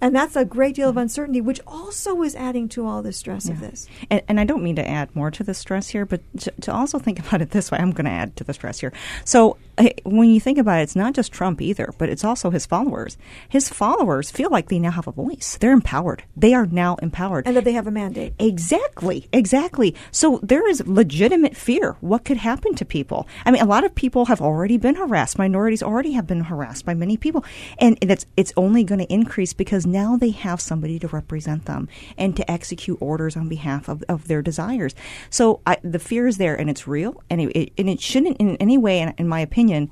And 0.00 0.14
that's 0.14 0.36
a 0.36 0.44
great 0.44 0.74
deal 0.74 0.88
of 0.88 0.96
uncertainty, 0.96 1.40
which 1.40 1.60
also 1.66 2.22
is 2.22 2.34
adding 2.34 2.68
to 2.70 2.86
all 2.86 3.02
the 3.02 3.12
stress 3.12 3.46
yeah. 3.46 3.52
of 3.52 3.60
this. 3.60 3.86
And, 4.10 4.22
and, 4.28 4.40
I 4.40 4.44
don't 4.44 4.62
mean 4.62 4.76
to 4.76 4.86
add 4.86 5.14
more 5.16 5.30
to 5.30 5.42
the 5.42 5.54
stress 5.54 5.88
here, 5.88 6.04
but 6.04 6.20
to, 6.40 6.52
to 6.62 6.72
also 6.72 6.98
think 6.98 7.18
about 7.26 7.42
it 7.42 7.50
this 7.50 7.70
way, 7.70 7.78
I'm 7.78 7.92
going 7.92 8.04
to 8.04 8.10
add 8.10 8.36
to 8.36 8.44
the 8.44 8.52
stress 8.52 8.80
here. 8.80 8.92
So 9.24 9.56
when 10.04 10.30
you 10.30 10.40
think 10.40 10.58
about 10.58 10.80
it, 10.80 10.82
it's 10.84 10.96
not 10.96 11.14
just 11.14 11.32
Trump 11.32 11.60
either, 11.60 11.92
but 11.98 12.08
it's 12.08 12.24
also 12.24 12.50
his 12.50 12.64
followers. 12.64 13.18
His 13.48 13.68
followers 13.68 14.30
feel 14.30 14.50
like 14.50 14.68
they 14.68 14.78
now 14.78 14.90
have 14.90 15.06
a 15.06 15.12
voice. 15.12 15.58
They're 15.60 15.72
empowered. 15.72 16.24
They 16.36 16.54
are 16.54 16.66
now 16.66 16.96
empowered. 16.96 17.46
And 17.46 17.56
that 17.56 17.64
they 17.64 17.72
have 17.72 17.86
a 17.86 17.90
mandate. 17.90 18.34
Exactly, 18.38 19.28
exactly. 19.32 19.94
So 20.10 20.40
there 20.42 20.68
is 20.68 20.86
legitimate 20.86 21.56
fear. 21.56 21.96
What 22.00 22.24
could 22.24 22.38
happen 22.38 22.74
to 22.76 22.84
people? 22.84 23.28
I 23.44 23.50
mean, 23.50 23.62
a 23.62 23.66
lot 23.66 23.84
of 23.84 23.94
people 23.94 24.26
have 24.26 24.40
already 24.40 24.78
been 24.78 24.94
harassed. 24.94 25.38
Minorities 25.38 25.82
already 25.82 26.12
have 26.12 26.26
been 26.26 26.40
harassed 26.40 26.86
by 26.86 26.94
many 26.94 27.16
people. 27.16 27.44
And 27.78 27.98
that's, 28.00 28.24
it's 28.36 28.52
only 28.56 28.82
going 28.82 29.00
to 29.00 29.12
increase 29.12 29.52
because 29.52 29.85
now 29.86 30.16
they 30.16 30.30
have 30.30 30.60
somebody 30.60 30.98
to 30.98 31.08
represent 31.08 31.64
them 31.64 31.88
and 32.18 32.36
to 32.36 32.50
execute 32.50 32.98
orders 33.00 33.36
on 33.36 33.48
behalf 33.48 33.88
of, 33.88 34.02
of 34.08 34.28
their 34.28 34.42
desires. 34.42 34.94
So 35.30 35.60
I, 35.66 35.78
the 35.82 35.98
fear 35.98 36.26
is 36.26 36.38
there 36.38 36.54
and 36.54 36.68
it's 36.68 36.86
real 36.86 37.22
and 37.30 37.40
it, 37.40 37.56
it, 37.56 37.72
and 37.78 37.88
it 37.88 38.00
shouldn't 38.00 38.36
in 38.38 38.56
any 38.56 38.78
way, 38.78 39.00
in, 39.00 39.14
in 39.18 39.28
my 39.28 39.40
opinion, 39.40 39.90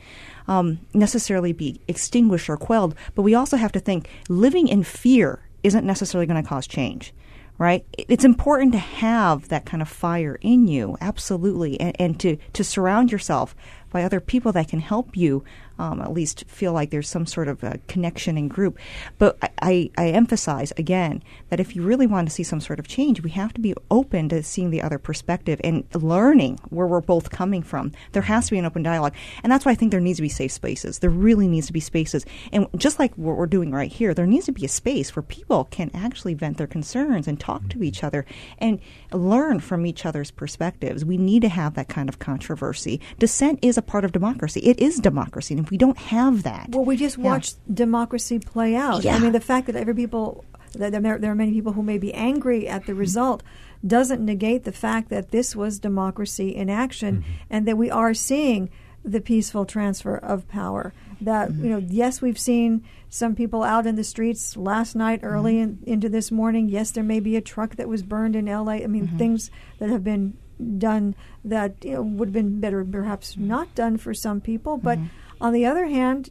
um, 0.49 0.81
necessarily 0.93 1.53
be 1.53 1.81
extinguished 1.89 2.49
or 2.49 2.57
quelled. 2.57 2.95
But 3.15 3.23
we 3.23 3.35
also 3.35 3.57
have 3.57 3.73
to 3.73 3.81
think 3.81 4.09
living 4.29 4.69
in 4.69 4.83
fear 4.83 5.41
isn't 5.63 5.87
necessarily 5.87 6.27
going 6.27 6.43
to 6.43 6.49
cause 6.49 6.67
change 6.67 7.15
right? 7.59 7.85
It's 7.97 8.25
important 8.25 8.73
to 8.73 8.79
have 8.79 9.49
that 9.49 9.65
kind 9.65 9.81
of 9.81 9.89
fire 9.89 10.39
in 10.41 10.67
you, 10.67 10.97
absolutely, 11.01 11.79
and, 11.81 11.95
and 12.01 12.21
to, 12.21 12.37
to 12.53 12.65
surround 12.65 13.13
yourself 13.13 13.55
by 13.91 14.03
other 14.03 14.21
people 14.21 14.51
that 14.53 14.69
can 14.69 14.81
help 14.81 15.17
you 15.17 15.45
um, 15.79 16.01
at 16.01 16.13
least 16.13 16.45
feel 16.47 16.73
like 16.73 16.91
there's 16.91 17.09
some 17.09 17.27
sort 17.27 17.49
of 17.49 17.65
connection 17.89 18.37
and 18.37 18.51
group. 18.51 18.79
But 19.19 19.39
I, 19.61 19.91
I, 19.99 20.15
emphasize 20.15 20.73
again 20.77 21.23
that 21.51 21.59
if 21.59 21.75
you 21.75 21.83
really 21.83 22.07
want 22.07 22.29
to 22.29 22.35
see 22.35 22.43
some 22.45 22.61
sort 22.61 22.79
of 22.79 22.87
change, 22.87 23.23
we 23.23 23.31
have 23.31 23.53
to 23.55 23.61
be 23.61 23.75
open 23.91 24.29
to 24.29 24.43
seeing 24.43 24.71
the 24.71 24.83
other 24.83 24.99
perspective 24.99 25.61
and 25.65 25.85
learning 25.95 26.61
where 26.69 26.87
we're 26.87 27.01
both 27.01 27.31
coming 27.31 27.63
from. 27.63 27.93
There 28.13 28.23
has 28.23 28.47
to 28.47 28.53
be 28.53 28.59
an 28.59 28.65
open 28.65 28.83
dialogue. 28.83 29.15
And 29.43 29.51
that's 29.51 29.65
why 29.65 29.73
I 29.73 29.75
think 29.75 29.91
there 29.91 30.01
needs 30.01 30.19
to 30.19 30.23
be 30.23 30.29
safe 30.29 30.53
spaces. 30.53 31.01
There 31.01 31.11
really 31.11 31.49
needs 31.49 31.67
to 31.67 31.73
be 31.73 31.81
spaces. 31.81 32.25
And 32.53 32.69
just 32.77 32.99
like 32.99 33.15
what 33.15 33.37
we're 33.37 33.47
doing 33.47 33.73
right 33.73 33.91
here, 33.91 34.15
there 34.15 34.27
needs 34.27 34.47
to 34.47 34.53
be 34.53 34.65
a 34.65 34.69
space 34.69 35.15
where 35.17 35.23
people 35.23 35.65
can 35.65 35.91
actually 35.95 36.35
vent 36.35 36.59
their 36.59 36.67
concerns 36.67 37.27
and 37.27 37.41
talk 37.41 37.69
to 37.71 37.83
each 37.83 38.05
other 38.05 38.25
and 38.59 38.81
learn 39.17 39.61
from 39.61 39.87
each 39.87 40.05
other's 40.05 40.31
perspectives. 40.31 41.05
We 41.05 41.17
need 41.17 41.43
to 41.43 41.49
have 41.49 41.75
that 41.75 41.89
kind 41.89 42.09
of 42.09 42.19
controversy. 42.19 43.01
Dissent 43.19 43.59
is 43.63 43.79
a 43.79 43.83
part 43.83 44.05
of 44.05 44.13
democracy. 44.13 44.61
It 44.61 44.81
is 44.81 44.99
democracy 44.99 45.55
and 45.55 45.65
if 45.65 45.71
we 45.71 45.79
don't 45.79 45.99
have 45.99 46.43
that. 46.43 46.71
Well, 46.71 46.85
we 46.85 46.97
just 46.97 47.19
watched 47.19 47.57
yeah. 47.67 47.75
democracy 47.75 48.39
play 48.39 48.75
out. 48.75 49.05
Yeah. 49.05 49.17
I 49.17 49.19
mean, 49.19 49.33
the 49.33 49.41
fact 49.41 49.67
that 49.67 49.77
every 49.77 49.95
people, 49.95 50.45
that 50.75 50.93
there, 50.93 51.19
there 51.19 51.31
are 51.31 51.37
many 51.37 51.53
people 51.53 51.73
who 51.73 51.83
may 51.83 51.99
be 51.99 52.13
angry 52.15 52.69
at 52.69 52.87
the 52.87 52.95
result 52.95 53.43
doesn't 53.87 54.25
negate 54.25 54.65
the 54.65 54.73
fact 54.73 55.11
that 55.11 55.31
this 55.31 55.55
was 55.55 55.79
democracy 55.79 56.55
in 56.55 56.71
action 56.71 57.19
mm-hmm. 57.19 57.33
and 57.51 57.69
that 57.69 57.77
we 57.77 57.91
are 57.91 58.15
seeing 58.15 58.71
the 59.05 59.21
peaceful 59.21 59.65
transfer 59.65 60.17
of 60.17 60.49
power. 60.49 60.93
That, 61.21 61.51
mm-hmm. 61.51 61.65
you 61.65 61.71
know, 61.71 61.79
yes, 61.79 62.21
we've 62.21 62.39
seen 62.39 62.85
some 63.09 63.35
people 63.35 63.63
out 63.63 63.87
in 63.87 63.97
the 63.97 64.05
streets 64.05 64.57
last 64.57 64.97
night, 64.97 65.21
early 65.23 65.55
mm-hmm. 65.55 65.85
in, 65.85 65.93
into 65.93 66.09
this 66.09 66.31
morning. 66.31 66.69
Yes, 66.69 66.91
there 66.91 67.05
may 67.05 67.21
be 67.21 67.37
a 67.37 67.41
truck 67.41 67.77
that 67.77 67.89
was 67.89 68.03
burned 68.03 68.35
in 68.35 68.47
LA. 68.47 68.73
I 68.73 68.87
mean, 68.87 69.07
mm-hmm. 69.07 69.19
things 69.19 69.51
that 69.79 69.91
have 69.91 70.03
been 70.03 70.37
done 70.79 71.15
that 71.45 71.85
you 71.85 71.93
know, 71.93 72.03
would 72.03 72.29
have 72.29 72.33
been 72.33 72.61
better 72.61 72.85
perhaps 72.85 73.37
not 73.37 73.75
done 73.75 73.97
for 73.97 74.15
some 74.15 74.41
people. 74.41 74.77
But 74.77 74.99
mm-hmm. 74.99 75.09
On 75.41 75.53
the 75.53 75.67
other 75.67 75.87
hand, 75.87 76.31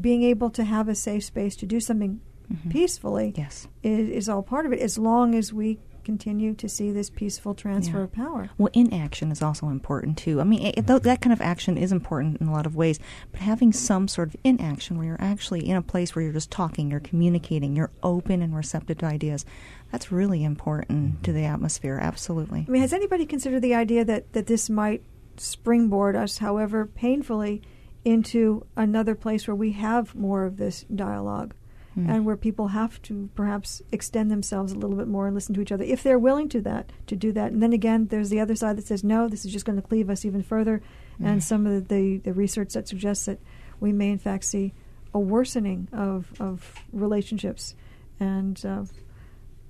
being 0.00 0.22
able 0.22 0.50
to 0.50 0.64
have 0.64 0.88
a 0.88 0.94
safe 0.94 1.24
space 1.24 1.56
to 1.56 1.66
do 1.66 1.80
something 1.80 2.20
mm-hmm. 2.52 2.70
peacefully 2.70 3.32
yes. 3.36 3.68
is, 3.82 4.08
is, 4.10 4.28
all 4.28 4.42
part 4.42 4.66
of 4.66 4.72
it, 4.72 4.80
as 4.80 4.98
long 4.98 5.34
as 5.34 5.52
we 5.52 5.78
continue 6.02 6.54
to 6.54 6.68
see 6.68 6.90
this 6.90 7.10
peaceful 7.10 7.54
transfer 7.54 7.98
yeah. 7.98 8.04
of 8.04 8.12
power. 8.12 8.50
Well, 8.58 8.70
inaction 8.72 9.30
is 9.30 9.42
also 9.42 9.68
important 9.68 10.18
too. 10.18 10.40
I 10.40 10.44
mean, 10.44 10.72
it, 10.76 10.86
that 10.86 11.20
kind 11.20 11.32
of 11.32 11.40
action 11.40 11.76
is 11.78 11.92
important 11.92 12.40
in 12.40 12.48
a 12.48 12.52
lot 12.52 12.66
of 12.66 12.76
ways, 12.76 12.98
but 13.30 13.40
having 13.40 13.72
some 13.72 14.08
sort 14.08 14.28
of 14.28 14.36
inaction 14.44 14.98
where 14.98 15.06
you're 15.06 15.16
actually 15.20 15.68
in 15.68 15.76
a 15.76 15.82
place 15.82 16.14
where 16.14 16.22
you're 16.22 16.32
just 16.32 16.50
talking, 16.50 16.90
you're 16.90 17.00
communicating, 17.00 17.76
you're 17.76 17.90
open 18.02 18.42
and 18.42 18.54
receptive 18.54 18.98
to 18.98 19.06
ideas, 19.06 19.44
that's 19.90 20.12
really 20.12 20.42
important 20.44 21.22
to 21.24 21.32
the 21.32 21.44
atmosphere. 21.44 21.98
Absolutely. 22.00 22.64
I 22.66 22.70
mean, 22.70 22.82
has 22.82 22.92
anybody 22.92 23.26
considered 23.26 23.60
the 23.60 23.74
idea 23.74 24.04
that, 24.04 24.32
that 24.32 24.46
this 24.46 24.70
might 24.70 25.02
springboard 25.36 26.16
us, 26.16 26.38
however 26.38 26.86
painfully, 26.86 27.62
into 28.04 28.66
another 28.76 29.14
place 29.14 29.46
where 29.46 29.54
we 29.54 29.72
have 29.72 30.14
more 30.14 30.44
of 30.44 30.56
this 30.56 30.84
dialogue 30.94 31.54
mm. 31.96 32.08
and 32.08 32.24
where 32.24 32.36
people 32.36 32.68
have 32.68 33.00
to 33.02 33.28
perhaps 33.34 33.82
extend 33.92 34.30
themselves 34.30 34.72
a 34.72 34.76
little 34.76 34.96
bit 34.96 35.08
more 35.08 35.26
and 35.26 35.34
listen 35.34 35.54
to 35.54 35.60
each 35.60 35.72
other 35.72 35.84
if 35.84 36.02
they're 36.02 36.18
willing 36.18 36.48
to 36.48 36.60
that 36.60 36.90
to 37.06 37.16
do 37.16 37.32
that 37.32 37.52
and 37.52 37.62
then 37.62 37.72
again 37.72 38.06
there's 38.06 38.30
the 38.30 38.40
other 38.40 38.54
side 38.54 38.76
that 38.76 38.86
says 38.86 39.02
no 39.04 39.28
this 39.28 39.44
is 39.44 39.52
just 39.52 39.64
going 39.64 39.76
to 39.76 39.86
cleave 39.86 40.10
us 40.10 40.24
even 40.24 40.42
further 40.42 40.82
mm. 41.20 41.26
and 41.26 41.42
some 41.42 41.66
of 41.66 41.88
the, 41.88 42.18
the 42.18 42.32
research 42.32 42.72
that 42.72 42.88
suggests 42.88 43.26
that 43.26 43.38
we 43.80 43.92
may 43.92 44.10
in 44.10 44.18
fact 44.18 44.44
see 44.44 44.72
a 45.14 45.20
worsening 45.20 45.88
of, 45.92 46.32
of 46.40 46.74
relationships 46.92 47.74
and 48.18 48.64
uh, 48.64 48.84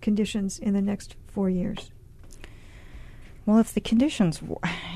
conditions 0.01 0.59
in 0.59 0.75
the 0.75 0.83
next 0.83 1.17
four 1.27 1.51
years 1.51 1.91
well, 3.45 3.59
if 3.59 3.75
the 3.75 3.81
conditions, 3.81 4.41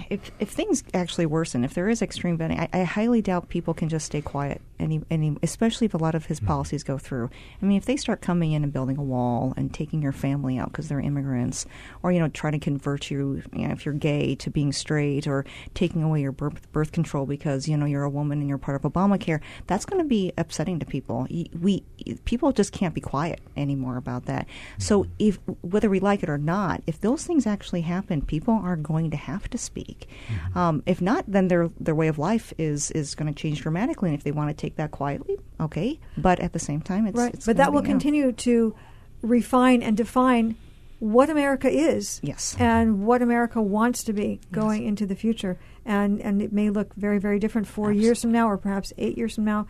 if 0.08 0.30
if 0.38 0.50
things 0.50 0.84
actually 0.94 1.26
worsen, 1.26 1.64
if 1.64 1.74
there 1.74 1.88
is 1.88 2.00
extreme 2.00 2.38
vetting, 2.38 2.60
I, 2.60 2.68
I 2.80 2.84
highly 2.84 3.20
doubt 3.20 3.48
people 3.48 3.74
can 3.74 3.88
just 3.88 4.06
stay 4.06 4.20
quiet. 4.20 4.60
Any, 4.78 5.00
any, 5.10 5.34
especially 5.42 5.86
if 5.86 5.94
a 5.94 5.98
lot 5.98 6.14
of 6.14 6.26
his 6.26 6.38
mm-hmm. 6.38 6.48
policies 6.48 6.84
go 6.84 6.98
through. 6.98 7.30
I 7.62 7.64
mean, 7.64 7.78
if 7.78 7.86
they 7.86 7.96
start 7.96 8.20
coming 8.20 8.52
in 8.52 8.62
and 8.62 8.72
building 8.72 8.98
a 8.98 9.02
wall 9.02 9.54
and 9.56 9.72
taking 9.72 10.02
your 10.02 10.12
family 10.12 10.58
out 10.58 10.70
because 10.70 10.88
they're 10.88 11.00
immigrants, 11.00 11.64
or 12.02 12.12
you 12.12 12.20
know, 12.20 12.28
try 12.28 12.50
to 12.50 12.58
convert 12.58 13.10
you, 13.10 13.42
you 13.52 13.66
know, 13.66 13.72
if 13.72 13.84
you're 13.84 13.94
gay 13.94 14.34
to 14.36 14.50
being 14.50 14.72
straight, 14.72 15.26
or 15.26 15.44
taking 15.74 16.02
away 16.02 16.20
your 16.20 16.32
birth, 16.32 16.70
birth 16.72 16.92
control 16.92 17.26
because 17.26 17.66
you 17.66 17.76
know 17.76 17.86
you're 17.86 18.04
a 18.04 18.10
woman 18.10 18.38
and 18.38 18.48
you're 18.48 18.58
part 18.58 18.76
of 18.76 18.92
Obamacare, 18.92 19.40
that's 19.66 19.86
going 19.86 20.00
to 20.00 20.08
be 20.08 20.32
upsetting 20.36 20.78
to 20.78 20.86
people. 20.86 21.26
We 21.58 21.82
people 22.26 22.52
just 22.52 22.72
can't 22.72 22.94
be 22.94 23.00
quiet 23.00 23.40
anymore 23.56 23.96
about 23.96 24.26
that. 24.26 24.46
So, 24.78 25.04
mm-hmm. 25.04 25.12
if 25.18 25.38
whether 25.62 25.90
we 25.90 26.00
like 26.00 26.22
it 26.22 26.28
or 26.28 26.38
not, 26.38 26.82
if 26.86 27.00
those 27.00 27.24
things 27.24 27.46
actually 27.46 27.80
happen, 27.80 28.22
people 28.22 28.35
people 28.36 28.60
are 28.62 28.76
going 28.76 29.10
to 29.10 29.16
have 29.16 29.48
to 29.48 29.56
speak. 29.56 30.08
Mm-hmm. 30.28 30.58
Um, 30.58 30.82
if 30.84 31.00
not, 31.00 31.24
then 31.26 31.48
their 31.48 31.70
their 31.80 31.94
way 31.94 32.08
of 32.08 32.18
life 32.18 32.52
is 32.58 32.90
is 32.90 33.14
going 33.14 33.32
to 33.32 33.42
change 33.42 33.62
dramatically. 33.62 34.10
And 34.10 34.18
if 34.18 34.24
they 34.24 34.30
want 34.30 34.50
to 34.50 34.54
take 34.54 34.76
that 34.76 34.90
quietly, 34.90 35.36
okay. 35.58 35.98
But 36.18 36.38
at 36.40 36.52
the 36.52 36.58
same 36.58 36.82
time, 36.82 37.06
it's 37.06 37.16
right. 37.16 37.32
It's 37.32 37.46
but 37.46 37.56
that 37.56 37.72
will 37.72 37.82
continue 37.82 38.32
to 38.32 38.74
refine 39.22 39.82
and 39.82 39.96
define 39.96 40.56
what 40.98 41.30
America 41.30 41.70
is, 41.70 42.20
yes, 42.22 42.56
and 42.58 43.06
what 43.06 43.22
America 43.22 43.62
wants 43.62 44.04
to 44.04 44.12
be 44.12 44.40
going 44.52 44.82
yes. 44.82 44.88
into 44.90 45.06
the 45.06 45.16
future. 45.16 45.58
And 45.86 46.20
and 46.20 46.42
it 46.42 46.52
may 46.52 46.68
look 46.68 46.94
very 46.94 47.18
very 47.18 47.38
different 47.38 47.66
four 47.66 47.86
Absolutely. 47.86 48.04
years 48.04 48.20
from 48.20 48.32
now, 48.32 48.50
or 48.50 48.58
perhaps 48.58 48.92
eight 48.98 49.16
years 49.16 49.34
from 49.36 49.44
now 49.44 49.66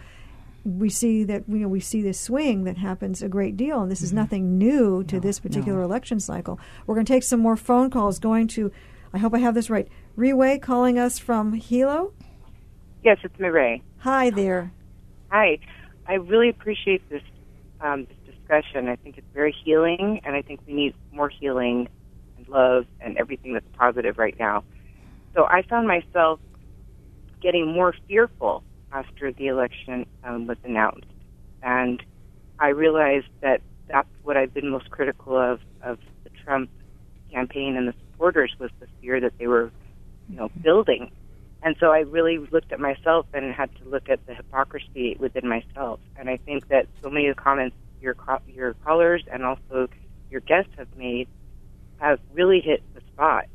we 0.67 0.91
see 0.91 1.23
that 1.25 1.45
you 1.49 1.59
know 1.59 1.69
we 1.69 1.81
see 1.81 2.03
this 2.03 2.19
swing 2.19 2.65
that 2.65 2.77
happens 2.77 3.23
a 3.23 3.29
great 3.29 3.57
deal, 3.57 3.81
and 3.81 3.91
this 3.91 3.99
mm-hmm. 3.99 4.07
is 4.07 4.13
nothing 4.13 4.59
new 4.59 5.05
to 5.05 5.17
no, 5.17 5.21
this 5.21 5.39
particular 5.39 5.79
no. 5.79 5.85
election 5.85 6.19
cycle. 6.21 6.59
We're 6.87 6.97
going 6.97 7.07
to 7.07 7.13
take 7.13 7.23
some 7.23 7.41
more 7.41 7.57
phone 7.57 7.91
calls. 7.91 8.19
Going 8.19 8.49
to, 8.49 8.73
I 9.13 9.19
hope 9.19 9.33
I 9.35 9.39
have 9.39 9.55
this 9.55 9.71
right. 9.71 9.89
Riway 10.19 10.61
calling 10.61 10.99
us 10.99 11.19
from 11.19 11.53
Hilo. 11.53 12.13
Yes, 13.05 13.19
it's 13.23 13.39
Mireille. 13.39 13.81
Hi 13.99 14.31
there. 14.31 14.73
Hi, 15.31 15.59
I 16.07 16.15
really 16.15 16.49
appreciate 16.49 17.09
this 17.09 17.23
um, 17.81 18.07
this 18.07 18.35
discussion. 18.35 18.89
I 18.89 18.97
think 18.97 19.19
it's 19.19 19.27
very 19.33 19.55
healing, 19.65 20.21
and 20.25 20.35
I 20.35 20.43
think 20.43 20.61
we 20.67 20.75
need 20.75 20.95
more 21.13 21.29
healing 21.29 21.89
and 22.37 22.49
love 22.49 22.87
and 23.01 23.17
everything 23.17 23.53
that's 23.53 23.67
positive 23.79 24.19
right 24.19 24.37
now. 24.39 24.65
So 25.35 25.45
I 25.45 25.63
found 25.63 25.87
myself 25.87 26.41
getting 27.41 27.73
more 27.73 27.95
fearful 28.09 28.65
after 28.93 29.33
the 29.33 29.49
election 29.49 30.07
um, 30.25 30.47
was 30.47 30.59
announced. 30.65 31.07
And 31.63 32.03
I 32.59 32.69
realized 32.69 33.27
that 33.41 33.61
that's 33.89 34.09
what 34.23 34.37
I've 34.37 34.53
been 34.53 34.71
most 34.71 34.91
critical 34.91 35.37
of 35.37 35.61
of 35.83 35.99
the 36.25 36.31
Trump 36.45 36.71
campaign 37.31 37.77
and 37.77 37.89
the 37.89 37.95
supporters 38.13 38.55
was 38.59 38.71
the 38.81 38.87
fear 39.01 39.21
that 39.21 39.33
they 39.39 39.47
were, 39.47 39.71
you 40.29 40.37
know, 40.37 40.51
building. 40.63 41.11
And 41.63 41.77
so 41.81 41.93
I 41.93 42.01
really 42.01 42.39
looked 42.39 42.73
at 42.73 42.81
myself 42.81 43.27
and 43.35 43.53
had 43.53 43.71
to 43.83 43.89
look 43.89 44.09
at 44.09 44.25
the 44.27 44.35
hypocrisy 44.35 45.17
within 45.19 45.49
myself. 45.49 46.01
And 46.17 46.31
I 46.31 46.37
think 46.37 46.69
that 46.69 46.87
so 47.03 47.11
many 47.11 47.29
of 47.29 47.37
the 47.37 47.43
comments 47.43 47.77
your 48.01 48.17
your 48.47 48.75
callers 48.85 49.23
and 49.31 49.45
also 49.45 49.89
your 50.31 50.41
guests 50.41 50.71
have 50.77 50.89
made 50.97 51.29
have 51.99 52.21
really 52.33 52.61
hit 52.61 52.83
the 52.95 53.01
spot. 53.13 53.47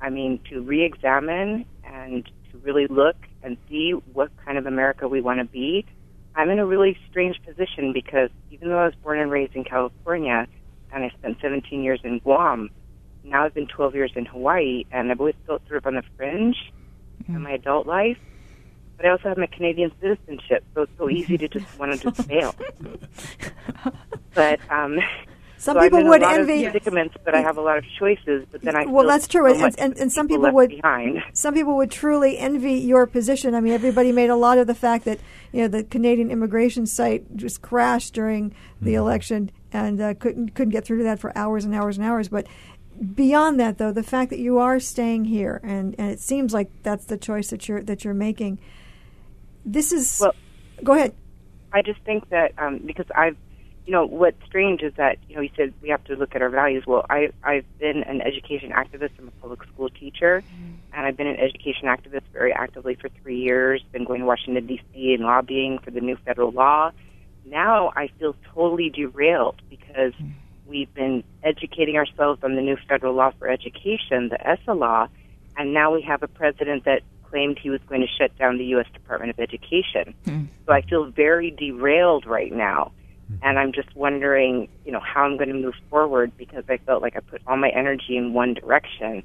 I 0.00 0.10
mean, 0.10 0.40
to 0.50 0.60
re-examine 0.60 1.64
and 1.84 2.24
to 2.52 2.58
really 2.58 2.86
look 2.86 3.16
and 3.42 3.56
see 3.68 3.92
what 4.12 4.30
kind 4.44 4.58
of 4.58 4.66
America 4.66 5.08
we 5.08 5.20
want 5.20 5.38
to 5.38 5.44
be, 5.44 5.86
I'm 6.34 6.50
in 6.50 6.58
a 6.58 6.66
really 6.66 6.96
strange 7.10 7.40
position 7.44 7.92
because 7.92 8.30
even 8.50 8.68
though 8.68 8.78
I 8.78 8.84
was 8.84 8.94
born 9.02 9.18
and 9.18 9.30
raised 9.30 9.54
in 9.54 9.64
California 9.64 10.46
and 10.92 11.04
I 11.04 11.10
spent 11.10 11.38
17 11.40 11.82
years 11.82 12.00
in 12.04 12.20
Guam, 12.20 12.70
now 13.24 13.44
I've 13.44 13.54
been 13.54 13.66
12 13.66 13.94
years 13.94 14.12
in 14.14 14.24
Hawaii 14.26 14.84
and 14.90 15.10
I've 15.10 15.20
always 15.20 15.34
felt 15.46 15.66
sort 15.66 15.78
of 15.78 15.86
on 15.86 15.96
the 15.96 16.02
fringe 16.16 16.56
mm-hmm. 17.22 17.36
in 17.36 17.42
my 17.42 17.52
adult 17.52 17.86
life. 17.86 18.18
But 18.96 19.06
I 19.06 19.10
also 19.10 19.28
have 19.28 19.38
my 19.38 19.46
Canadian 19.46 19.92
citizenship, 20.00 20.64
so 20.74 20.82
it's 20.82 20.92
so 20.98 21.08
easy 21.08 21.38
to 21.38 21.48
just 21.48 21.78
want 21.78 21.92
to 21.92 22.10
just 22.10 22.28
fail. 22.28 22.54
but 24.34 24.60
um, 24.70 24.98
Some 25.58 25.76
so 25.76 25.80
people 25.82 26.04
would 26.04 26.22
a 26.22 26.24
lot 26.24 26.38
envy- 26.38 26.64
Of 26.66 26.72
predicaments, 26.72 27.16
but 27.24 27.34
I 27.34 27.40
have 27.40 27.58
a 27.58 27.60
lot 27.60 27.78
of 27.78 27.84
choices. 27.98 28.46
But 28.50 28.62
then 28.62 28.76
I 28.76 28.86
well, 28.86 29.06
that's 29.06 29.26
true, 29.26 29.52
so 29.54 29.64
and, 29.64 29.78
and, 29.78 29.98
and 29.98 30.12
some 30.12 30.28
people 30.28 30.44
people 30.44 30.54
would 30.54 30.70
behind. 30.70 31.22
some 31.32 31.52
people 31.52 31.76
would 31.76 31.90
truly 31.90 32.38
envy 32.38 32.74
your 32.74 33.06
position. 33.06 33.54
I 33.54 33.60
mean, 33.60 33.72
everybody 33.72 34.12
made 34.12 34.30
a 34.30 34.36
lot 34.36 34.58
of 34.58 34.66
the 34.68 34.74
fact 34.74 35.04
that 35.06 35.18
you 35.52 35.62
know 35.62 35.68
the 35.68 35.82
Canadian 35.82 36.30
immigration 36.30 36.86
site 36.86 37.36
just 37.36 37.60
crashed 37.60 38.14
during 38.14 38.54
the 38.80 38.94
election 38.94 39.50
and 39.72 40.00
uh, 40.00 40.14
couldn't 40.14 40.54
couldn't 40.54 40.70
get 40.72 40.84
through 40.84 40.98
to 40.98 41.04
that 41.04 41.18
for 41.18 41.36
hours 41.36 41.64
and 41.64 41.74
hours 41.74 41.98
and 41.98 42.06
hours. 42.06 42.28
But 42.28 42.46
beyond 43.14 43.58
that, 43.58 43.78
though, 43.78 43.92
the 43.92 44.02
fact 44.04 44.30
that 44.30 44.38
you 44.38 44.58
are 44.58 44.78
staying 44.80 45.24
here 45.24 45.60
and, 45.64 45.94
and 45.98 46.10
it 46.10 46.20
seems 46.20 46.54
like 46.54 46.70
that's 46.82 47.04
the 47.06 47.18
choice 47.18 47.50
that 47.50 47.68
you're 47.68 47.82
that 47.82 48.04
you're 48.04 48.14
making. 48.14 48.60
This 49.64 49.92
is 49.92 50.20
Well- 50.20 50.34
go 50.84 50.92
ahead. 50.94 51.14
I 51.72 51.82
just 51.82 52.00
think 52.02 52.28
that 52.30 52.52
um, 52.58 52.78
because 52.78 53.04
I've, 53.14 53.36
you 53.88 53.92
know, 53.92 54.04
what's 54.04 54.36
strange 54.44 54.82
is 54.82 54.92
that 54.98 55.16
you 55.30 55.34
know 55.34 55.40
you 55.40 55.48
said 55.56 55.72
we 55.80 55.88
have 55.88 56.04
to 56.04 56.14
look 56.14 56.34
at 56.34 56.42
our 56.42 56.50
values. 56.50 56.84
Well, 56.86 57.06
I 57.08 57.30
I've 57.42 57.64
been 57.78 58.02
an 58.02 58.20
education 58.20 58.70
activist. 58.70 59.12
I'm 59.18 59.28
a 59.28 59.40
public 59.40 59.62
school 59.64 59.88
teacher, 59.88 60.44
mm-hmm. 60.46 60.74
and 60.92 61.06
I've 61.06 61.16
been 61.16 61.26
an 61.26 61.38
education 61.38 61.84
activist 61.84 62.24
very 62.30 62.52
actively 62.52 62.96
for 62.96 63.08
three 63.08 63.40
years. 63.40 63.82
Been 63.90 64.04
going 64.04 64.20
to 64.20 64.26
Washington 64.26 64.66
D.C. 64.66 65.14
and 65.14 65.22
lobbying 65.22 65.78
for 65.78 65.90
the 65.90 66.02
new 66.02 66.16
federal 66.16 66.50
law. 66.50 66.90
Now 67.46 67.90
I 67.96 68.10
feel 68.18 68.36
totally 68.52 68.90
derailed 68.90 69.62
because 69.70 70.12
mm-hmm. 70.12 70.32
we've 70.66 70.92
been 70.92 71.24
educating 71.42 71.96
ourselves 71.96 72.44
on 72.44 72.56
the 72.56 72.60
new 72.60 72.76
federal 72.86 73.14
law 73.14 73.30
for 73.38 73.48
education, 73.48 74.28
the 74.28 74.46
ESSA 74.46 74.74
law, 74.74 75.08
and 75.56 75.72
now 75.72 75.94
we 75.94 76.02
have 76.02 76.22
a 76.22 76.28
president 76.28 76.84
that 76.84 77.00
claimed 77.30 77.58
he 77.58 77.70
was 77.70 77.80
going 77.88 78.02
to 78.02 78.06
shut 78.06 78.36
down 78.36 78.58
the 78.58 78.66
U.S. 78.66 78.86
Department 78.92 79.30
of 79.30 79.40
Education. 79.40 80.12
Mm-hmm. 80.26 80.44
So 80.66 80.72
I 80.74 80.82
feel 80.82 81.06
very 81.06 81.50
derailed 81.50 82.26
right 82.26 82.52
now. 82.52 82.92
Mm-hmm. 83.30 83.46
And 83.46 83.58
I'm 83.58 83.72
just 83.72 83.94
wondering, 83.94 84.68
you 84.84 84.92
know, 84.92 85.00
how 85.00 85.24
I'm 85.24 85.36
going 85.36 85.48
to 85.48 85.54
move 85.54 85.74
forward 85.90 86.32
because 86.36 86.64
I 86.68 86.78
felt 86.78 87.02
like 87.02 87.16
I 87.16 87.20
put 87.20 87.42
all 87.46 87.56
my 87.56 87.70
energy 87.70 88.16
in 88.16 88.32
one 88.32 88.54
direction. 88.54 89.22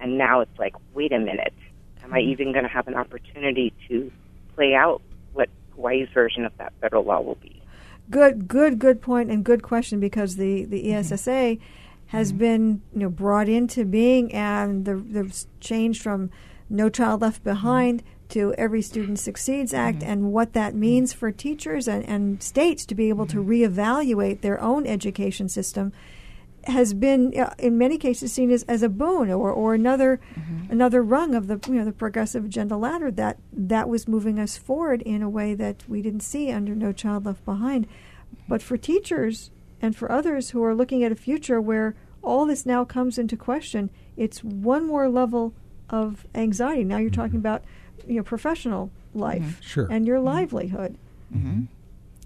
And 0.00 0.18
now 0.18 0.40
it's 0.40 0.58
like, 0.58 0.74
wait 0.94 1.12
a 1.12 1.18
minute. 1.18 1.54
Am 2.02 2.12
I 2.12 2.20
mm-hmm. 2.20 2.30
even 2.30 2.52
going 2.52 2.64
to 2.64 2.70
have 2.70 2.86
an 2.88 2.94
opportunity 2.94 3.72
to 3.88 4.12
play 4.54 4.74
out 4.74 5.02
what 5.32 5.48
Hawaii's 5.74 6.08
version 6.12 6.44
of 6.44 6.56
that 6.58 6.72
federal 6.80 7.04
law 7.04 7.20
will 7.20 7.36
be? 7.36 7.62
Good, 8.10 8.46
good, 8.46 8.78
good 8.78 9.02
point, 9.02 9.30
and 9.30 9.44
good 9.44 9.62
question 9.62 9.98
because 9.98 10.36
the 10.36 10.64
the 10.64 10.84
mm-hmm. 10.84 11.12
ESSA 11.12 11.56
has 12.08 12.32
been 12.32 12.82
you 12.92 13.00
know 13.00 13.08
brought 13.08 13.48
into 13.48 13.84
being, 13.84 14.32
and 14.32 14.84
the 14.84 14.94
the 14.94 15.44
change 15.60 16.00
from 16.00 16.30
No 16.70 16.88
Child 16.88 17.22
Left 17.22 17.42
Behind 17.42 18.04
to 18.30 18.54
Every 18.54 18.82
Student 18.82 19.18
Succeeds 19.18 19.74
Act, 19.74 19.98
mm-hmm. 19.98 20.10
and 20.10 20.32
what 20.32 20.52
that 20.52 20.72
mm-hmm. 20.72 20.80
means 20.80 21.12
for 21.12 21.30
teachers 21.30 21.88
and, 21.88 22.04
and 22.08 22.42
states 22.42 22.84
to 22.86 22.94
be 22.94 23.08
able 23.08 23.26
to 23.26 23.38
mm-hmm. 23.38 23.50
reevaluate 23.50 24.40
their 24.40 24.60
own 24.60 24.86
education 24.86 25.48
system 25.48 25.92
has 26.66 26.94
been 26.94 27.32
uh, 27.38 27.54
in 27.58 27.78
many 27.78 27.96
cases 27.96 28.32
seen 28.32 28.50
as, 28.50 28.62
as 28.64 28.82
a 28.82 28.88
boon 28.88 29.30
or, 29.30 29.50
or 29.50 29.74
another 29.74 30.20
another 30.68 31.02
rung 31.02 31.34
of 31.34 31.46
the 31.46 31.60
you 31.68 31.74
know 31.74 31.84
the 31.84 31.92
progressive 31.92 32.44
agenda 32.44 32.76
ladder 32.76 33.10
that 33.10 33.38
that 33.52 33.88
was 33.88 34.08
moving 34.08 34.38
us 34.38 34.56
forward 34.56 35.00
in 35.02 35.22
a 35.22 35.28
way 35.28 35.54
that 35.54 35.84
we 35.88 36.02
didn't 36.02 36.20
see 36.20 36.50
under 36.50 36.74
No 36.74 36.92
Child 36.92 37.26
Left 37.26 37.44
Behind. 37.44 37.86
But 38.48 38.62
for 38.62 38.76
teachers 38.76 39.50
and 39.80 39.94
for 39.94 40.10
others 40.10 40.50
who 40.50 40.62
are 40.64 40.74
looking 40.74 41.04
at 41.04 41.12
a 41.12 41.16
future 41.16 41.60
where 41.60 41.94
all 42.22 42.46
this 42.46 42.66
now 42.66 42.84
comes 42.84 43.18
into 43.18 43.36
question, 43.36 43.90
it's 44.16 44.42
one 44.42 44.86
more 44.86 45.08
level 45.08 45.54
of 45.88 46.26
anxiety. 46.34 46.82
Now 46.82 46.98
you're 46.98 47.10
talking 47.10 47.36
about 47.38 47.62
you 48.06 48.16
know 48.16 48.22
professional 48.22 48.90
life 49.14 49.42
mm-hmm. 49.42 49.60
Sure. 49.60 49.88
and 49.90 50.06
your 50.06 50.18
mm-hmm. 50.18 50.26
livelihood. 50.26 50.98
Mm-hmm. 51.34 51.64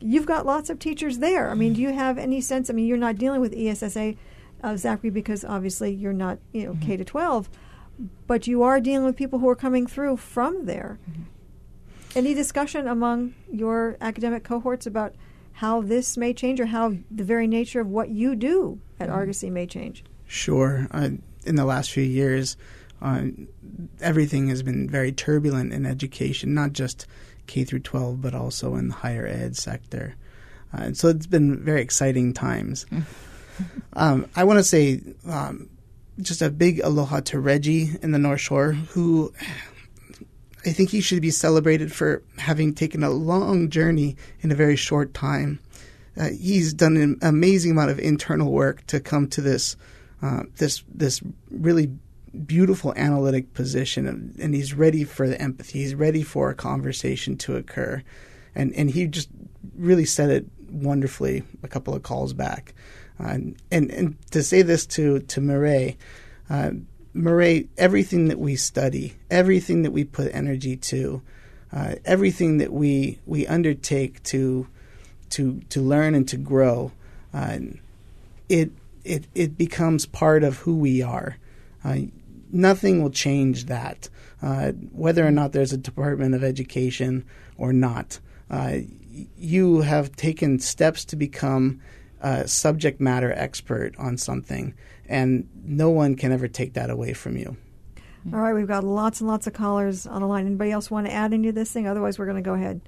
You've 0.00 0.26
got 0.26 0.46
lots 0.46 0.70
of 0.70 0.78
teachers 0.78 1.18
there. 1.18 1.50
I 1.50 1.54
mean, 1.54 1.74
do 1.74 1.82
you 1.82 1.92
have 1.92 2.16
any 2.16 2.40
sense? 2.40 2.70
I 2.70 2.72
mean, 2.72 2.86
you're 2.86 2.96
not 2.96 3.16
dealing 3.16 3.40
with 3.40 3.54
ESSA, 3.54 4.14
uh, 4.62 4.76
Zachary, 4.76 5.10
because 5.10 5.44
obviously 5.44 5.92
you're 5.92 6.14
not, 6.14 6.38
you 6.52 6.64
know, 6.64 6.78
K 6.80 6.96
to 6.96 7.04
12, 7.04 7.50
but 8.26 8.46
you 8.46 8.62
are 8.62 8.80
dealing 8.80 9.04
with 9.04 9.14
people 9.14 9.40
who 9.40 9.48
are 9.48 9.56
coming 9.56 9.86
through 9.86 10.16
from 10.16 10.64
there. 10.64 10.98
Any 12.16 12.32
discussion 12.32 12.88
among 12.88 13.34
your 13.52 13.98
academic 14.00 14.42
cohorts 14.42 14.86
about 14.86 15.14
how 15.52 15.82
this 15.82 16.16
may 16.16 16.32
change 16.32 16.60
or 16.60 16.66
how 16.66 16.94
the 17.10 17.24
very 17.24 17.46
nature 17.46 17.80
of 17.80 17.88
what 17.88 18.08
you 18.08 18.34
do 18.34 18.80
at 18.98 19.10
Argosy 19.10 19.50
may 19.50 19.66
change? 19.66 20.02
Sure. 20.26 20.88
Uh, 20.90 21.10
in 21.44 21.56
the 21.56 21.64
last 21.66 21.90
few 21.90 22.02
years, 22.02 22.56
uh, 23.02 23.22
everything 24.00 24.48
has 24.48 24.62
been 24.62 24.88
very 24.88 25.12
turbulent 25.12 25.72
in 25.72 25.86
education, 25.86 26.54
not 26.54 26.72
just 26.72 27.06
K 27.46 27.64
through 27.64 27.80
12, 27.80 28.20
but 28.20 28.34
also 28.34 28.76
in 28.76 28.88
the 28.88 28.94
higher 28.94 29.26
ed 29.26 29.56
sector. 29.56 30.14
Uh, 30.72 30.82
and 30.82 30.96
so 30.96 31.08
it's 31.08 31.26
been 31.26 31.62
very 31.62 31.80
exciting 31.80 32.32
times. 32.32 32.86
um, 33.94 34.28
I 34.36 34.44
want 34.44 34.58
to 34.58 34.64
say 34.64 35.00
um, 35.28 35.68
just 36.20 36.42
a 36.42 36.50
big 36.50 36.80
aloha 36.80 37.20
to 37.20 37.40
Reggie 37.40 37.90
in 38.02 38.12
the 38.12 38.18
North 38.18 38.40
Shore, 38.40 38.72
who 38.72 39.32
I 40.64 40.72
think 40.72 40.90
he 40.90 41.00
should 41.00 41.22
be 41.22 41.30
celebrated 41.30 41.92
for 41.92 42.22
having 42.38 42.74
taken 42.74 43.02
a 43.02 43.10
long 43.10 43.70
journey 43.70 44.16
in 44.40 44.52
a 44.52 44.54
very 44.54 44.76
short 44.76 45.14
time. 45.14 45.58
Uh, 46.16 46.30
he's 46.30 46.74
done 46.74 46.96
an 46.96 47.18
amazing 47.22 47.70
amount 47.70 47.90
of 47.90 47.98
internal 47.98 48.52
work 48.52 48.86
to 48.88 49.00
come 49.00 49.28
to 49.28 49.40
this 49.40 49.76
uh, 50.22 50.42
this 50.56 50.84
this 50.92 51.22
really 51.50 51.90
beautiful 52.46 52.92
analytic 52.96 53.54
position, 53.54 54.34
and, 54.40 54.54
he's 54.54 54.74
ready 54.74 55.04
for 55.04 55.28
the 55.28 55.40
empathy. 55.40 55.80
He's 55.80 55.94
ready 55.94 56.22
for 56.22 56.50
a 56.50 56.54
conversation 56.54 57.36
to 57.38 57.56
occur, 57.56 58.02
and 58.54 58.72
and 58.74 58.90
he 58.90 59.06
just 59.06 59.28
really 59.76 60.04
said 60.04 60.30
it 60.30 60.46
wonderfully 60.70 61.42
a 61.62 61.68
couple 61.68 61.94
of 61.94 62.02
calls 62.02 62.32
back. 62.32 62.74
Uh, 63.18 63.28
and, 63.28 63.56
and 63.70 63.90
and 63.90 64.30
to 64.30 64.42
say 64.42 64.62
this 64.62 64.86
to 64.86 65.20
to 65.20 65.40
Murray, 65.40 65.98
uh, 66.48 66.70
Murray, 67.12 67.68
everything 67.76 68.28
that 68.28 68.38
we 68.38 68.56
study, 68.56 69.14
everything 69.30 69.82
that 69.82 69.90
we 69.90 70.04
put 70.04 70.34
energy 70.34 70.76
to, 70.76 71.22
uh, 71.72 71.96
everything 72.04 72.58
that 72.58 72.72
we 72.72 73.18
we 73.26 73.46
undertake 73.46 74.22
to 74.24 74.68
to 75.30 75.60
to 75.68 75.80
learn 75.80 76.14
and 76.14 76.28
to 76.28 76.36
grow, 76.36 76.92
uh, 77.34 77.58
it 78.48 78.70
it 79.04 79.26
it 79.34 79.58
becomes 79.58 80.06
part 80.06 80.44
of 80.44 80.58
who 80.58 80.76
we 80.76 81.02
are. 81.02 81.36
Uh, 81.84 81.96
nothing 82.52 83.02
will 83.02 83.10
change 83.10 83.66
that, 83.66 84.08
uh, 84.42 84.72
whether 84.92 85.26
or 85.26 85.30
not 85.30 85.52
there's 85.52 85.72
a 85.72 85.78
Department 85.78 86.34
of 86.34 86.44
Education 86.44 87.24
or 87.56 87.72
not. 87.72 88.20
Uh, 88.50 88.78
you 89.36 89.80
have 89.80 90.16
taken 90.16 90.58
steps 90.58 91.04
to 91.06 91.16
become 91.16 91.80
a 92.20 92.46
subject 92.46 93.00
matter 93.00 93.32
expert 93.32 93.94
on 93.98 94.16
something, 94.16 94.74
and 95.08 95.48
no 95.64 95.90
one 95.90 96.14
can 96.14 96.32
ever 96.32 96.48
take 96.48 96.74
that 96.74 96.90
away 96.90 97.12
from 97.12 97.36
you. 97.36 97.56
All 98.32 98.40
right, 98.40 98.52
we've 98.52 98.68
got 98.68 98.84
lots 98.84 99.20
and 99.20 99.28
lots 99.28 99.46
of 99.46 99.54
callers 99.54 100.06
on 100.06 100.20
the 100.20 100.28
line. 100.28 100.44
Anybody 100.46 100.70
else 100.70 100.90
want 100.90 101.06
to 101.06 101.12
add 101.12 101.32
any 101.32 101.48
into 101.48 101.52
this 101.52 101.72
thing? 101.72 101.86
Otherwise, 101.86 102.18
we're 102.18 102.26
going 102.26 102.36
to 102.36 102.42
go 102.42 102.54
ahead. 102.54 102.80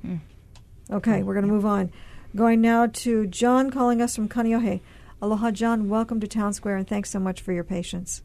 Okay, 0.91 1.23
we're 1.23 1.33
going 1.33 1.47
to 1.47 1.53
move 1.53 1.65
on. 1.65 1.91
Going 2.37 2.61
now 2.61 2.87
to 2.87 3.27
John 3.27 3.71
calling 3.71 4.03
us 4.03 4.15
from 4.15 4.29
Kaneohe. 4.29 4.81
Aloha, 5.23 5.51
John. 5.51 5.89
Welcome 5.89 6.21
to 6.21 6.27
Town 6.27 6.53
Square, 6.53 6.77
and 6.77 6.89
thanks 6.89 7.09
so 7.09 7.19
much 7.19 7.41
for 7.41 7.53
your 7.53 7.65
patience. 7.65 8.23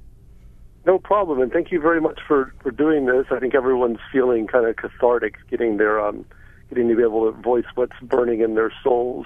No 0.87 0.97
problem, 0.99 1.41
and 1.41 1.51
thank 1.51 1.69
you 1.69 1.81
very 1.81 1.99
much 1.99 2.21
for, 2.25 2.53
for 2.63 2.71
doing 2.71 3.07
this. 3.07 3.25
I 3.29 3.39
think 3.39 3.53
everyone's 3.53 3.99
feeling 4.09 4.47
kind 4.47 4.65
of 4.65 4.77
cathartic, 4.77 5.35
getting 5.51 5.75
their 5.75 5.99
um, 5.99 6.25
getting 6.69 6.87
to 6.87 6.95
be 6.95 7.03
able 7.03 7.29
to 7.29 7.37
voice 7.41 7.65
what's 7.75 7.99
burning 8.01 8.39
in 8.39 8.55
their 8.55 8.71
souls. 8.81 9.25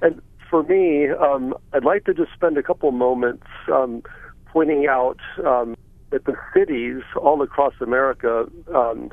And 0.00 0.22
for 0.48 0.62
me, 0.62 1.08
um, 1.10 1.54
I'd 1.72 1.84
like 1.84 2.04
to 2.04 2.14
just 2.14 2.32
spend 2.32 2.56
a 2.56 2.62
couple 2.62 2.92
moments 2.92 3.46
um, 3.72 4.04
pointing 4.52 4.86
out 4.86 5.18
um, 5.44 5.76
that 6.10 6.24
the 6.24 6.36
cities 6.54 7.02
all 7.16 7.42
across 7.42 7.74
America, 7.80 8.46
um, 8.72 9.10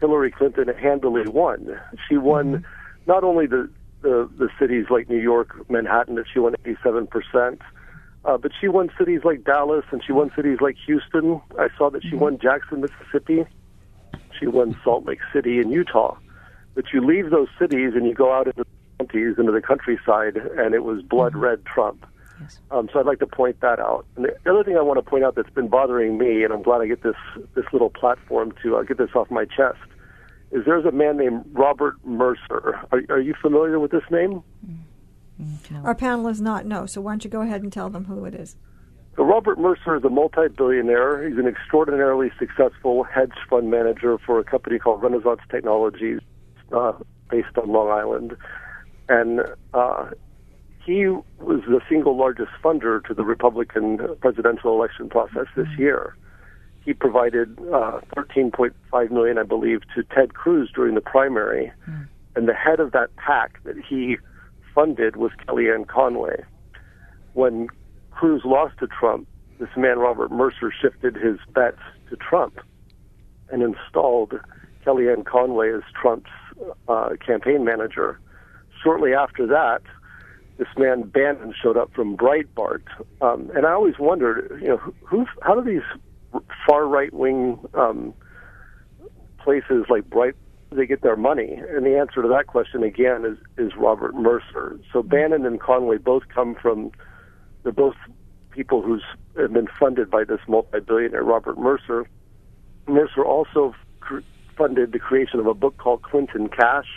Hillary 0.00 0.30
Clinton 0.30 0.68
handily 0.68 1.28
won. 1.28 1.78
She 2.08 2.16
won 2.16 2.64
not 3.06 3.24
only 3.24 3.46
the, 3.46 3.68
the 4.00 4.26
the 4.38 4.48
cities 4.58 4.86
like 4.88 5.10
New 5.10 5.20
York, 5.20 5.68
Manhattan, 5.68 6.14
that 6.14 6.24
she 6.32 6.38
won 6.38 6.54
87 6.64 7.08
percent. 7.08 7.60
Uh, 8.24 8.36
but 8.36 8.52
she 8.60 8.68
won 8.68 8.90
cities 8.98 9.20
like 9.24 9.44
Dallas 9.44 9.84
and 9.90 10.02
she 10.04 10.12
won 10.12 10.30
cities 10.36 10.58
like 10.60 10.76
Houston. 10.86 11.40
I 11.58 11.68
saw 11.78 11.90
that 11.90 12.02
she 12.02 12.14
won 12.14 12.38
Jackson, 12.38 12.82
Mississippi. 12.82 13.46
She 14.38 14.46
won 14.46 14.78
Salt 14.84 15.06
Lake 15.06 15.20
City 15.32 15.58
in 15.58 15.70
Utah. 15.70 16.16
But 16.74 16.84
you 16.92 17.04
leave 17.04 17.30
those 17.30 17.48
cities 17.58 17.92
and 17.94 18.06
you 18.06 18.14
go 18.14 18.32
out 18.32 18.46
into 18.46 18.64
the 18.64 18.66
counties, 18.98 19.38
into 19.38 19.52
the 19.52 19.62
countryside, 19.62 20.36
and 20.36 20.74
it 20.74 20.84
was 20.84 21.02
blood 21.02 21.34
red 21.34 21.64
Trump. 21.64 22.06
Um, 22.70 22.88
so 22.92 23.00
I'd 23.00 23.06
like 23.06 23.18
to 23.18 23.26
point 23.26 23.60
that 23.60 23.80
out. 23.80 24.06
And 24.16 24.24
the 24.24 24.50
other 24.50 24.64
thing 24.64 24.76
I 24.76 24.80
want 24.80 24.98
to 24.98 25.08
point 25.08 25.24
out 25.24 25.34
that's 25.34 25.50
been 25.50 25.68
bothering 25.68 26.16
me, 26.18 26.42
and 26.44 26.52
I'm 26.52 26.62
glad 26.62 26.80
I 26.80 26.86
get 26.86 27.02
this 27.02 27.16
this 27.54 27.66
little 27.72 27.90
platform 27.90 28.52
to 28.62 28.76
uh, 28.76 28.82
get 28.82 28.96
this 28.96 29.10
off 29.14 29.30
my 29.30 29.44
chest, 29.44 29.78
is 30.50 30.64
there's 30.64 30.86
a 30.86 30.92
man 30.92 31.18
named 31.18 31.44
Robert 31.52 31.96
Mercer. 32.04 32.80
Are, 32.92 33.02
are 33.10 33.20
you 33.20 33.34
familiar 33.40 33.78
with 33.78 33.90
this 33.90 34.04
name? 34.10 34.42
Our 35.84 35.94
panel 35.94 36.28
is 36.28 36.40
not 36.40 36.66
no, 36.66 36.86
so 36.86 37.00
why 37.00 37.12
don't 37.12 37.24
you 37.24 37.30
go 37.30 37.40
ahead 37.40 37.62
and 37.62 37.72
tell 37.72 37.90
them 37.90 38.04
who 38.04 38.24
it 38.24 38.34
is? 38.34 38.56
So 39.16 39.24
Robert 39.24 39.58
Mercer 39.58 39.96
is 39.96 40.04
a 40.04 40.08
multi-billionaire. 40.08 41.28
He's 41.28 41.38
an 41.38 41.46
extraordinarily 41.46 42.30
successful 42.38 43.04
hedge 43.04 43.32
fund 43.48 43.70
manager 43.70 44.18
for 44.24 44.38
a 44.38 44.44
company 44.44 44.78
called 44.78 45.02
Renaissance 45.02 45.40
Technologies, 45.50 46.20
uh, 46.72 46.92
based 47.30 47.58
on 47.60 47.68
Long 47.70 47.88
Island. 47.88 48.36
And 49.08 49.40
uh, 49.74 50.10
he 50.84 51.06
was 51.06 51.62
the 51.68 51.80
single 51.88 52.16
largest 52.16 52.50
funder 52.62 53.04
to 53.06 53.14
the 53.14 53.24
Republican 53.24 53.98
presidential 54.20 54.72
election 54.72 55.08
process 55.08 55.46
this 55.56 55.68
year. 55.76 56.16
He 56.84 56.94
provided 56.94 57.58
uh, 57.58 58.00
13.5 58.16 59.10
million, 59.10 59.38
I 59.38 59.42
believe, 59.42 59.80
to 59.94 60.02
Ted 60.14 60.34
Cruz 60.34 60.70
during 60.74 60.94
the 60.94 61.00
primary, 61.00 61.72
and 62.34 62.48
the 62.48 62.54
head 62.54 62.80
of 62.80 62.92
that 62.92 63.14
PAC 63.16 63.62
that 63.64 63.76
he 63.86 64.16
funded 64.74 65.16
was 65.16 65.32
Kellyanne 65.46 65.86
Conway. 65.86 66.44
When 67.34 67.68
Cruz 68.10 68.42
lost 68.44 68.78
to 68.78 68.86
Trump, 68.86 69.26
this 69.58 69.68
man 69.76 69.98
Robert 69.98 70.30
Mercer 70.30 70.72
shifted 70.72 71.16
his 71.16 71.38
bets 71.54 71.80
to 72.08 72.16
Trump 72.16 72.60
and 73.50 73.62
installed 73.62 74.34
Kellyanne 74.84 75.24
Conway 75.24 75.72
as 75.72 75.82
Trump's 76.00 76.30
uh, 76.88 77.10
campaign 77.24 77.64
manager. 77.64 78.18
Shortly 78.82 79.12
after 79.14 79.46
that, 79.46 79.82
this 80.58 80.68
man 80.76 81.02
Bannon 81.02 81.54
showed 81.60 81.76
up 81.76 81.92
from 81.94 82.16
Breitbart, 82.16 82.82
um, 83.22 83.50
and 83.54 83.66
I 83.66 83.72
always 83.72 83.98
wondered, 83.98 84.60
you 84.62 84.68
know, 84.68 84.80
who's 85.04 85.26
how 85.42 85.58
do 85.58 85.62
these 85.62 86.42
far 86.66 86.86
right 86.86 87.12
wing 87.12 87.58
um, 87.74 88.14
places 89.38 89.86
like 89.88 90.08
Bright 90.10 90.34
they 90.76 90.86
get 90.86 91.02
their 91.02 91.16
money? 91.16 91.54
And 91.54 91.84
the 91.84 91.98
answer 91.98 92.22
to 92.22 92.28
that 92.28 92.46
question 92.46 92.82
again 92.82 93.24
is 93.24 93.38
is 93.58 93.72
Robert 93.76 94.14
Mercer. 94.14 94.78
So 94.92 95.02
Bannon 95.02 95.46
and 95.46 95.60
Conway 95.60 95.98
both 95.98 96.24
come 96.32 96.54
from 96.54 96.92
they're 97.62 97.72
both 97.72 97.96
people 98.50 98.82
who's 98.82 99.02
have 99.36 99.52
been 99.52 99.68
funded 99.78 100.10
by 100.10 100.24
this 100.24 100.40
multi-billionaire 100.48 101.22
Robert 101.22 101.58
Mercer. 101.58 102.08
Mercer 102.86 103.24
also 103.24 103.74
cr- 104.00 104.18
funded 104.56 104.92
the 104.92 104.98
creation 104.98 105.40
of 105.40 105.46
a 105.46 105.54
book 105.54 105.76
called 105.78 106.02
Clinton 106.02 106.48
Cash 106.48 106.88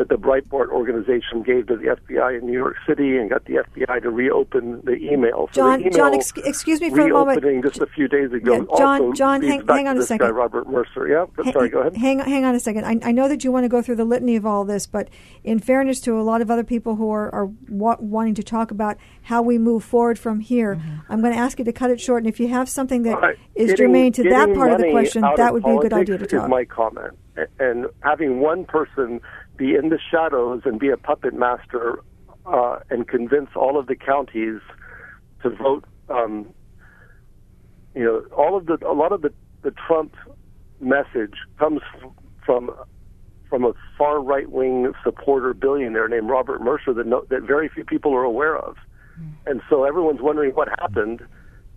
that 0.00 0.08
the 0.08 0.16
Breitbart 0.16 0.68
organization 0.70 1.42
gave 1.42 1.66
to 1.66 1.76
the 1.76 1.94
FBI 1.94 2.38
in 2.40 2.46
New 2.46 2.54
York 2.56 2.76
City 2.88 3.18
and 3.18 3.28
got 3.28 3.44
the 3.44 3.56
FBI 3.56 4.00
to 4.02 4.08
reopen 4.08 4.80
the 4.84 4.92
email. 4.94 5.50
So 5.52 5.60
John, 5.60 5.80
the 5.80 5.86
email 5.88 5.96
John, 5.98 6.14
ex- 6.14 6.32
excuse 6.38 6.80
me 6.80 6.88
for 6.88 7.00
a 7.02 7.08
moment. 7.10 7.42
reopening 7.42 7.62
just 7.62 7.82
a 7.82 7.86
few 7.86 8.08
days 8.08 8.32
ago. 8.32 8.52
Yeah, 8.54 8.78
John- 8.78 9.00
also 9.02 9.12
John, 9.12 9.42
hang- 9.42 9.66
hang 9.68 9.88
on 9.88 9.98
a 9.98 10.02
second. 10.02 10.26
Guy, 10.26 10.32
Robert 10.32 10.70
Mercer. 10.70 11.06
Yeah, 11.06 11.26
Ha- 11.44 11.52
sorry. 11.52 11.68
Go 11.68 11.80
ahead. 11.80 11.96
Hang, 11.98 12.18
hang 12.20 12.46
on 12.46 12.54
a 12.54 12.60
second. 12.60 12.86
I, 12.86 12.96
I 13.10 13.12
know 13.12 13.28
that 13.28 13.44
you 13.44 13.52
want 13.52 13.64
to 13.64 13.68
go 13.68 13.82
through 13.82 13.96
the 13.96 14.06
litany 14.06 14.36
of 14.36 14.46
all 14.46 14.64
this, 14.64 14.86
but 14.86 15.08
in 15.44 15.58
fairness 15.58 16.00
to 16.00 16.18
a 16.18 16.22
lot 16.22 16.40
of 16.40 16.50
other 16.50 16.64
people 16.64 16.96
who 16.96 17.10
are, 17.10 17.28
are 17.34 17.50
wa- 17.68 17.98
wanting 18.00 18.34
to 18.36 18.42
talk 18.42 18.70
about 18.70 18.96
how 19.24 19.42
we 19.42 19.58
move 19.58 19.84
forward 19.84 20.18
from 20.18 20.40
here, 20.40 20.76
Mm-hmm. 20.76 21.12
I'm 21.12 21.20
going 21.20 21.34
to 21.34 21.38
ask 21.38 21.58
you 21.58 21.64
to 21.66 21.72
cut 21.72 21.90
it 21.90 22.00
short. 22.00 22.22
And 22.22 22.32
if 22.32 22.40
you 22.40 22.48
have 22.48 22.70
something 22.70 23.02
that 23.02 23.10
is 23.10 23.14
All 23.16 23.20
right. 23.20 23.36
Getting- 23.54 23.76
germane 23.76 24.12
to 24.14 24.22
that 24.30 24.54
part 24.54 24.72
of 24.72 24.78
the 24.80 24.90
question, 24.92 25.20
that 25.36 25.52
would 25.52 25.62
be 25.62 25.70
a 25.72 25.76
good 25.78 25.92
idea 25.92 26.16
to 26.16 26.26
talk. 26.26 26.44
Is 26.44 26.48
my 26.48 26.64
comment, 26.64 27.12
and 27.58 27.86
having 28.02 28.40
one 28.40 28.64
person 28.64 29.20
be 29.60 29.74
in 29.74 29.90
the 29.90 29.98
shadows 30.10 30.62
and 30.64 30.80
be 30.80 30.88
a 30.88 30.96
puppet 30.96 31.34
master 31.34 32.02
uh, 32.46 32.78
and 32.88 33.06
convince 33.06 33.50
all 33.54 33.78
of 33.78 33.86
the 33.88 33.94
counties 33.94 34.58
to 35.42 35.50
vote. 35.50 35.84
Um, 36.08 36.46
you 37.94 38.02
know, 38.02 38.24
all 38.34 38.56
of 38.56 38.64
the 38.64 38.78
a 38.88 38.94
lot 38.94 39.12
of 39.12 39.20
the 39.20 39.32
the 39.62 39.72
Trump 39.86 40.14
message 40.80 41.34
comes 41.58 41.82
from 42.46 42.70
from 43.50 43.64
a 43.64 43.72
far 43.98 44.22
right 44.22 44.50
wing 44.50 44.90
supporter 45.04 45.52
billionaire 45.52 46.08
named 46.08 46.30
Robert 46.30 46.62
Mercer 46.62 46.94
that 46.94 47.06
no, 47.06 47.26
that 47.28 47.42
very 47.42 47.68
few 47.68 47.84
people 47.84 48.14
are 48.14 48.24
aware 48.24 48.56
of, 48.56 48.76
and 49.44 49.60
so 49.68 49.84
everyone's 49.84 50.22
wondering 50.22 50.52
what 50.52 50.68
happened. 50.80 51.20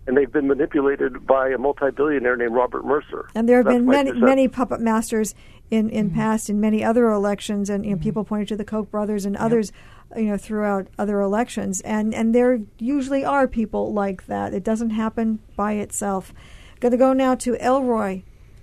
And 0.06 0.18
they've 0.18 0.30
been 0.30 0.46
manipulated 0.46 1.26
by 1.26 1.48
a 1.48 1.56
multi-billionaire 1.56 2.36
named 2.36 2.52
Robert 2.52 2.84
Mercer. 2.84 3.26
And 3.34 3.48
there 3.48 3.56
have 3.56 3.64
That's 3.64 3.76
been 3.78 3.86
many 3.86 4.10
perception. 4.10 4.26
many 4.26 4.48
puppet 4.48 4.80
masters 4.80 5.34
in, 5.70 5.88
in 5.90 6.10
past 6.10 6.48
in 6.50 6.60
many 6.60 6.84
other 6.84 7.10
elections, 7.10 7.70
and 7.70 7.84
you 7.84 7.96
know, 7.96 8.02
people 8.02 8.24
pointed 8.24 8.48
to 8.48 8.56
the 8.56 8.64
Koch 8.64 8.90
brothers 8.90 9.24
and 9.24 9.36
others, 9.36 9.72
you 10.16 10.24
know, 10.24 10.36
throughout 10.36 10.88
other 10.98 11.20
elections, 11.20 11.80
and 11.80 12.14
and 12.14 12.34
there 12.34 12.60
usually 12.78 13.24
are 13.24 13.48
people 13.48 13.92
like 13.92 14.26
that. 14.26 14.52
It 14.54 14.62
doesn't 14.64 14.90
happen 14.90 15.40
by 15.56 15.72
itself. 15.74 16.32
Going 16.80 16.92
to 16.92 16.98
go 16.98 17.12
now 17.12 17.34
to 17.36 17.56
Elroy, 17.56 18.22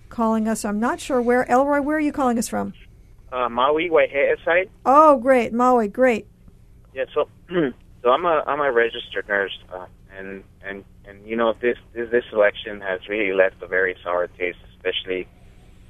calling 0.10 0.48
us. 0.48 0.64
I'm 0.64 0.80
not 0.80 1.00
sure 1.00 1.22
where 1.22 1.50
Elroy. 1.50 1.82
Where 1.82 1.98
are 1.98 2.02
you 2.02 2.12
calling 2.12 2.38
us 2.38 2.48
from? 2.48 2.74
uh, 3.32 3.50
Maui 3.50 3.90
Waihea 3.90 4.44
side. 4.44 4.70
Oh, 4.86 5.18
great, 5.18 5.54
Maui, 5.54 5.88
great. 5.88 6.28
Yeah, 6.94 7.06
so 7.14 7.30
so 7.50 8.10
I'm 8.10 8.26
a 8.26 8.44
I'm 8.46 8.60
a 8.60 8.72
registered 8.72 9.28
nurse, 9.28 9.58
uh, 9.74 9.86
and 10.18 10.44
and 10.64 10.84
and 11.06 11.26
you 11.26 11.36
know 11.36 11.54
this, 11.62 11.78
this 11.94 12.10
this 12.12 12.26
election 12.34 12.82
has 12.82 13.08
really 13.08 13.34
left 13.34 13.62
a 13.62 13.68
very 13.68 13.96
sour 14.04 14.28
taste, 14.28 14.60
especially 14.76 15.28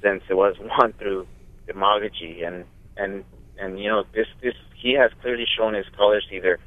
since 0.02 0.22
it 0.28 0.34
was 0.34 0.56
won 0.78 0.92
through 0.94 1.26
demagogy. 1.66 2.42
And 2.42 2.64
and 2.96 3.24
and 3.58 3.78
you 3.78 3.88
know 3.88 4.04
this 4.14 4.26
this 4.42 4.54
he 4.74 4.94
has 4.94 5.10
clearly 5.20 5.46
shown 5.56 5.74
his 5.74 5.86
colors 5.96 6.26
either 6.30 6.58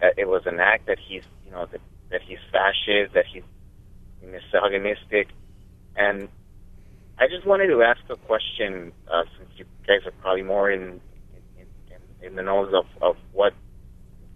that 0.00 0.14
it 0.16 0.28
was 0.28 0.42
an 0.46 0.60
act 0.60 0.86
that 0.86 0.98
he's 0.98 1.24
you 1.44 1.52
know 1.52 1.66
that 1.70 1.80
that 2.10 2.20
he's 2.22 2.38
fascist 2.50 3.14
that 3.14 3.24
he's 3.32 3.42
misogynistic. 4.22 5.28
And 5.96 6.28
I 7.18 7.28
just 7.28 7.46
wanted 7.46 7.68
to 7.68 7.82
ask 7.82 8.00
a 8.08 8.16
question 8.16 8.92
uh, 9.10 9.24
since 9.36 9.50
you 9.56 9.64
guys 9.86 10.06
are 10.06 10.12
probably 10.22 10.42
more 10.42 10.70
in 10.70 11.00
in, 11.58 11.66
in, 11.88 12.26
in 12.28 12.36
the 12.36 12.42
nose 12.42 12.72
of, 12.74 12.86
of 13.02 13.16
what 13.32 13.54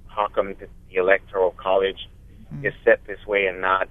how 0.09 0.29
come 0.29 0.55
the, 0.59 0.69
the 0.89 0.97
electoral 0.97 1.51
college 1.53 2.09
is 2.63 2.73
set 2.85 3.05
this 3.07 3.19
way 3.27 3.47
and 3.47 3.61
not 3.61 3.89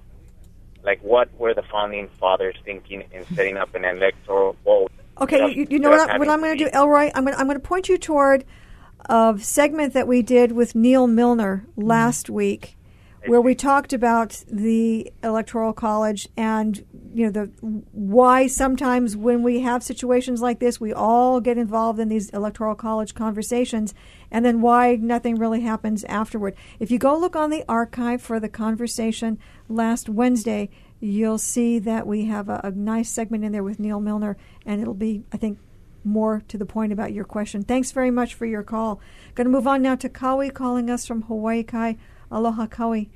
like 0.86 1.02
what 1.02 1.28
were 1.38 1.52
the 1.52 1.64
founding 1.64 2.08
fathers 2.20 2.56
thinking 2.64 3.04
in 3.12 3.26
setting 3.34 3.56
up 3.58 3.74
an 3.74 3.84
electoral 3.84 4.56
vote 4.64 4.90
Okay, 5.18 5.50
you, 5.54 5.66
you 5.70 5.78
know 5.78 5.90
what, 5.90 6.10
I, 6.10 6.18
what 6.18 6.28
I'm 6.28 6.40
going 6.40 6.58
to 6.58 6.64
do, 6.64 6.70
Elroy? 6.72 7.10
I'm 7.14 7.24
going 7.24 7.36
I'm 7.36 7.48
to 7.48 7.58
point 7.58 7.88
you 7.88 7.96
toward 7.96 8.44
a 9.06 9.36
segment 9.40 9.94
that 9.94 10.06
we 10.06 10.22
did 10.22 10.52
with 10.52 10.74
Neal 10.74 11.06
Milner 11.06 11.66
last 11.76 12.28
week, 12.28 12.76
where 13.24 13.40
we 13.40 13.54
talked 13.54 13.92
about 13.92 14.44
the 14.46 15.10
electoral 15.22 15.72
college 15.72 16.28
and 16.36 16.84
you 17.14 17.24
know 17.24 17.30
the 17.30 17.44
why 17.92 18.46
sometimes 18.46 19.16
when 19.16 19.42
we 19.42 19.60
have 19.60 19.82
situations 19.82 20.42
like 20.42 20.58
this, 20.58 20.78
we 20.78 20.92
all 20.92 21.40
get 21.40 21.56
involved 21.56 21.98
in 21.98 22.10
these 22.10 22.28
electoral 22.30 22.74
college 22.74 23.14
conversations, 23.14 23.94
and 24.30 24.44
then 24.44 24.60
why 24.60 24.96
nothing 24.96 25.36
really 25.36 25.62
happens 25.62 26.04
afterward. 26.04 26.54
If 26.78 26.90
you 26.90 26.98
go 26.98 27.18
look 27.18 27.34
on 27.34 27.48
the 27.48 27.64
archive 27.70 28.20
for 28.20 28.38
the 28.38 28.50
conversation 28.50 29.38
last 29.68 30.08
Wednesday, 30.08 30.70
you'll 31.00 31.38
see 31.38 31.78
that 31.80 32.06
we 32.06 32.24
have 32.26 32.48
a, 32.48 32.60
a 32.64 32.70
nice 32.70 33.10
segment 33.10 33.44
in 33.44 33.52
there 33.52 33.62
with 33.62 33.78
Neal 33.78 34.00
Milner, 34.00 34.36
and 34.64 34.80
it'll 34.80 34.94
be, 34.94 35.24
I 35.32 35.36
think, 35.36 35.58
more 36.04 36.42
to 36.48 36.56
the 36.56 36.66
point 36.66 36.92
about 36.92 37.12
your 37.12 37.24
question. 37.24 37.62
Thanks 37.62 37.92
very 37.92 38.10
much 38.10 38.34
for 38.34 38.46
your 38.46 38.62
call. 38.62 39.00
Going 39.34 39.46
to 39.46 39.50
move 39.50 39.66
on 39.66 39.82
now 39.82 39.96
to 39.96 40.08
Kawi 40.08 40.52
calling 40.52 40.88
us 40.88 41.04
from 41.04 41.22
Hawaii 41.22 41.62
Kai. 41.62 41.96
Aloha, 42.30 42.66
Kawi. 42.66 43.08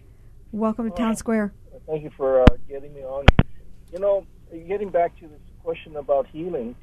Welcome 0.53 0.91
to 0.91 0.97
Town 0.97 1.15
Square. 1.17 1.53
Thank 1.87 2.03
you 2.03 2.11
for 2.17 2.43
uh, 2.43 2.47
getting 2.69 2.93
me 2.93 3.03
on. 3.03 3.27
You 3.93 4.01
know, 4.01 4.27
getting 4.69 4.91
back 4.91 5.17
to 5.21 5.29
this 5.29 5.41
question 5.63 5.97
about 5.97 6.27
healing, 6.29 6.75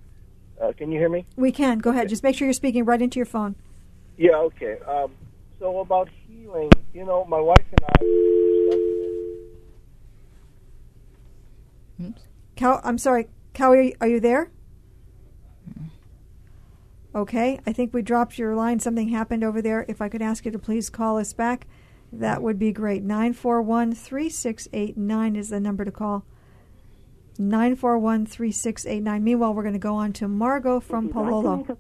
uh, 0.62 0.72
can 0.78 0.92
you 0.92 1.00
hear 1.00 1.10
me? 1.10 1.26
We 1.36 1.52
can. 1.52 1.80
Go 1.80 1.92
ahead. 1.92 2.10
Just 2.10 2.24
make 2.24 2.36
sure 2.36 2.48
you're 2.48 2.54
speaking 2.54 2.86
right 2.86 3.02
into 3.02 3.18
your 3.18 3.26
phone. 3.26 3.56
Yeah, 4.18 4.38
okay. 4.38 4.80
Um, 4.88 5.12
so 5.60 5.80
about 5.80 6.10
healing, 6.28 6.72
you 6.94 7.06
know, 7.06 7.26
my 7.26 7.40
wife 7.40 7.66
and 7.72 7.84
I. 7.84 8.37
Cow, 12.56 12.82
I'm 12.84 12.98
sorry, 12.98 13.28
Cowie, 13.54 13.78
are 13.78 13.82
you, 13.82 13.94
are 14.02 14.08
you 14.08 14.20
there? 14.20 14.52
Okay, 17.16 17.60
I 17.66 17.74
think 17.74 17.94
we 17.94 18.04
dropped 18.04 18.38
your 18.38 18.56
line. 18.56 18.80
Something 18.80 19.10
happened 19.10 19.44
over 19.44 19.62
there. 19.62 19.86
If 19.88 20.02
I 20.02 20.10
could 20.10 20.22
ask 20.22 20.46
you 20.46 20.52
to 20.52 20.60
please 20.60 20.90
call 20.90 21.18
us 21.18 21.34
back, 21.34 21.66
that 22.12 22.44
would 22.44 22.60
be 22.60 22.72
great. 22.72 23.02
941 23.02 23.96
3689 23.96 25.36
is 25.36 25.50
the 25.50 25.60
number 25.60 25.84
to 25.84 25.92
call. 25.92 26.26
941 27.40 28.26
3689. 28.28 29.24
Meanwhile, 29.24 29.54
we're 29.54 29.64
going 29.64 29.74
to 29.74 29.80
go 29.80 29.96
on 29.96 30.14
to 30.14 30.28
Margot 30.28 30.80
from 30.80 31.10
Palolo. 31.10 31.78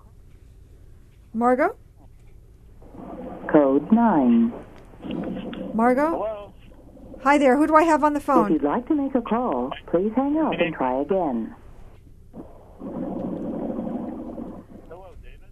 Margot? 1.33 1.75
Code 3.47 3.91
9. 3.91 4.53
Margot? 5.73 6.46
Hi 7.23 7.37
there. 7.37 7.57
Who 7.57 7.67
do 7.67 7.75
I 7.75 7.83
have 7.83 8.03
on 8.03 8.13
the 8.13 8.19
phone? 8.19 8.45
If 8.45 8.51
you'd 8.53 8.63
like 8.63 8.87
to 8.87 8.95
make 8.95 9.15
a 9.15 9.21
call, 9.21 9.71
please 9.87 10.11
hang 10.15 10.37
up 10.37 10.53
and 10.53 10.73
try 10.73 11.01
again. 11.01 11.55
Hello, 14.89 15.09
David. 15.23 15.49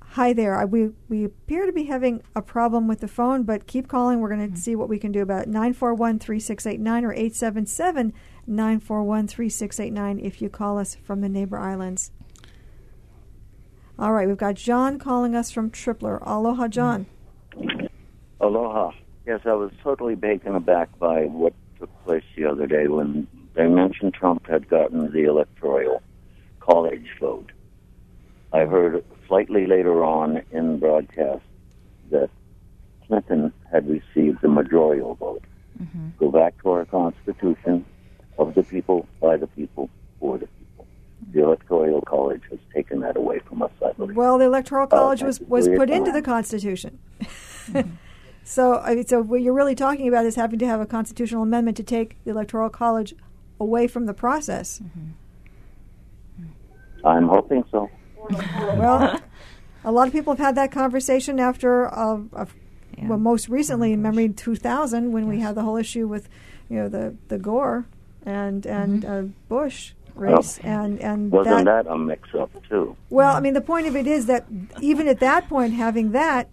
Hi 0.00 0.32
there. 0.32 0.66
We 0.66 0.90
we 1.08 1.24
appear 1.24 1.66
to 1.66 1.72
be 1.72 1.84
having 1.84 2.22
a 2.34 2.42
problem 2.42 2.88
with 2.88 3.00
the 3.00 3.08
phone, 3.08 3.44
but 3.44 3.66
keep 3.66 3.88
calling. 3.88 4.20
We're 4.20 4.34
going 4.34 4.52
to 4.52 4.56
see 4.58 4.76
what 4.76 4.88
we 4.88 4.98
can 4.98 5.12
do 5.12 5.22
about 5.22 5.46
it. 5.46 5.50
941-3689 5.50 7.04
or 7.04 7.14
877-941-3689 8.48 10.20
if 10.22 10.42
you 10.42 10.48
call 10.50 10.78
us 10.78 10.94
from 10.96 11.20
the 11.20 11.28
neighbor 11.28 11.58
islands. 11.58 12.10
All 13.98 14.12
right, 14.12 14.26
we've 14.26 14.36
got 14.36 14.56
John 14.56 14.98
calling 14.98 15.36
us 15.36 15.52
from 15.52 15.70
Tripler. 15.70 16.18
Aloha, 16.22 16.66
John. 16.66 17.06
Aloha. 18.40 18.90
Yes, 19.26 19.40
I 19.46 19.54
was 19.54 19.70
totally 19.82 20.16
taken 20.16 20.54
aback 20.54 20.98
by 20.98 21.24
what 21.24 21.54
took 21.78 22.04
place 22.04 22.24
the 22.36 22.44
other 22.44 22.66
day 22.66 22.88
when 22.88 23.26
they 23.54 23.66
mentioned 23.66 24.12
Trump 24.14 24.46
had 24.46 24.68
gotten 24.68 25.12
the 25.12 25.24
electoral 25.24 26.02
college 26.60 27.08
vote. 27.18 27.50
I 28.52 28.66
heard 28.66 29.04
slightly 29.26 29.66
later 29.66 30.04
on 30.04 30.42
in 30.50 30.72
the 30.72 30.78
broadcast 30.78 31.42
that 32.10 32.28
Clinton 33.06 33.52
had 33.72 33.88
received 33.88 34.42
the 34.42 34.48
majorital 34.48 35.16
vote. 35.18 35.42
Mm-hmm. 35.82 36.10
Go 36.18 36.30
back 36.30 36.60
to 36.62 36.70
our 36.70 36.84
Constitution 36.84 37.84
of 38.38 38.54
the 38.54 38.62
people, 38.62 39.08
by 39.20 39.36
the 39.36 39.46
people, 39.48 39.88
for 40.20 40.38
the 40.38 40.46
people. 40.46 40.86
The 41.32 41.42
Electoral 41.42 42.02
College 42.02 42.42
has 42.50 42.58
taken 42.72 43.00
that 43.00 43.16
away 43.16 43.40
from 43.40 43.62
us, 43.62 43.72
I 43.84 43.92
believe. 43.92 44.16
Well, 44.16 44.38
the 44.38 44.44
Electoral 44.44 44.86
College 44.86 45.20
thank 45.20 45.26
was, 45.26 45.40
was 45.40 45.64
for 45.66 45.70
your 45.70 45.80
put 45.80 45.90
into 45.90 46.12
the 46.12 46.22
Constitution. 46.22 46.98
Mm-hmm. 47.20 47.90
so, 48.44 48.78
I 48.78 48.94
mean, 48.94 49.06
so 49.06 49.22
what 49.22 49.40
you're 49.40 49.54
really 49.54 49.74
talking 49.74 50.06
about 50.06 50.26
is 50.26 50.36
having 50.36 50.58
to 50.58 50.66
have 50.66 50.80
a 50.80 50.86
constitutional 50.86 51.42
amendment 51.42 51.76
to 51.78 51.82
take 51.82 52.22
the 52.24 52.30
Electoral 52.30 52.68
College 52.68 53.14
away 53.58 53.86
from 53.86 54.06
the 54.06 54.14
process. 54.14 54.80
I'm 57.04 57.28
hoping 57.28 57.64
so. 57.70 57.90
Well, 58.30 59.20
a 59.84 59.92
lot 59.92 60.06
of 60.06 60.12
people 60.12 60.34
have 60.34 60.44
had 60.44 60.54
that 60.56 60.72
conversation 60.72 61.38
after, 61.38 61.86
uh, 61.86 62.20
uh, 62.32 62.46
well, 63.02 63.18
most 63.18 63.48
recently 63.48 63.92
in 63.92 64.02
memory 64.02 64.28
2000 64.28 65.12
when 65.12 65.26
we 65.28 65.40
had 65.40 65.54
the 65.54 65.62
whole 65.62 65.76
issue 65.76 66.06
with, 66.06 66.28
you 66.68 66.76
know, 66.76 66.88
the 66.88 67.14
the 67.28 67.38
Gore 67.38 67.86
and 68.24 68.66
and 68.66 69.04
uh, 69.04 69.22
Bush 69.48 69.92
race 70.14 70.58
and 70.62 71.00
and 71.00 71.30
Wasn't 71.30 71.64
that 71.66 71.86
a 71.86 71.98
mix-up 71.98 72.50
too? 72.68 72.96
Well, 73.10 73.36
I 73.36 73.40
mean, 73.40 73.54
the 73.54 73.60
point 73.60 73.86
of 73.86 73.96
it 73.96 74.06
is 74.06 74.26
that 74.26 74.46
even 74.80 75.08
at 75.08 75.20
that 75.20 75.48
point, 75.48 75.74
having 75.74 76.12
that, 76.12 76.48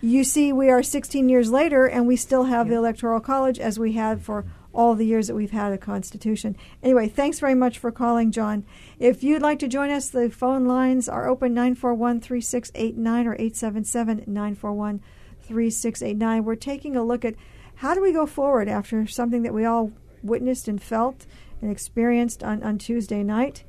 you 0.00 0.24
see, 0.24 0.52
we 0.52 0.70
are 0.70 0.82
16 0.82 1.28
years 1.28 1.50
later, 1.50 1.86
and 1.86 2.06
we 2.06 2.16
still 2.16 2.44
have 2.44 2.68
the 2.68 2.76
Electoral 2.76 3.20
College 3.20 3.58
as 3.58 3.78
we 3.78 3.92
had 3.92 4.22
for 4.22 4.44
all 4.72 4.94
the 4.94 5.04
years 5.04 5.26
that 5.26 5.34
we've 5.34 5.50
had 5.50 5.72
a 5.72 5.78
Constitution. 5.78 6.56
Anyway, 6.82 7.08
thanks 7.08 7.40
very 7.40 7.54
much 7.54 7.78
for 7.78 7.90
calling, 7.90 8.30
John. 8.30 8.64
If 8.98 9.22
you'd 9.22 9.42
like 9.42 9.58
to 9.60 9.68
join 9.68 9.90
us, 9.90 10.08
the 10.08 10.30
phone 10.30 10.64
lines 10.64 11.08
are 11.08 11.28
open 11.28 11.54
941 11.54 12.20
3689 12.20 13.26
or 13.26 13.34
877 13.34 14.24
941 14.26 15.02
3689. 15.42 16.44
We're 16.44 16.54
taking 16.54 16.96
a 16.96 17.02
look 17.02 17.24
at 17.24 17.34
how 17.76 17.94
do 17.94 18.02
we 18.02 18.12
go 18.12 18.26
forward 18.26 18.68
after 18.68 19.06
something 19.06 19.42
that 19.42 19.54
we 19.54 19.64
all 19.64 19.92
witnessed 20.22 20.68
and 20.68 20.80
felt 20.80 21.26
and 21.60 21.70
experienced 21.70 22.42
on, 22.42 22.62
on 22.62 22.78
Tuesday 22.78 23.22
night. 23.22 23.64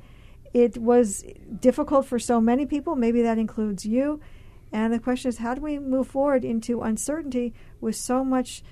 It 0.54 0.78
was 0.78 1.24
difficult 1.60 2.06
for 2.06 2.18
so 2.18 2.40
many 2.40 2.66
people. 2.66 2.94
Maybe 2.94 3.22
that 3.22 3.38
includes 3.38 3.84
you. 3.86 4.20
And 4.72 4.92
the 4.92 4.98
question 4.98 5.28
is, 5.28 5.38
how 5.38 5.54
do 5.54 5.60
we 5.60 5.78
move 5.78 6.08
forward 6.08 6.44
into 6.44 6.80
uncertainty 6.80 7.52
with 7.80 7.96
so 7.96 8.24
much 8.24 8.62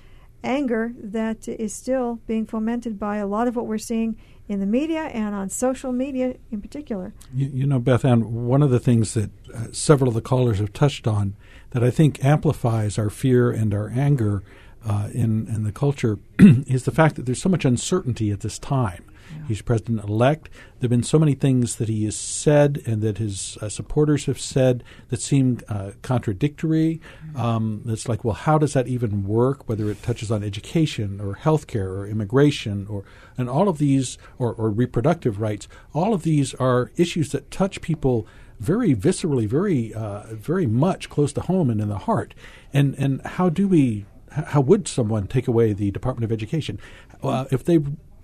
anger 0.43 0.93
that 0.97 1.47
is 1.47 1.73
still 1.73 2.19
being 2.25 2.45
fomented 2.45 2.99
by 2.99 3.17
a 3.17 3.27
lot 3.27 3.47
of 3.47 3.55
what 3.55 3.67
we're 3.67 3.77
seeing 3.77 4.17
in 4.47 4.59
the 4.59 4.65
media 4.65 5.03
and 5.03 5.35
on 5.35 5.49
social 5.49 5.91
media 5.91 6.35
in 6.51 6.61
particular? 6.61 7.13
You, 7.33 7.49
you 7.53 7.65
know, 7.67 7.79
Beth 7.79 8.03
Ann, 8.03 8.45
one 8.45 8.63
of 8.63 8.71
the 8.71 8.79
things 8.79 9.13
that 9.13 9.29
uh, 9.53 9.67
several 9.71 10.07
of 10.07 10.15
the 10.15 10.21
callers 10.21 10.59
have 10.59 10.73
touched 10.73 11.07
on 11.07 11.35
that 11.71 11.83
I 11.83 11.91
think 11.91 12.23
amplifies 12.23 12.97
our 12.97 13.09
fear 13.09 13.51
and 13.51 13.73
our 13.73 13.89
anger 13.89 14.43
uh, 14.85 15.09
in, 15.13 15.47
in 15.47 15.63
the 15.63 15.71
culture 15.71 16.17
is 16.39 16.85
the 16.85 16.91
fact 16.91 17.15
that 17.15 17.25
there's 17.25 17.41
so 17.41 17.49
much 17.49 17.65
uncertainty 17.65 18.31
at 18.31 18.41
this 18.41 18.57
time. 18.57 19.05
He's 19.47 19.61
president 19.61 20.03
elect. 20.03 20.49
There 20.79 20.87
have 20.87 20.89
been 20.89 21.03
so 21.03 21.19
many 21.19 21.33
things 21.33 21.75
that 21.75 21.89
he 21.89 22.05
has 22.05 22.15
said 22.15 22.81
and 22.85 23.01
that 23.01 23.17
his 23.17 23.57
uh, 23.61 23.69
supporters 23.69 24.25
have 24.25 24.39
said 24.39 24.83
that 25.09 25.21
seem 25.21 25.59
uh, 25.67 25.91
contradictory. 26.01 27.01
Um, 27.35 27.83
it's 27.87 28.07
like, 28.07 28.23
well, 28.23 28.33
how 28.33 28.57
does 28.57 28.73
that 28.73 28.87
even 28.87 29.23
work? 29.23 29.67
Whether 29.67 29.89
it 29.89 30.01
touches 30.03 30.31
on 30.31 30.43
education 30.43 31.19
or 31.19 31.35
healthcare 31.35 31.87
or 31.87 32.07
immigration 32.07 32.87
or 32.89 33.03
and 33.37 33.49
all 33.49 33.69
of 33.69 33.77
these 33.77 34.17
or, 34.37 34.53
or 34.53 34.69
reproductive 34.69 35.39
rights, 35.39 35.67
all 35.93 36.13
of 36.13 36.23
these 36.23 36.53
are 36.55 36.91
issues 36.97 37.31
that 37.31 37.51
touch 37.51 37.81
people 37.81 38.27
very 38.59 38.95
viscerally, 38.95 39.47
very 39.47 39.93
uh, 39.93 40.23
very 40.33 40.67
much 40.67 41.09
close 41.09 41.33
to 41.33 41.41
home 41.41 41.69
and 41.69 41.81
in 41.81 41.89
the 41.89 41.97
heart. 41.97 42.33
And 42.71 42.95
and 42.95 43.21
how 43.25 43.49
do 43.49 43.67
we? 43.67 44.05
How 44.31 44.61
would 44.61 44.87
someone 44.87 45.27
take 45.27 45.49
away 45.49 45.73
the 45.73 45.91
Department 45.91 46.23
of 46.23 46.31
Education 46.31 46.79
uh, 47.21 47.45
if 47.51 47.65
they 47.65 47.79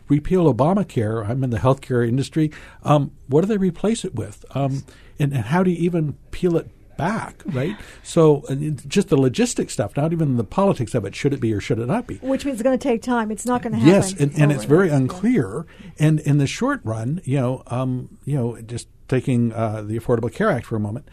repeal 0.08 0.51
Obamacare? 0.53 1.28
I'm 1.28 1.43
in 1.43 1.49
the 1.49 1.60
healthcare 1.60 2.08
industry. 2.08 2.51
Um, 2.84 3.12
what 3.28 3.41
do 3.41 3.47
they 3.47 3.58
replace 3.58 4.05
it 4.05 4.16
with? 4.16 4.45
Um, 4.55 4.84
and, 5.20 5.34
and 5.34 5.45
how 5.45 5.64
do 5.64 5.72
you 5.72 5.78
even 5.78 6.18
peel 6.32 6.58
it 6.58 6.70
back? 6.97 7.43
Right. 7.45 7.78
So 8.03 8.43
just 8.88 9.10
the 9.10 9.18
logistic 9.18 9.70
stuff, 9.70 9.95
not 9.95 10.12
even 10.12 10.38
the 10.38 10.43
politics 10.43 10.95
of 10.95 11.05
it. 11.05 11.16
Should 11.16 11.34
it 11.34 11.39
be 11.39 11.53
or 11.53 11.62
should 11.62 11.80
it 11.80 11.86
not 11.86 12.08
be? 12.08 12.16
Which 12.16 12.43
means 12.43 12.55
it's 12.55 12.64
going 12.64 12.78
to 12.78 12.84
take 12.84 13.01
time. 13.01 13.32
It's 13.32 13.45
not 13.45 13.62
going 13.62 13.74
to 13.74 13.80
happen. 13.80 13.93
Yes, 13.93 14.14
and, 14.14 14.38
and 14.38 14.51
it's 14.51 14.66
very 14.66 14.89
unclear. 14.89 15.66
And 15.99 16.20
in 16.22 16.39
the 16.39 16.47
short 16.47 16.82
run, 16.84 17.22
you 17.24 17.38
know, 17.38 17.64
um, 17.68 18.18
you 18.26 18.36
know, 18.36 18.60
just 18.62 18.88
taking 19.08 19.53
uh, 19.53 19.84
the 19.84 19.97
Affordable 19.97 20.34
Care 20.34 20.49
Act 20.49 20.66
for 20.66 20.76
a 20.76 20.80
moment, 20.80 21.08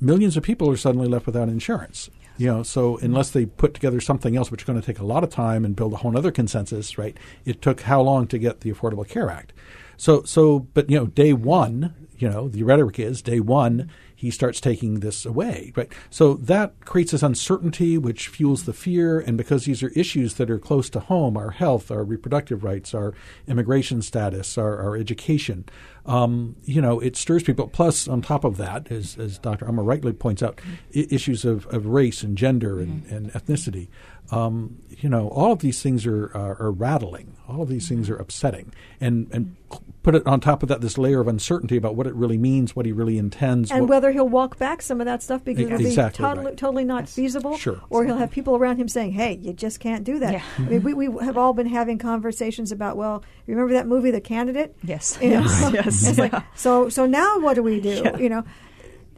millions 0.00 0.36
of 0.36 0.42
people 0.42 0.70
are 0.70 0.76
suddenly 0.76 1.08
left 1.08 1.26
without 1.26 1.48
insurance. 1.48 2.10
You 2.36 2.48
know, 2.48 2.62
so 2.62 2.98
unless 2.98 3.30
they 3.30 3.46
put 3.46 3.74
together 3.74 4.00
something 4.00 4.36
else, 4.36 4.50
which 4.50 4.62
is 4.62 4.66
going 4.66 4.80
to 4.80 4.84
take 4.84 4.98
a 4.98 5.06
lot 5.06 5.22
of 5.22 5.30
time 5.30 5.64
and 5.64 5.76
build 5.76 5.92
a 5.92 5.96
whole 5.96 6.16
other 6.16 6.32
consensus, 6.32 6.98
right? 6.98 7.16
It 7.44 7.62
took 7.62 7.82
how 7.82 8.00
long 8.00 8.26
to 8.28 8.38
get 8.38 8.60
the 8.60 8.72
Affordable 8.72 9.06
Care 9.06 9.30
Act? 9.30 9.52
So, 9.96 10.24
so, 10.24 10.60
but 10.74 10.90
you 10.90 10.98
know, 10.98 11.06
day 11.06 11.32
one, 11.32 11.94
you 12.18 12.28
know, 12.28 12.48
the 12.48 12.64
rhetoric 12.64 12.98
is 12.98 13.22
day 13.22 13.40
one, 13.40 13.88
he 14.14 14.30
starts 14.30 14.60
taking 14.60 15.00
this 15.00 15.26
away, 15.26 15.72
right? 15.76 15.90
So 16.10 16.34
that 16.34 16.84
creates 16.84 17.12
this 17.12 17.22
uncertainty, 17.22 17.98
which 17.98 18.28
fuels 18.28 18.64
the 18.64 18.72
fear. 18.72 19.20
And 19.20 19.36
because 19.36 19.64
these 19.64 19.82
are 19.82 19.88
issues 19.90 20.34
that 20.34 20.50
are 20.50 20.58
close 20.58 20.88
to 20.90 21.00
home, 21.00 21.36
our 21.36 21.50
health, 21.50 21.90
our 21.90 22.04
reproductive 22.04 22.64
rights, 22.64 22.94
our 22.94 23.14
immigration 23.46 24.02
status, 24.02 24.56
our, 24.56 24.78
our 24.80 24.96
education, 24.96 25.64
um, 26.06 26.56
you 26.64 26.80
know, 26.80 27.00
it 27.00 27.16
stirs 27.16 27.42
people. 27.42 27.66
Plus, 27.68 28.06
on 28.06 28.20
top 28.20 28.44
of 28.44 28.56
that, 28.58 28.90
as, 28.90 29.16
as 29.18 29.38
Dr. 29.38 29.66
Aumer 29.66 29.84
rightly 29.84 30.12
points 30.12 30.42
out, 30.42 30.60
I- 30.94 31.06
issues 31.10 31.44
of, 31.44 31.66
of 31.68 31.86
race 31.86 32.22
and 32.22 32.36
gender 32.36 32.78
and, 32.80 33.04
and 33.06 33.32
ethnicity. 33.32 33.88
Um, 34.30 34.78
you 35.00 35.08
know, 35.08 35.28
all 35.28 35.52
of 35.52 35.58
these 35.58 35.82
things 35.82 36.06
are, 36.06 36.26
are, 36.34 36.60
are 36.60 36.70
rattling. 36.72 37.36
All 37.46 37.60
of 37.62 37.68
these 37.68 37.88
things 37.88 38.08
are 38.08 38.16
upsetting. 38.16 38.72
And, 39.00 39.28
and 39.32 39.54
put 40.02 40.14
it 40.14 40.26
on 40.26 40.40
top 40.40 40.62
of 40.62 40.68
that, 40.70 40.80
this 40.80 40.96
layer 40.96 41.20
of 41.20 41.28
uncertainty 41.28 41.76
about 41.76 41.94
what 41.94 42.06
it 42.06 42.14
really 42.14 42.38
means, 42.38 42.74
what 42.74 42.86
he 42.86 42.92
really 42.92 43.18
intends. 43.18 43.70
and 43.70 43.82
what- 43.82 43.90
whether 43.90 44.12
he'll 44.12 44.28
walk 44.28 44.56
back 44.58 44.80
some 44.80 45.00
of 45.00 45.04
that 45.04 45.22
stuff 45.22 45.44
because 45.44 45.66
it'll 45.66 45.78
Exactly 45.80 46.22
be 46.22 46.28
totally, 46.28 46.46
right. 46.46 46.56
totally 46.56 46.84
not 46.84 47.06
feasible, 47.08 47.56
Sure. 47.58 47.80
or 47.90 48.06
he'll 48.06 48.16
have 48.16 48.30
people 48.30 48.56
around 48.56 48.78
him 48.78 48.88
saying, 48.88 49.12
"Hey, 49.12 49.38
you 49.42 49.52
just 49.52 49.78
can't 49.78 50.04
do 50.04 50.18
that." 50.20 50.32
Yeah. 50.32 50.42
I 50.58 50.62
mean, 50.62 50.82
we, 50.82 50.94
we 50.94 51.24
have 51.24 51.36
all 51.36 51.52
been 51.52 51.66
having 51.66 51.98
conversations 51.98 52.72
about, 52.72 52.96
well, 52.96 53.22
remember 53.46 53.74
that 53.74 53.86
movie, 53.86 54.10
The 54.10 54.20
Candidate? 54.22 54.74
Yes. 54.82 55.18
You 55.20 55.30
know? 55.30 55.40
Yes. 55.42 55.70
Yes. 55.74 56.08
It's 56.08 56.18
like, 56.18 56.34
so 56.56 56.88
so 56.88 57.04
now 57.06 57.40
what 57.40 57.54
do 57.54 57.62
we 57.62 57.78
do? 57.80 58.00
Yeah. 58.04 58.16
You 58.16 58.28
know. 58.30 58.44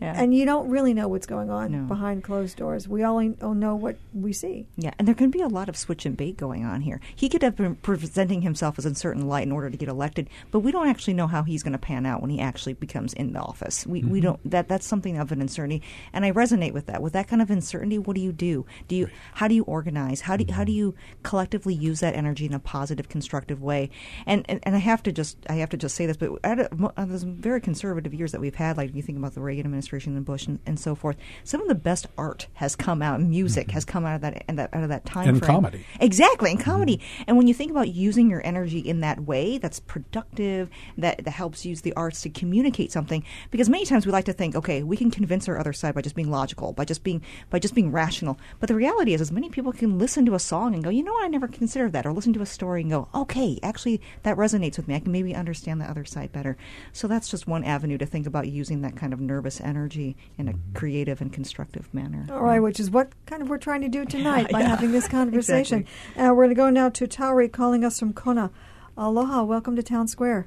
Yeah. 0.01 0.13
And 0.15 0.35
you 0.35 0.45
don't 0.45 0.69
really 0.69 0.93
know 0.93 1.09
what's 1.09 1.27
going 1.27 1.49
on 1.49 1.73
No. 1.73 1.79
behind 1.85 2.23
closed 2.23 2.59
doors. 2.59 2.87
We 2.87 3.03
only 3.05 3.35
know 3.41 3.75
what 3.75 3.97
we 4.13 4.33
see. 4.35 4.67
Yeah, 4.77 4.91
and 4.99 5.09
there 5.09 5.15
can 5.15 5.31
be 5.31 5.41
a 5.41 5.49
lot 5.49 5.71
of 5.71 5.77
switch 5.77 6.05
and 6.05 6.15
bait 6.17 6.37
going 6.37 6.65
on 6.67 6.83
here. 6.83 7.01
He 7.15 7.31
could 7.31 7.43
have 7.43 7.57
been 7.57 7.77
presenting 7.77 8.43
himself 8.43 8.79
as 8.79 8.85
a 8.85 8.95
certain 8.95 9.27
light 9.27 9.47
in 9.47 9.53
order 9.53 9.71
to 9.71 9.77
get 9.77 9.89
elected, 9.89 10.29
but 10.51 10.61
we 10.61 10.71
don't 10.71 10.89
actually 10.89 11.15
know 11.15 11.27
how 11.27 11.45
he's 11.45 11.63
going 11.63 11.73
to 11.73 11.79
pan 11.79 12.05
out 12.05 12.21
when 12.21 12.29
he 12.31 12.41
actually 12.41 12.75
becomes 12.75 13.15
in 13.15 13.33
the 13.33 13.41
office. 13.41 13.87
We 13.87 14.03
we 14.03 14.19
Mhm. 14.21 14.23
don't 14.25 14.51
that 14.51 14.69
that's 14.69 14.87
something 14.87 15.17
of 15.17 15.33
an 15.33 15.41
uncertainty, 15.41 15.83
and 16.13 16.27
I 16.27 16.31
resonate 16.33 16.73
with 16.73 16.87
that. 16.87 17.01
With 17.01 17.15
that 17.15 17.27
kind 17.27 17.41
of 17.41 17.51
uncertainty, 17.51 17.99
what 17.99 18.17
do 18.17 18.21
you 18.21 18.33
do? 18.33 18.67
Do 18.89 18.97
you 18.97 19.09
how 19.33 19.49
do 19.49 19.55
you 19.55 19.63
organize? 19.65 20.21
How 20.23 20.37
do 20.37 20.45
how 20.53 20.65
do 20.65 20.73
you 20.73 20.95
collectively 21.23 21.73
use 21.75 22.01
that 22.01 22.15
energy 22.15 22.45
in 22.45 22.53
a 22.53 22.59
positive, 22.59 23.09
constructive 23.09 23.63
way? 23.63 23.89
And 24.27 24.45
and, 24.47 24.61
and 24.65 24.75
I 24.77 24.79
have 24.81 25.03
to 25.05 25.13
just 25.13 25.39
I 25.49 25.55
have 25.55 25.71
to 25.71 25.79
just 25.79 25.95
say 25.95 26.05
this, 26.05 26.19
but 26.19 26.33
out 26.45 26.61
of, 26.61 26.79
mo- 26.79 26.93
of 26.99 27.09
those 27.09 27.23
very 27.23 27.63
conservative 27.63 28.13
years 28.13 28.33
that 28.33 28.43
we've 28.43 28.55
had, 28.55 28.77
like 28.77 28.95
you 28.95 29.01
think 29.01 29.17
about 29.17 29.35
the 29.35 29.41
Reagan 29.41 29.65
administration 29.65 29.86
and 29.93 30.25
Bush 30.25 30.47
and, 30.47 30.59
and 30.67 30.79
so 30.79 30.95
forth, 30.95 31.17
some 31.45 31.61
of 31.61 31.69
the 31.69 31.75
best 31.75 32.07
art 32.19 32.49
has 32.55 32.75
come 32.77 33.03
out, 33.03 33.21
music 33.21 33.71
has 33.71 33.85
mm-hmm. 33.85 33.93
come 33.93 34.05
out 34.05 34.17
of 34.17 34.21
that, 34.23 34.45
and 34.49 34.59
that 34.59 34.75
out 34.75 34.83
of 34.83 34.89
that 34.89 35.07
time 35.07 35.29
And 35.29 35.39
frame. 35.39 35.51
comedy. 35.51 35.87
Exactly, 36.01 36.51
and 36.51 36.61
comedy. 36.61 36.97
Mm-hmm. 36.97 37.23
And 37.29 37.37
when 37.37 37.47
you 37.47 37.55
think 37.55 37.71
about 37.71 37.89
using 37.89 38.29
your 38.29 38.45
energy 38.45 38.81
in 38.81 39.01
that 39.01 39.21
way, 39.21 39.59
that's 39.59 39.81
productive, 39.81 40.69
that, 40.99 41.25
that 41.25 41.31
helps 41.31 41.65
use 41.65 41.83
the 41.83 41.93
arts 41.95 42.23
to 42.23 42.31
communicate 42.31 42.93
something. 42.93 43.25
Because 43.51 43.69
many 43.69 43.87
times 43.87 44.07
we 44.07 44.13
like 44.13 44.25
to 44.27 44.33
think, 44.33 44.57
okay, 44.57 44.83
we 44.83 44.97
can 44.97 45.11
convince 45.11 45.49
our 45.49 45.59
other 45.59 45.73
side 45.73 45.95
by 45.95 46.03
just 46.03 46.17
being 46.17 46.31
logical, 46.31 46.73
by 46.73 46.85
just 46.85 47.03
being 47.03 47.23
by 47.51 47.59
just 47.59 47.75
being 47.75 47.93
rational. 47.93 48.39
But 48.59 48.69
the 48.69 48.75
reality 48.75 49.15
is, 49.15 49.21
as 49.21 49.33
many 49.33 49.49
people 49.49 49.73
can 49.73 49.99
listen 49.99 50.27
to 50.27 50.35
a 50.35 50.41
song 50.41 50.75
and 50.75 50.83
go, 50.83 50.91
you 50.91 51.03
know 51.03 51.13
what, 51.13 51.25
I 51.25 51.29
never 51.29 51.49
considered 51.49 51.93
that, 51.93 52.07
or 52.07 52.13
listen 52.13 52.33
to 52.35 52.43
a 52.43 52.47
story 52.47 52.83
and 52.83 52.91
go, 52.91 53.09
okay, 53.15 53.59
actually 53.63 54.01
that 54.25 54.37
resonates 54.37 54.77
with 54.77 54.89
me. 54.89 54.97
I 54.97 55.01
can 55.01 55.13
maybe 55.13 55.35
understand 55.35 55.81
the 55.81 55.89
other 55.89 56.05
side 56.05 56.33
better. 56.33 56.57
So 56.93 57.07
that's 57.07 57.31
just 57.31 57.47
one 57.47 57.65
avenue 57.65 57.99
to 57.99 58.07
think 58.07 58.27
about 58.27 58.49
using 58.49 58.83
that 58.83 58.97
kind 58.97 59.13
of 59.13 59.21
nervous 59.21 59.61
energy 59.61 59.76
in 59.85 60.49
a 60.49 60.55
creative 60.79 61.21
and 61.21 61.33
constructive 61.33 61.93
manner. 61.93 62.27
All 62.31 62.41
right, 62.41 62.61
which 62.61 62.81
is 62.81 62.91
what 62.91 63.13
kind 63.27 63.43
of 63.43 63.49
we're 63.49 63.59
trying 63.59 63.83
to 63.83 63.89
do 63.89 64.05
tonight 64.17 64.51
by 64.51 64.61
Yeah, 64.61 64.69
having 64.69 64.93
this 64.93 65.07
conversation. 65.21 65.87
Uh, 66.17 66.33
we're 66.35 66.47
going 66.47 66.49
to 66.51 66.55
go 66.55 66.71
now 66.71 66.89
to 66.89 67.07
Tauri 67.07 67.53
calling 67.53 67.85
us 67.85 67.99
from 67.99 68.13
Kona. 68.13 68.51
Aloha, 68.97 69.45
welcome 69.45 69.77
to 69.77 69.83
Town 69.83 70.09
Square. 70.09 70.47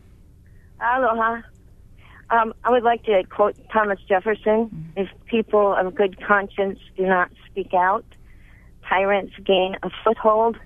Aloha. 0.81 1.41
Um, 2.31 2.53
I 2.63 2.71
would 2.71 2.83
like 2.83 3.03
to 3.05 3.23
quote 3.29 3.55
Thomas 3.71 3.99
Jefferson 4.07 4.91
If 4.95 5.09
people 5.25 5.73
of 5.73 5.95
good 5.95 6.21
conscience 6.23 6.79
do 6.95 7.05
not 7.05 7.31
speak 7.47 7.73
out, 7.73 8.05
tyrants 8.87 9.33
gain 9.45 9.75
a 9.83 9.89
foothold. 10.03 10.57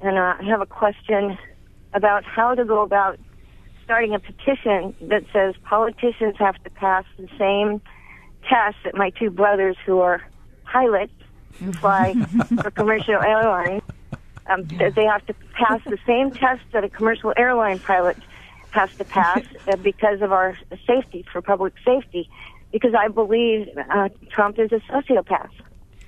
And 0.00 0.16
uh, 0.18 0.34
I 0.40 0.44
have 0.48 0.60
a 0.60 0.66
question 0.66 1.38
about 1.92 2.24
how 2.24 2.54
to 2.54 2.64
go 2.64 2.82
about 2.82 3.18
starting 3.84 4.14
a 4.14 4.18
petition 4.18 4.94
that 5.02 5.24
says 5.32 5.54
politicians 5.64 6.36
have 6.38 6.62
to 6.64 6.70
pass 6.70 7.04
the 7.18 7.28
same 7.38 7.80
tests 8.48 8.80
that 8.84 8.94
my 8.94 9.10
two 9.10 9.30
brothers, 9.30 9.76
who 9.84 10.00
are 10.00 10.22
pilots, 10.64 11.12
who 11.60 11.72
fly 11.72 12.14
for 12.62 12.70
commercial 12.70 13.20
airlines. 13.20 13.82
Um, 14.48 14.64
that 14.78 14.96
they 14.96 15.04
have 15.04 15.24
to 15.26 15.34
pass 15.54 15.80
the 15.86 15.98
same 16.04 16.32
test 16.32 16.62
that 16.72 16.82
a 16.82 16.88
commercial 16.88 17.32
airline 17.36 17.78
pilot 17.78 18.16
has 18.72 18.92
to 18.96 19.04
pass 19.04 19.40
uh, 19.68 19.76
because 19.76 20.20
of 20.20 20.32
our 20.32 20.58
safety, 20.84 21.24
for 21.32 21.40
public 21.40 21.74
safety. 21.84 22.28
Because 22.72 22.92
I 22.98 23.06
believe 23.06 23.68
uh, 23.90 24.08
Trump 24.30 24.58
is 24.58 24.72
a 24.72 24.80
sociopath. 24.92 25.50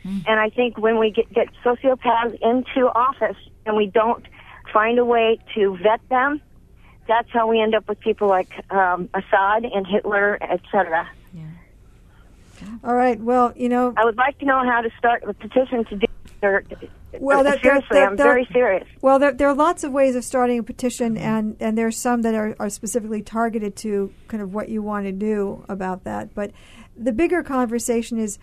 And 0.05 0.39
I 0.39 0.51
think 0.51 0.77
when 0.77 0.99
we 0.99 1.11
get, 1.11 1.33
get 1.33 1.49
sociopaths 1.65 2.35
into 2.43 2.89
office 2.89 3.39
and 3.65 3.75
we 3.75 3.87
don't 3.87 4.25
find 4.73 4.99
a 4.99 5.05
way 5.05 5.39
to 5.55 5.79
vet 5.83 6.07
them, 6.11 6.43
that's 7.07 7.31
how 7.31 7.47
we 7.49 7.61
end 7.61 7.75
up 7.75 7.89
with 7.89 8.01
people 8.01 8.29
like 8.29 8.51
um, 8.71 9.09
Assad 9.15 9.65
and 9.65 9.87
Hitler, 9.87 10.39
etc. 10.43 11.09
Yeah. 11.33 11.43
All 12.83 12.95
right. 12.95 13.21
Well, 13.21 13.53
you 13.57 13.69
know, 13.69 13.93
I 13.97 14.05
would 14.05 14.17
like 14.17 14.39
to 14.39 14.45
know 14.45 14.65
how 14.65 14.81
to 14.81 14.91
start 14.99 15.23
a 15.25 15.35
petition 15.35 15.85
to 15.87 15.97
do. 15.97 16.07
Or, 16.43 16.63
well, 17.21 17.43
that, 17.43 17.63
seriously, 17.63 17.87
that- 17.99 18.09
I'm 18.09 18.17
that- 18.17 18.23
very 18.23 18.47
serious. 18.53 18.87
Well, 19.01 19.19
there, 19.19 19.33
there 19.33 19.49
are 19.49 19.55
lots 19.55 19.83
of 19.83 19.93
ways 19.93 20.15
of 20.15 20.25
starting 20.25 20.59
a 20.59 20.63
petition, 20.63 21.17
and, 21.17 21.57
and 21.59 21.79
there 21.79 21.87
are 21.87 21.93
some 21.93 22.23
that 22.23 22.35
are, 22.35 22.55
are 22.59 22.69
specifically 22.69 23.23
targeted 23.23 23.77
to 23.77 24.13
kind 24.29 24.43
of 24.43 24.53
what 24.53 24.69
you 24.69 24.83
want 24.83 25.07
to 25.07 25.13
do 25.13 25.65
about 25.69 26.05
that. 26.05 26.35
But 26.35 26.51
the 26.97 27.13
bigger 27.13 27.43
conversation 27.43 28.19
is 28.19 28.39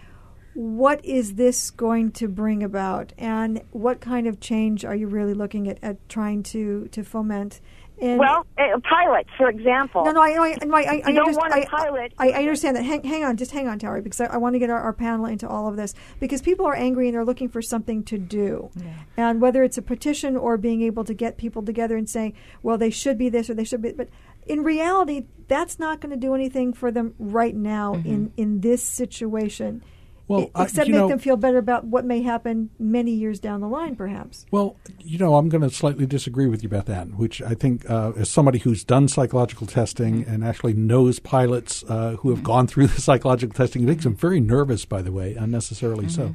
what 0.54 1.04
is 1.06 1.36
this 1.36 1.70
going 1.70 2.12
to 2.14 2.28
bring 2.28 2.64
about, 2.64 3.14
and 3.18 3.62
what 3.72 4.02
kind 4.02 4.26
of 4.28 4.40
change 4.40 4.84
are 4.84 4.96
you 4.96 5.08
really 5.08 5.34
looking 5.34 5.68
at, 5.68 5.78
at 5.84 6.10
trying 6.10 6.42
to, 6.44 6.88
to 6.88 7.04
foment? 7.04 7.62
And 8.02 8.18
well, 8.18 8.48
uh, 8.58 8.80
pilots, 8.90 9.30
for 9.38 9.48
example. 9.48 10.04
no, 10.04 10.12
no, 10.12 10.22
I, 10.22 10.30
I, 10.30 10.66
no, 10.66 10.76
I, 10.76 10.82
I, 10.82 11.02
I, 11.06 11.12
don't 11.12 11.36
want 11.36 11.54
a 11.54 11.58
I- 11.58 11.66
pilot. 11.66 12.14
I, 12.18 12.32
I 12.32 12.40
understand 12.40 12.76
that. 12.76 12.84
Hang, 12.84 13.04
hang 13.04 13.24
on, 13.24 13.38
just 13.38 13.52
hang 13.52 13.68
on, 13.68 13.78
Terry, 13.78 14.02
because 14.02 14.20
I, 14.20 14.26
I 14.26 14.38
want 14.38 14.56
to 14.56 14.60
get 14.60 14.72
our, 14.72 14.80
our 14.80 14.94
panel 14.94 15.28
into 15.28 15.48
all 15.48 15.68
of 15.68 15.76
this. 15.76 15.94
Because 16.20 16.42
people 16.42 16.66
are 16.66 16.76
angry 16.76 17.08
and 17.08 17.16
they're 17.16 17.24
looking 17.24 17.48
for 17.48 17.62
something 17.62 18.04
to 18.06 18.18
do. 18.18 18.72
And 19.18 19.40
whether 19.40 19.64
it's 19.64 19.78
a 19.78 19.84
petition 19.84 20.36
or 20.36 20.58
being 20.58 20.82
able 20.82 21.04
to 21.04 21.14
get 21.14 21.38
people 21.38 21.62
together 21.62 21.96
and 21.96 22.10
saying, 22.10 22.34
well, 22.64 22.78
they 22.78 22.90
should 22.90 23.18
be 23.20 23.30
this 23.30 23.50
or 23.50 23.54
they 23.54 23.64
should 23.64 23.84
be. 23.84 23.92
But 23.92 24.10
in 24.48 24.64
reality, 24.64 25.28
that's 25.48 25.78
not 25.78 26.02
going 26.02 26.10
to 26.12 26.18
do 26.18 26.34
anything 26.34 26.74
for 26.74 26.90
them 26.92 27.14
right 27.20 27.56
now 27.56 27.94
in, 27.94 28.34
in 28.36 28.62
this 28.62 28.82
situation. 28.84 29.84
Well, 30.32 30.52
I- 30.56 30.64
except 30.64 30.88
you 30.88 30.94
make 30.94 31.02
know- 31.02 31.08
them 31.10 31.20
feel 31.20 31.38
better 31.38 31.58
about 31.58 31.86
what 31.86 32.06
may 32.06 32.22
happen 32.22 32.70
many 32.80 33.12
years 33.12 33.40
down 33.40 33.62
the 33.62 33.68
line, 33.68 33.96
perhaps. 33.96 34.46
Well, 34.52 34.78
you 35.00 35.18
know, 35.18 35.36
I'm 35.36 35.50
going 35.50 35.62
to 35.62 35.70
slightly 35.70 36.06
disagree 36.06 36.48
with 36.48 36.64
you, 36.64 36.70
Beth 36.70 36.90
Ann, 36.90 37.18
which 37.18 37.42
I 37.42 37.54
think, 37.54 37.90
uh, 37.90 38.14
as 38.18 38.30
somebody 38.30 38.60
who's 38.60 38.84
done 38.84 39.08
psychological 39.08 39.68
testing 39.68 40.24
and 40.26 40.44
actually 40.44 40.74
knows 40.74 41.20
pilots 41.20 41.84
uh, 41.90 42.16
who 42.20 42.30
have 42.30 42.44
gone 42.44 42.68
through 42.68 42.88
the 42.88 43.02
psychological 43.08 43.54
testing, 43.54 43.84
it 43.84 43.88
makes 43.88 44.04
them 44.04 44.16
very 44.16 44.40
nervous, 44.40 44.86
by 44.86 45.02
the 45.02 45.12
way, 45.12 45.36
unnecessarily 45.36 46.08
so. 46.10 46.34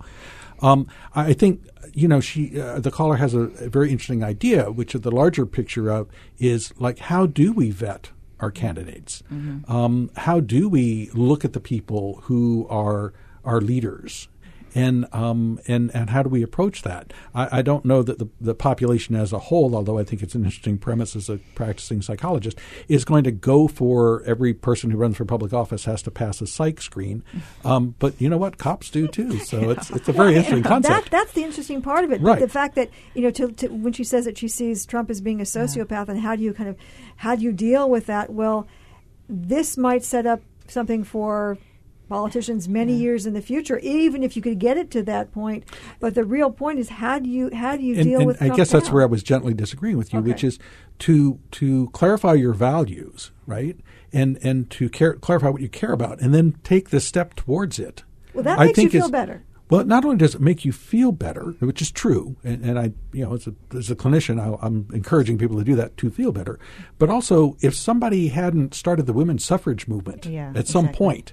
Um, 0.62 0.86
I 1.14 1.26
I 1.28 1.32
think, 1.34 1.66
you 1.92 2.08
know, 2.08 2.20
she, 2.20 2.58
uh, 2.60 2.80
the 2.80 2.90
caller 2.90 3.16
has 3.16 3.34
a, 3.34 3.40
a 3.40 3.68
very 3.68 3.90
interesting 3.90 4.22
idea, 4.24 4.70
which 4.70 4.92
the 4.94 5.10
larger 5.10 5.44
picture 5.44 5.90
of 5.90 6.08
is 6.38 6.72
like, 6.78 6.98
how 6.98 7.26
do 7.26 7.52
we 7.52 7.70
vet 7.70 8.10
our 8.40 8.50
candidates? 8.50 9.22
Um, 9.68 10.10
how 10.16 10.40
do 10.40 10.68
we 10.68 11.10
look 11.14 11.44
at 11.44 11.52
the 11.52 11.60
people 11.60 12.20
who 12.24 12.66
are 12.70 13.12
our 13.46 13.60
leaders? 13.60 14.28
and 14.76 15.06
um, 15.12 15.58
and 15.66 15.90
and 15.94 16.10
how 16.10 16.22
do 16.22 16.28
we 16.28 16.42
approach 16.42 16.82
that? 16.82 17.12
I, 17.34 17.58
I 17.58 17.62
don't 17.62 17.86
know 17.86 18.02
that 18.02 18.18
the, 18.18 18.28
the 18.38 18.54
population 18.54 19.16
as 19.16 19.32
a 19.32 19.38
whole, 19.38 19.74
although 19.74 19.98
I 19.98 20.04
think 20.04 20.22
it's 20.22 20.34
an 20.34 20.44
interesting 20.44 20.76
premise 20.76 21.16
as 21.16 21.30
a 21.30 21.38
practicing 21.54 22.02
psychologist, 22.02 22.58
is 22.86 23.06
going 23.06 23.24
to 23.24 23.30
go 23.30 23.68
for 23.68 24.22
every 24.24 24.52
person 24.52 24.90
who 24.90 24.98
runs 24.98 25.16
for 25.16 25.24
public 25.24 25.54
office 25.54 25.86
has 25.86 26.02
to 26.02 26.10
pass 26.10 26.42
a 26.42 26.46
psych 26.46 26.82
screen. 26.82 27.24
Um, 27.64 27.94
but 27.98 28.20
you 28.20 28.28
know 28.28 28.36
what? 28.36 28.58
Cops 28.58 28.90
do 28.90 29.08
too. 29.08 29.40
So 29.46 29.70
it's 29.70 29.90
it's 29.90 30.08
a 30.08 30.12
very 30.12 30.34
interesting 30.34 30.64
concept. 30.64 31.04
That, 31.04 31.10
that's 31.10 31.32
the 31.32 31.44
interesting 31.44 31.80
part 31.80 32.04
of 32.04 32.10
it. 32.10 32.20
Right. 32.20 32.40
The 32.40 32.48
fact 32.48 32.74
that 32.74 32.90
you 33.14 33.22
know, 33.22 33.30
to, 33.30 33.52
to, 33.52 33.68
when 33.68 33.92
she 33.92 34.02
says 34.02 34.24
that 34.24 34.36
she 34.36 34.48
sees 34.48 34.84
Trump 34.84 35.08
as 35.08 35.20
being 35.20 35.40
a 35.40 35.44
sociopath, 35.44 36.08
and 36.08 36.20
how 36.20 36.34
do 36.34 36.42
you 36.42 36.52
kind 36.52 36.68
of 36.68 36.76
how 37.16 37.36
do 37.36 37.42
you 37.42 37.52
deal 37.52 37.88
with 37.88 38.06
that? 38.06 38.30
Well, 38.30 38.66
this 39.28 39.76
might 39.76 40.04
set 40.04 40.26
up 40.26 40.42
something 40.66 41.04
for 41.04 41.58
politicians 42.08 42.68
many 42.68 42.94
years 42.94 43.26
in 43.26 43.34
the 43.34 43.42
future, 43.42 43.78
even 43.78 44.22
if 44.22 44.36
you 44.36 44.42
could 44.42 44.58
get 44.58 44.76
it 44.76 44.90
to 44.92 45.02
that 45.04 45.32
point. 45.32 45.64
But 46.00 46.14
the 46.14 46.24
real 46.24 46.50
point 46.50 46.78
is 46.78 46.88
how 46.88 47.18
do 47.18 47.28
you 47.28 47.50
how 47.54 47.76
do 47.76 47.82
you 47.82 47.94
and, 47.94 48.04
deal 48.04 48.18
and 48.20 48.26
with? 48.26 48.42
I 48.42 48.48
guess 48.50 48.70
that's 48.70 48.88
now? 48.88 48.94
where 48.94 49.02
I 49.02 49.06
was 49.06 49.22
gently 49.22 49.54
disagreeing 49.54 49.98
with 49.98 50.12
you, 50.12 50.20
which 50.20 50.44
is 50.44 50.58
to 51.00 51.38
to 51.52 51.88
clarify 51.90 52.34
your 52.34 52.52
values, 52.52 53.32
right, 53.46 53.76
and 54.12 54.38
and 54.42 54.70
to 54.70 54.88
care, 54.88 55.14
clarify 55.14 55.48
what 55.48 55.62
you 55.62 55.68
care 55.68 55.92
about, 55.92 56.20
and 56.20 56.34
then 56.34 56.56
take 56.62 56.90
the 56.90 57.00
step 57.00 57.34
towards 57.34 57.78
it. 57.78 58.04
Well, 58.34 58.44
that 58.44 58.58
I 58.58 58.66
makes 58.66 58.78
you 58.78 58.90
feel 58.90 59.08
better. 59.08 59.44
Well, 59.68 59.84
not 59.84 60.04
only 60.04 60.16
does 60.16 60.36
it 60.36 60.40
make 60.40 60.64
you 60.64 60.70
feel 60.70 61.10
better, 61.10 61.54
which 61.58 61.82
is 61.82 61.90
true, 61.90 62.36
and, 62.44 62.64
and 62.64 62.78
I, 62.78 62.92
you 63.12 63.24
know, 63.24 63.34
as 63.34 63.48
a, 63.48 63.54
as 63.76 63.90
a 63.90 63.96
clinician, 63.96 64.40
I, 64.40 64.56
I'm 64.64 64.86
encouraging 64.92 65.38
people 65.38 65.58
to 65.58 65.64
do 65.64 65.74
that 65.74 65.96
to 65.96 66.10
feel 66.10 66.30
better. 66.30 66.60
But 66.98 67.10
also, 67.10 67.56
if 67.60 67.74
somebody 67.74 68.28
hadn't 68.28 68.74
started 68.74 69.06
the 69.06 69.12
women's 69.12 69.44
suffrage 69.44 69.88
movement 69.88 70.26
Yeah, 70.26 70.52
at 70.54 70.68
some 70.68 70.84
exactly. 70.84 71.04
point, 71.06 71.32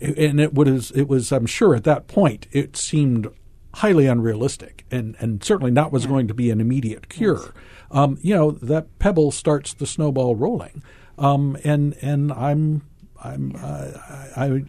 and 0.00 0.40
it 0.40 0.54
was, 0.54 0.90
it 0.92 1.08
was, 1.08 1.32
I'm 1.32 1.46
sure 1.46 1.74
at 1.74 1.84
that 1.84 2.06
point, 2.06 2.46
it 2.52 2.76
seemed 2.76 3.28
highly 3.74 4.06
unrealistic, 4.06 4.84
and 4.90 5.16
and 5.20 5.42
certainly 5.42 5.70
not 5.70 5.92
was 5.92 6.06
going 6.06 6.26
to 6.28 6.34
be 6.34 6.50
an 6.50 6.60
immediate 6.60 7.08
cure. 7.08 7.52
Um, 7.90 8.18
you 8.22 8.34
know, 8.34 8.50
that 8.50 8.98
pebble 8.98 9.30
starts 9.30 9.72
the 9.74 9.86
snowball 9.86 10.36
rolling, 10.36 10.82
um, 11.16 11.56
and 11.64 11.96
and 12.02 12.32
I'm 12.32 12.82
I'm 13.22 13.56
uh, 13.56 13.92
I. 14.36 14.64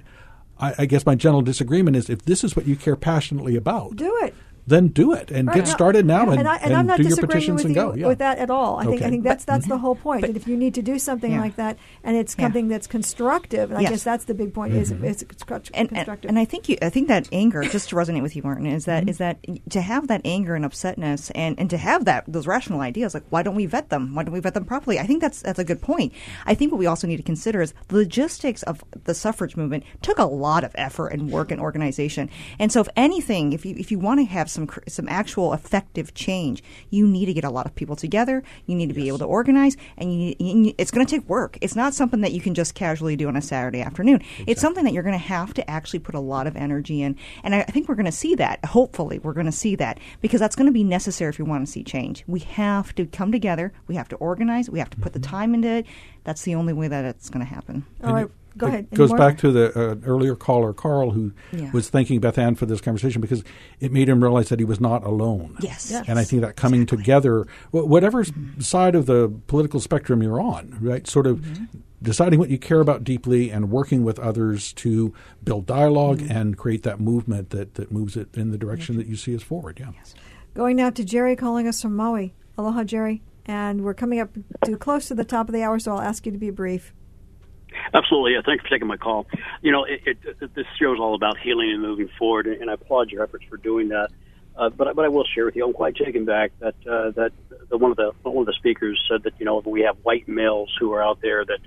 I, 0.61 0.75
I 0.79 0.85
guess 0.87 1.05
my 1.05 1.15
general 1.15 1.41
disagreement 1.41 1.95
is 1.95 2.09
if 2.09 2.23
this 2.23 2.43
is 2.43 2.53
what 2.53 2.67
you 2.67 2.75
care 2.75 2.97
passionately 2.97 3.55
about, 3.55 3.95
do 3.95 4.13
it. 4.23 4.35
Then 4.69 4.87
do 4.89 5.13
it 5.13 5.31
and 5.31 5.47
Right. 5.47 5.55
get 5.57 5.67
started 5.67 6.05
now 6.05 6.29
and, 6.29 6.39
and, 6.39 6.47
I, 6.47 6.57
and 6.57 6.73
I'm 6.73 6.85
not 6.85 6.97
do 6.97 7.07
your 7.07 7.17
petitions 7.17 7.57
with 7.57 7.65
and 7.67 7.75
go. 7.75 7.93
Yeah. 7.93 8.07
with 8.07 8.19
that 8.19 8.37
at 8.37 8.49
all. 8.49 8.77
I 8.79 8.85
think 8.85 9.01
I 9.01 9.09
think 9.09 9.23
that's 9.23 9.45
that's 9.45 9.67
the 9.67 9.77
whole 9.77 9.95
point. 9.95 10.21
that 10.21 10.35
if 10.35 10.47
you 10.47 10.55
need 10.57 10.73
to 10.75 10.81
do 10.81 10.99
something 10.99 11.31
Yeah. 11.31 11.41
like 11.41 11.55
that, 11.57 11.77
and 12.03 12.15
it's 12.15 12.35
Yeah. 12.37 12.45
something 12.45 12.67
that's 12.67 12.87
constructive, 12.87 13.71
and 13.71 13.79
I 13.79 13.89
guess 13.89 14.03
that's 14.03 14.25
the 14.25 14.33
big 14.33 14.53
point 14.53 14.73
is 14.73 14.91
Mm-hmm. 14.91 15.05
it's 15.05 15.23
construct- 15.23 15.71
and, 15.73 15.87
and, 15.89 15.97
constructive. 15.97 16.29
and 16.29 16.37
I 16.39 16.45
think 16.45 16.69
you, 16.69 16.77
I 16.81 16.89
think 16.89 17.07
that 17.09 17.27
anger, 17.31 17.63
just 17.63 17.89
to 17.89 17.95
resonate 17.95 18.21
with 18.21 18.35
you, 18.35 18.43
Martin, 18.43 18.65
is 18.67 18.85
that 18.85 19.09
is 19.09 19.17
that 19.17 19.37
to 19.71 19.81
have 19.81 20.07
that 20.07 20.21
anger 20.25 20.55
and 20.55 20.63
upsetness, 20.65 21.31
and, 21.35 21.59
and 21.59 21.69
to 21.69 21.77
have 21.77 22.05
that 22.05 22.23
those 22.27 22.47
rational 22.47 22.81
ideas, 22.81 23.13
like 23.13 23.23
why 23.29 23.41
don't 23.43 23.55
we 23.55 23.65
vet 23.65 23.89
them? 23.89 24.13
Why 24.15 24.23
don't 24.23 24.33
we 24.33 24.39
vet 24.39 24.53
them 24.53 24.65
properly? 24.65 24.99
I 24.99 25.05
think 25.05 25.21
that's 25.21 25.41
that's 25.41 25.59
a 25.59 25.63
good 25.63 25.81
point. 25.81 26.13
I 26.45 26.53
think 26.53 26.71
what 26.71 26.77
we 26.79 26.85
also 26.85 27.07
need 27.07 27.17
to 27.17 27.23
consider 27.23 27.61
is 27.61 27.73
the 27.87 27.95
logistics 27.97 28.63
of 28.63 28.83
the 29.05 29.13
suffrage 29.13 29.55
movement 29.57 29.83
took 30.01 30.19
a 30.19 30.25
lot 30.25 30.63
of 30.63 30.71
effort 30.75 31.07
and 31.07 31.31
work 31.31 31.51
and 31.51 31.59
organization. 31.59 32.29
And 32.59 32.71
so, 32.71 32.81
if 32.81 32.89
anything, 32.95 33.53
if 33.53 33.65
you 33.65 33.75
if 33.77 33.91
you 33.91 33.99
want 33.99 34.19
to 34.19 34.25
have 34.25 34.49
some 34.49 34.58
cr- 34.67 34.79
some 34.87 35.07
actual 35.09 35.53
effective 35.53 36.13
change, 36.13 36.63
you 36.89 37.07
need 37.07 37.25
to 37.25 37.33
get 37.33 37.43
a 37.43 37.49
lot 37.49 37.65
of 37.65 37.75
people 37.75 37.95
together. 37.95 38.43
You 38.65 38.75
need 38.75 38.87
to 38.87 38.93
be 38.93 39.07
able 39.07 39.19
to 39.19 39.25
organize, 39.25 39.77
and 39.97 40.13
you, 40.13 40.35
you, 40.39 40.73
it's 40.77 40.91
going 40.91 41.05
to 41.05 41.09
take 41.09 41.27
work. 41.29 41.57
It's 41.61 41.75
not 41.75 41.93
something 41.93 42.21
that 42.21 42.31
you 42.31 42.41
can 42.41 42.53
just 42.53 42.75
casually 42.75 43.15
do 43.15 43.27
on 43.27 43.35
a 43.35 43.41
Saturday 43.41 43.81
afternoon. 43.81 44.21
It's 44.47 44.61
something 44.61 44.83
that 44.83 44.93
you're 44.93 45.03
going 45.03 45.13
to 45.13 45.17
have 45.17 45.53
to 45.55 45.69
actually 45.69 45.99
put 45.99 46.15
a 46.15 46.19
lot 46.19 46.47
of 46.47 46.55
energy 46.55 47.01
in. 47.01 47.15
And 47.43 47.55
I, 47.55 47.61
I 47.61 47.65
think 47.65 47.87
we're 47.87 47.95
going 47.95 48.05
to 48.05 48.11
see 48.11 48.35
that. 48.35 48.63
Hopefully, 48.65 49.19
we're 49.19 49.33
going 49.33 49.45
to 49.45 49.51
see 49.51 49.75
that 49.75 49.99
because 50.21 50.39
that's 50.39 50.55
going 50.55 50.67
to 50.67 50.71
be 50.71 50.83
necessary 50.83 51.29
if 51.29 51.39
we 51.39 51.45
want 51.45 51.65
to 51.65 51.71
see 51.71 51.83
change. 51.83 52.23
We 52.27 52.39
have 52.39 52.93
to 52.95 53.05
come 53.05 53.31
together. 53.31 53.73
We 53.87 53.95
have 53.95 54.09
to 54.09 54.15
organize. 54.17 54.69
We 54.69 54.79
have 54.79 54.89
to 54.91 54.97
put 54.97 55.13
the 55.13 55.19
mm-hmm. 55.19 55.31
time 55.31 55.53
into 55.53 55.69
it. 55.69 55.85
That's 56.23 56.43
the 56.43 56.55
only 56.55 56.73
way 56.73 56.87
that 56.87 57.05
it's 57.05 57.29
going 57.29 57.45
to 57.45 57.51
happen. 57.51 57.85
all 58.03 58.13
right, 58.13 58.29
go 58.59 58.67
It 58.67 58.69
ahead. 58.69 58.87
Any 58.91 58.97
goes 58.97 59.09
more? 59.09 59.17
back 59.17 59.37
to 59.39 59.51
the 59.51 59.67
uh, 59.91 59.95
earlier 60.05 60.35
caller, 60.35 60.73
Carl, 60.73 61.11
who 61.11 61.31
Yeah. 61.51 61.71
was 61.71 61.89
thanking 61.89 62.19
Beth 62.19 62.37
Ann 62.37 62.53
for 62.55 62.65
this 62.67 62.81
conversation 62.81 63.21
because 63.21 63.43
it 63.79 63.91
made 63.91 64.07
him 64.07 64.21
realize 64.21 64.49
that 64.49 64.59
he 64.59 64.65
was 64.65 64.79
not 64.79 65.03
alone. 65.03 65.57
Yes. 65.61 65.91
And 66.07 66.19
I 66.19 66.23
think 66.23 66.43
that 66.43 66.55
coming 66.55 66.85
together, 66.85 67.47
whatever 67.71 68.23
Mm-hmm. 68.23 68.59
side 68.61 68.93
of 68.95 69.05
the 69.07 69.33
political 69.47 69.79
spectrum 69.79 70.21
you're 70.21 70.39
on, 70.39 70.77
right, 70.79 71.07
sort 71.07 71.25
of 71.25 71.39
Mm-hmm. 71.39 71.63
deciding 72.01 72.37
what 72.39 72.49
you 72.49 72.57
care 72.59 72.79
about 72.81 73.03
deeply 73.03 73.49
and 73.49 73.71
working 73.71 74.03
with 74.03 74.19
others 74.19 74.71
to 74.73 75.13
build 75.43 75.65
dialog 75.65 76.19
Mm-hmm. 76.19 76.31
and 76.37 76.57
create 76.57 76.83
that 76.83 76.99
movement 76.99 77.49
that, 77.51 77.73
that 77.75 77.91
moves 77.91 78.15
it 78.15 78.27
in 78.37 78.51
the 78.51 78.57
direction 78.57 78.97
that 78.97 79.07
you 79.07 79.15
see 79.15 79.33
as 79.33 79.41
forward. 79.41 79.79
Yeah. 79.79 79.91
Going 80.53 80.75
now 80.77 80.89
to 80.89 81.03
Jerry 81.03 81.35
calling 81.35 81.67
us 81.67 81.81
from 81.81 81.95
Maui. 81.95 82.33
Aloha, 82.57 82.83
Jerry. 82.83 83.21
And 83.45 83.81
we're 83.83 83.93
coming 83.95 84.19
up 84.19 84.29
to 84.65 84.77
close 84.77 85.07
to 85.07 85.15
the 85.15 85.23
top 85.23 85.47
of 85.49 85.53
the 85.53 85.63
hour, 85.63 85.79
so 85.79 85.93
I'll 85.93 86.01
ask 86.01 86.25
you 86.27 86.31
to 86.31 86.37
be 86.37 86.51
brief. 86.51 86.93
Absolutely. 87.93 88.33
Yeah. 88.33 88.41
Thanks 88.45 88.63
for 88.63 88.69
taking 88.69 88.87
my 88.87 88.97
call. 88.97 89.27
You 89.61 89.71
know, 89.71 89.83
it, 89.83 90.01
it, 90.05 90.53
this 90.55 90.65
show 90.79 90.93
is 90.93 90.99
all 90.99 91.15
about 91.15 91.37
healing 91.37 91.71
and 91.71 91.81
moving 91.81 92.09
forward, 92.17 92.47
and, 92.47 92.61
and 92.61 92.69
I 92.69 92.73
applaud 92.73 93.09
your 93.11 93.23
efforts 93.23 93.45
for 93.49 93.57
doing 93.57 93.89
that. 93.89 94.09
Uh, 94.55 94.69
but 94.69 94.87
I- 94.89 94.93
but 94.93 95.05
I 95.05 95.07
will 95.07 95.23
share 95.23 95.45
with 95.45 95.55
you, 95.55 95.65
I'm 95.65 95.73
quite 95.73 95.95
taken 95.95 96.25
back 96.25 96.51
that 96.59 96.75
uh, 96.87 97.11
that 97.11 97.31
the, 97.69 97.77
one 97.77 97.91
of 97.91 97.97
the 97.97 98.11
one 98.23 98.37
of 98.39 98.45
the 98.45 98.53
speakers 98.53 98.99
said 99.09 99.23
that 99.23 99.33
you 99.39 99.45
know 99.45 99.59
we 99.65 99.81
have 99.81 99.97
white 100.03 100.27
males 100.27 100.75
who 100.79 100.91
are 100.93 101.01
out 101.01 101.21
there 101.21 101.45
that 101.45 101.59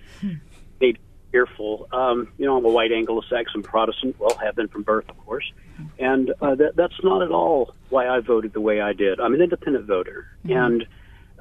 made 0.81 0.99
fearful. 1.31 1.89
Um, 1.93 2.29
you 2.37 2.45
know, 2.45 2.59
I'm 2.59 2.65
a 2.67 2.69
white 2.69 2.93
Anglo-Saxon 2.93 3.63
Protestant. 3.63 4.17
Well, 4.19 4.37
have 4.43 4.57
been 4.57 4.69
from 4.69 4.83
birth, 4.83 5.09
of 5.09 5.17
course, 5.25 5.51
and 5.99 6.35
uh, 6.43 6.55
that 6.57 6.77
that's 6.77 7.03
not 7.03 7.23
at 7.23 7.31
all 7.31 7.75
why 7.89 8.09
I 8.09 8.21
voted 8.21 8.53
the 8.53 8.61
way 8.61 8.81
I 8.83 8.93
did. 8.93 9.21
I'm 9.21 9.33
an 9.33 9.41
independent 9.41 9.87
voter, 9.87 10.27
and 10.51 10.87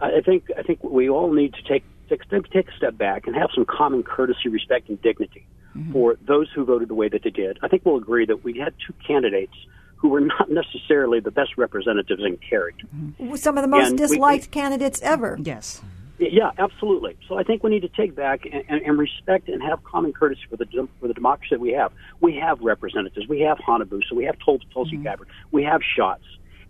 I 0.02 0.18
I 0.18 0.22
think 0.22 0.46
I 0.58 0.62
think 0.64 0.82
we 0.84 1.10
all 1.10 1.34
need 1.34 1.54
to 1.56 1.64
take 1.64 1.84
take 2.18 2.52
take 2.52 2.70
a 2.70 2.78
step 2.78 2.98
back 2.98 3.28
and 3.28 3.36
have 3.36 3.50
some 3.54 3.66
common 3.66 4.04
courtesy, 4.04 4.50
respect, 4.50 4.90
and 4.90 5.02
dignity 5.02 5.46
mm-hmm. 5.76 5.92
for 5.94 6.18
those 6.28 6.50
who 6.54 6.66
voted 6.66 6.90
the 6.90 6.96
way 6.96 7.10
that 7.10 7.24
they 7.24 7.30
did. 7.30 7.58
I 7.62 7.68
think 7.68 7.86
we'll 7.86 7.98
agree 7.98 8.26
that 8.26 8.44
we 8.44 8.58
had 8.58 8.74
two 8.86 8.94
candidates 9.06 9.54
who 9.96 10.10
were 10.10 10.22
not 10.22 10.50
necessarily 10.50 11.20
the 11.20 11.32
best 11.32 11.58
representatives 11.58 12.22
in 12.24 12.38
character. 12.38 12.88
Mm-hmm. 12.96 13.36
Some 13.36 13.58
of 13.58 13.64
the 13.64 13.68
most 13.68 13.92
And 13.92 14.00
we- 14.00 14.08
disliked 14.08 14.52
candidates 14.52 15.02
ever. 15.02 15.38
Yes. 15.42 15.82
Yeah, 16.20 16.52
absolutely. 16.60 17.18
So 17.28 17.40
I 17.40 17.44
think 17.44 17.64
we 17.64 17.72
need 17.72 17.82
to 17.82 17.88
take 17.88 18.16
back 18.16 18.46
and, 18.46 18.64
and, 18.70 18.82
and 18.84 19.00
respect 19.00 19.50
and 19.50 19.60
have 19.64 19.84
common 19.84 20.14
courtesy 20.14 20.42
for 20.52 20.56
the 20.56 20.68
for 21.00 21.08
the 21.08 21.16
democracy 21.16 21.56
that 21.56 21.60
we 21.60 21.72
have. 21.72 21.92
We 22.20 22.36
have 22.36 22.62
representatives. 22.62 23.28
We 23.28 23.40
have 23.40 23.58
Hanabusa. 23.58 24.12
We 24.14 24.26
have 24.26 24.38
Tul- 24.38 24.60
Tulsi 24.72 24.92
mm-hmm. 24.92 25.04
Gabbard. 25.04 25.30
We 25.50 25.64
have 25.64 25.82
Schatz. 25.96 26.22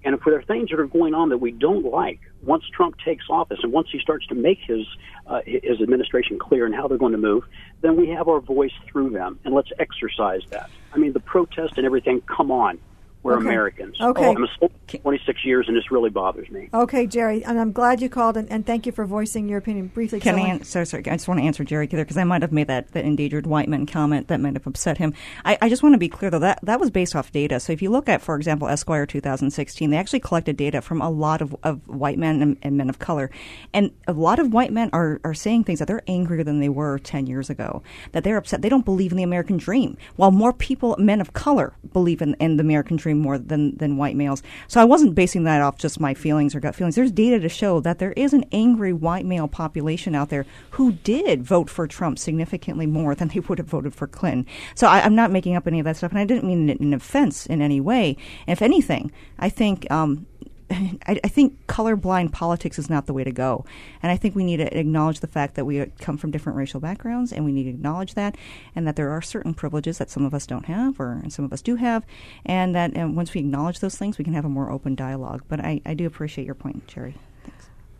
And 0.03 0.15
if 0.15 0.21
there 0.25 0.35
are 0.35 0.41
things 0.41 0.69
that 0.69 0.79
are 0.79 0.87
going 0.87 1.13
on 1.13 1.29
that 1.29 1.37
we 1.37 1.51
don't 1.51 1.85
like, 1.85 2.19
once 2.43 2.63
Trump 2.75 2.95
takes 3.05 3.25
office 3.29 3.59
and 3.61 3.71
once 3.71 3.87
he 3.91 3.99
starts 3.99 4.25
to 4.27 4.35
make 4.35 4.59
his 4.65 4.85
uh, 5.27 5.41
his 5.45 5.79
administration 5.81 6.39
clear 6.39 6.65
and 6.65 6.73
how 6.73 6.87
they're 6.87 6.97
going 6.97 7.11
to 7.11 7.17
move, 7.17 7.43
then 7.81 7.95
we 7.95 8.09
have 8.09 8.27
our 8.27 8.39
voice 8.39 8.71
through 8.91 9.11
them, 9.11 9.39
and 9.45 9.53
let's 9.53 9.69
exercise 9.79 10.41
that. 10.49 10.69
I 10.93 10.97
mean, 10.97 11.13
the 11.13 11.19
protest 11.19 11.73
and 11.77 11.85
everything. 11.85 12.21
Come 12.21 12.51
on, 12.51 12.79
we're 13.23 13.37
Okay. 13.37 13.47
Americans. 13.47 13.99
Okay. 14.01 14.25
Oh, 14.25 14.35
I'm 14.35 14.43
a 14.43 14.47
soldier 14.59 14.73
for 14.87 14.97
26 14.97 15.45
years, 15.45 15.67
and 15.67 15.77
this 15.77 15.91
really 15.91 16.09
bothers 16.09 16.49
me. 16.49 16.69
Okay, 16.73 17.05
Jerry, 17.07 17.43
and 17.43 17.59
I'm 17.59 17.71
glad 17.71 18.01
you 18.01 18.09
called, 18.09 18.37
and, 18.37 18.49
and 18.51 18.65
thank 18.65 18.85
you 18.85 18.91
for 18.91 19.05
voicing 19.05 19.47
your 19.47 19.59
opinion 19.59 19.87
briefly. 19.87 20.19
Can 20.19 20.35
I 20.35 20.47
an- 20.49 20.63
so 20.63 20.83
sorry, 20.83 21.03
I 21.07 21.11
just 21.11 21.27
want 21.27 21.39
to 21.39 21.45
answer 21.45 21.63
Jerry 21.63 21.87
there 21.87 22.03
because 22.03 22.17
I 22.17 22.23
might 22.23 22.41
have 22.41 22.51
made 22.51 22.67
that, 22.67 22.91
that 22.93 23.05
endangered 23.05 23.45
white 23.45 23.69
man 23.69 23.85
comment 23.85 24.27
that 24.29 24.39
might 24.39 24.53
have 24.53 24.65
upset 24.67 24.97
him. 24.97 25.13
I, 25.45 25.57
I 25.61 25.69
just 25.69 25.83
want 25.83 25.93
to 25.93 25.99
be 25.99 26.09
clear 26.09 26.31
though 26.31 26.39
that 26.39 26.59
that 26.63 26.79
was 26.79 26.89
based 26.89 27.15
off 27.15 27.31
data. 27.31 27.59
So 27.59 27.73
if 27.73 27.81
you 27.81 27.89
look 27.89 28.09
at, 28.09 28.21
for 28.21 28.35
example, 28.35 28.67
Esquire 28.67 29.05
2016, 29.05 29.89
they 29.89 29.97
actually 29.97 30.19
collected 30.19 30.57
data 30.57 30.81
from 30.81 31.01
a 31.01 31.09
lot 31.09 31.41
of, 31.41 31.55
of 31.63 31.87
white 31.87 32.17
men 32.17 32.41
and, 32.41 32.57
and 32.61 32.77
men 32.77 32.89
of 32.89 32.99
color, 32.99 33.29
and 33.73 33.91
a 34.07 34.13
lot 34.13 34.39
of 34.39 34.51
white 34.53 34.71
men 34.71 34.89
are, 34.93 35.19
are 35.23 35.33
saying 35.33 35.63
things 35.63 35.79
that 35.79 35.87
they're 35.87 36.03
angrier 36.07 36.43
than 36.43 36.59
they 36.59 36.69
were 36.69 36.97
10 36.99 37.27
years 37.27 37.49
ago. 37.49 37.83
That 38.13 38.23
they're 38.23 38.37
upset. 38.37 38.61
They 38.61 38.69
don't 38.69 38.85
believe 38.85 39.11
in 39.11 39.17
the 39.17 39.23
American 39.23 39.57
dream. 39.57 39.97
While 40.15 40.31
more 40.31 40.53
people, 40.53 40.95
men 40.97 41.21
of 41.21 41.33
color, 41.33 41.73
believe 41.93 42.21
in, 42.21 42.35
in 42.35 42.57
the 42.57 42.61
American 42.61 42.97
dream 42.97 43.10
more 43.13 43.37
than 43.37 43.75
than 43.77 43.97
white 43.97 44.15
males. 44.15 44.43
So 44.67 44.81
I 44.81 44.85
wasn't 44.85 45.15
basing 45.15 45.43
that 45.43 45.61
off 45.61 45.77
just 45.77 45.99
my 45.99 46.13
feelings 46.13 46.55
or 46.55 46.59
gut 46.59 46.75
feelings. 46.75 46.95
There's 46.95 47.11
data 47.11 47.39
to 47.39 47.49
show 47.49 47.79
that 47.81 47.99
there 47.99 48.13
is 48.13 48.33
an 48.33 48.45
angry 48.51 48.93
white 48.93 49.25
male 49.25 49.47
population 49.47 50.15
out 50.15 50.29
there 50.29 50.45
who 50.71 50.93
did 50.93 51.43
vote 51.43 51.69
for 51.69 51.87
Trump 51.87 52.19
significantly 52.19 52.85
more 52.85 53.15
than 53.15 53.29
they 53.29 53.39
would 53.39 53.57
have 53.59 53.67
voted 53.67 53.93
for 53.93 54.07
Clinton. 54.07 54.45
So 54.75 54.87
I, 54.87 55.01
I'm 55.01 55.15
not 55.15 55.31
making 55.31 55.55
up 55.55 55.67
any 55.67 55.79
of 55.79 55.85
that 55.85 55.97
stuff, 55.97 56.11
and 56.11 56.19
I 56.19 56.25
didn't 56.25 56.47
mean 56.47 56.69
it 56.69 56.79
in 56.79 56.93
offense 56.93 57.45
in 57.45 57.61
any 57.61 57.81
way. 57.81 58.17
If 58.47 58.61
anything, 58.61 59.11
I 59.39 59.49
think. 59.49 59.89
Um, 59.91 60.27
I, 61.07 61.19
I 61.23 61.27
think 61.27 61.67
colorblind 61.67 62.31
politics 62.31 62.79
is 62.79 62.89
not 62.89 63.05
the 63.05 63.13
way 63.13 63.23
to 63.23 63.31
go. 63.31 63.65
And 64.01 64.11
I 64.11 64.17
think 64.17 64.35
we 64.35 64.43
need 64.43 64.57
to 64.57 64.77
acknowledge 64.77 65.19
the 65.19 65.27
fact 65.27 65.55
that 65.55 65.65
we 65.65 65.85
come 65.99 66.17
from 66.17 66.31
different 66.31 66.57
racial 66.57 66.79
backgrounds, 66.79 67.31
and 67.31 67.45
we 67.45 67.51
need 67.51 67.63
to 67.63 67.69
acknowledge 67.69 68.13
that, 68.13 68.35
and 68.75 68.87
that 68.87 68.95
there 68.95 69.09
are 69.09 69.21
certain 69.21 69.53
privileges 69.53 69.97
that 69.97 70.09
some 70.09 70.25
of 70.25 70.33
us 70.33 70.45
don't 70.47 70.65
have, 70.65 70.99
or 70.99 71.21
some 71.29 71.45
of 71.45 71.53
us 71.53 71.61
do 71.61 71.75
have, 71.75 72.05
and 72.45 72.73
that 72.75 72.95
and 72.95 73.15
once 73.15 73.33
we 73.33 73.41
acknowledge 73.41 73.79
those 73.79 73.97
things, 73.97 74.17
we 74.17 74.23
can 74.23 74.33
have 74.33 74.45
a 74.45 74.49
more 74.49 74.71
open 74.71 74.95
dialogue. 74.95 75.43
But 75.47 75.59
I, 75.59 75.81
I 75.85 75.93
do 75.93 76.05
appreciate 76.05 76.45
your 76.45 76.55
point, 76.55 76.87
Jerry. 76.87 77.15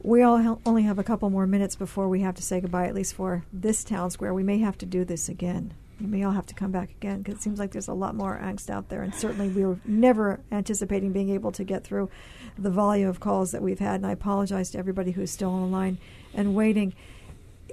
We 0.03 0.24
all 0.24 0.38
hel- 0.38 0.61
only 0.65 0.84
have 0.84 0.97
a 0.97 1.03
couple 1.03 1.30
more 1.30 1.45
minutes 1.45 1.76
before 1.76 2.09
we 2.09 2.22
have 2.22 2.36
to 2.36 2.41
say 2.41 2.59
goodbye, 2.59 2.88
at 2.88 2.95
least 2.95 3.13
for 3.13 3.43
this 3.53 3.84
town 3.84 4.09
square. 4.09 4.34
We 4.34 4.43
may 4.43 4.57
have 4.59 4.78
to 4.80 4.86
do 4.86 5.05
this 5.05 5.30
again. 5.30 5.74
We 6.01 6.07
may 6.07 6.23
all 6.23 6.31
have 6.31 6.47
to 6.47 6.55
come 6.55 6.71
back 6.71 6.89
again 6.89 7.19
because 7.19 7.35
it 7.35 7.41
seems 7.41 7.59
like 7.59 7.71
there's 7.71 7.87
a 7.87 7.93
lot 7.93 8.15
more 8.15 8.39
angst 8.41 8.69
out 8.71 8.89
there. 8.89 9.03
And 9.03 9.13
certainly 9.13 9.49
we 9.49 9.63
were 9.63 9.79
never 9.85 10.39
anticipating 10.51 11.11
being 11.11 11.29
able 11.29 11.51
to 11.51 11.63
get 11.63 11.83
through 11.83 12.09
the 12.57 12.71
volume 12.71 13.07
of 13.07 13.19
calls 13.19 13.51
that 13.51 13.61
we've 13.61 13.79
had. 13.79 13.95
And 13.95 14.07
I 14.07 14.11
apologize 14.11 14.71
to 14.71 14.79
everybody 14.79 15.11
who's 15.11 15.29
still 15.29 15.51
on 15.51 15.61
the 15.61 15.67
line 15.67 15.99
and 16.33 16.55
waiting. 16.55 16.95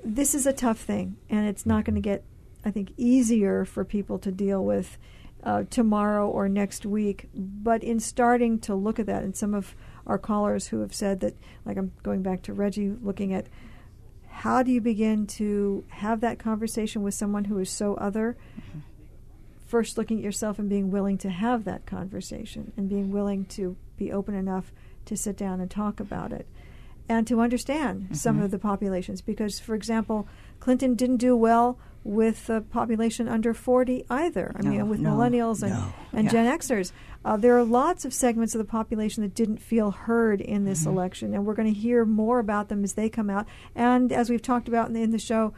This 0.05 0.35
is 0.35 0.47
a 0.47 0.53
tough 0.53 0.79
thing, 0.79 1.17
and 1.29 1.49
it's 1.49 1.65
not 1.65 1.85
going 1.85 1.95
to 1.95 2.01
get, 2.01 2.23
I 2.65 2.71
think, 2.71 2.93
easier 2.97 3.65
for 3.65 3.85
people 3.85 4.19
to 4.21 4.31
deal 4.31 4.65
with 4.65 4.99
uh, 5.43 5.65
tomorrow 5.71 6.29
or 6.29 6.49
next 6.49 6.85
week. 6.85 7.29
But 7.35 7.83
in 7.83 7.99
starting 7.99 8.59
to 8.61 8.75
look 8.75 8.99
at 8.99 9.07
that, 9.07 9.23
and 9.23 9.35
some 9.35 9.55
of 9.55 9.75
our 10.07 10.19
callers 10.19 10.69
who 10.69 10.81
have 10.81 10.95
said 10.95 11.21
that, 11.21 11.35
like 11.65 11.77
I'm 11.77 11.93
going 12.03 12.23
back 12.23 12.43
to 12.43 12.53
Reggie, 12.53 12.91
looking 12.91 13.33
at 13.33 13.47
how 14.39 14.63
do 14.63 14.71
you 14.71 14.81
begin 14.81 15.27
to 15.27 15.85
have 15.89 16.21
that 16.21 16.39
conversation 16.39 17.03
with 17.03 17.13
someone 17.15 17.47
who 17.47 17.59
is 17.59 17.71
so 17.71 17.95
other? 17.95 18.37
First, 19.67 19.99
looking 19.99 20.19
at 20.19 20.25
yourself 20.25 20.59
and 20.59 20.69
being 20.69 20.91
willing 20.91 21.19
to 21.19 21.29
have 21.31 21.65
that 21.65 21.87
conversation 21.87 22.73
and 22.77 22.89
being 22.89 23.11
willing 23.11 23.45
to 23.47 23.77
be 23.97 24.13
open 24.13 24.35
enough 24.35 24.73
to 25.07 25.17
sit 25.17 25.37
down 25.37 25.61
and 25.61 25.71
talk 25.71 25.99
about 26.01 26.33
it 26.33 26.47
and 27.09 27.27
to 27.27 27.41
understand 27.41 28.17
some 28.17 28.39
Mhm. 28.39 28.45
of 28.45 28.51
the 28.51 28.59
populations. 28.59 29.21
Because, 29.21 29.59
for 29.59 29.75
example, 29.75 30.29
Clinton 30.61 30.95
didn't 30.95 31.17
do 31.17 31.37
well 31.37 31.77
with 32.05 32.47
the 32.47 32.61
population 32.61 33.29
under 33.29 33.53
40 33.53 34.05
either. 34.09 34.53
I 34.57 34.63
No, 34.63 34.71
mean, 34.71 34.89
with 34.89 35.01
no, 35.01 35.11
millennials 35.11 35.63
and, 35.63 35.73
no. 35.75 35.93
and 36.13 36.25
Yeah. 36.25 36.31
Gen 36.31 36.59
Xers. 36.59 36.93
Uh, 37.25 37.37
there 37.37 37.57
are 37.59 37.65
lots 37.65 38.05
of 38.05 38.15
segments 38.15 38.55
of 38.55 38.59
the 38.61 38.65
population 38.65 39.23
that 39.23 39.35
didn't 39.35 39.59
feel 39.61 39.91
heard 39.91 40.41
in 40.41 40.65
this 40.65 40.83
Mm-hmm. 40.83 40.91
election, 40.91 41.35
and 41.35 41.45
we're 41.45 41.55
going 41.55 41.73
to 41.73 41.79
hear 41.79 42.05
more 42.05 42.39
about 42.39 42.69
them 42.69 42.85
as 42.85 42.95
they 42.95 43.09
come 43.09 43.29
out. 43.29 43.47
And 43.75 44.13
as 44.13 44.31
we've 44.31 44.41
talked 44.43 44.69
about 44.69 44.87
in 44.89 44.95
the, 44.95 45.03
in 45.03 45.11
the 45.11 45.19
show, 45.19 45.53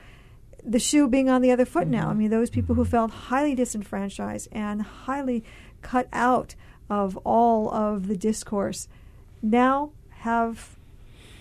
the 0.64 0.78
shoe 0.78 1.06
being 1.08 1.28
on 1.30 1.40
the 1.42 1.50
other 1.52 1.64
foot 1.66 1.86
now. 1.86 2.02
Mm-hmm. 2.02 2.10
I 2.10 2.14
mean, 2.14 2.30
those 2.30 2.50
people 2.50 2.74
who 2.74 2.84
felt 2.84 3.10
highly 3.10 3.54
disenfranchised 3.54 4.48
and 4.52 4.82
highly 4.82 5.44
cut 5.82 6.08
out 6.12 6.54
of 6.88 7.16
all 7.18 7.70
of 7.72 8.08
the 8.08 8.16
discourse 8.16 8.88
now 9.42 9.92
have 10.10 10.76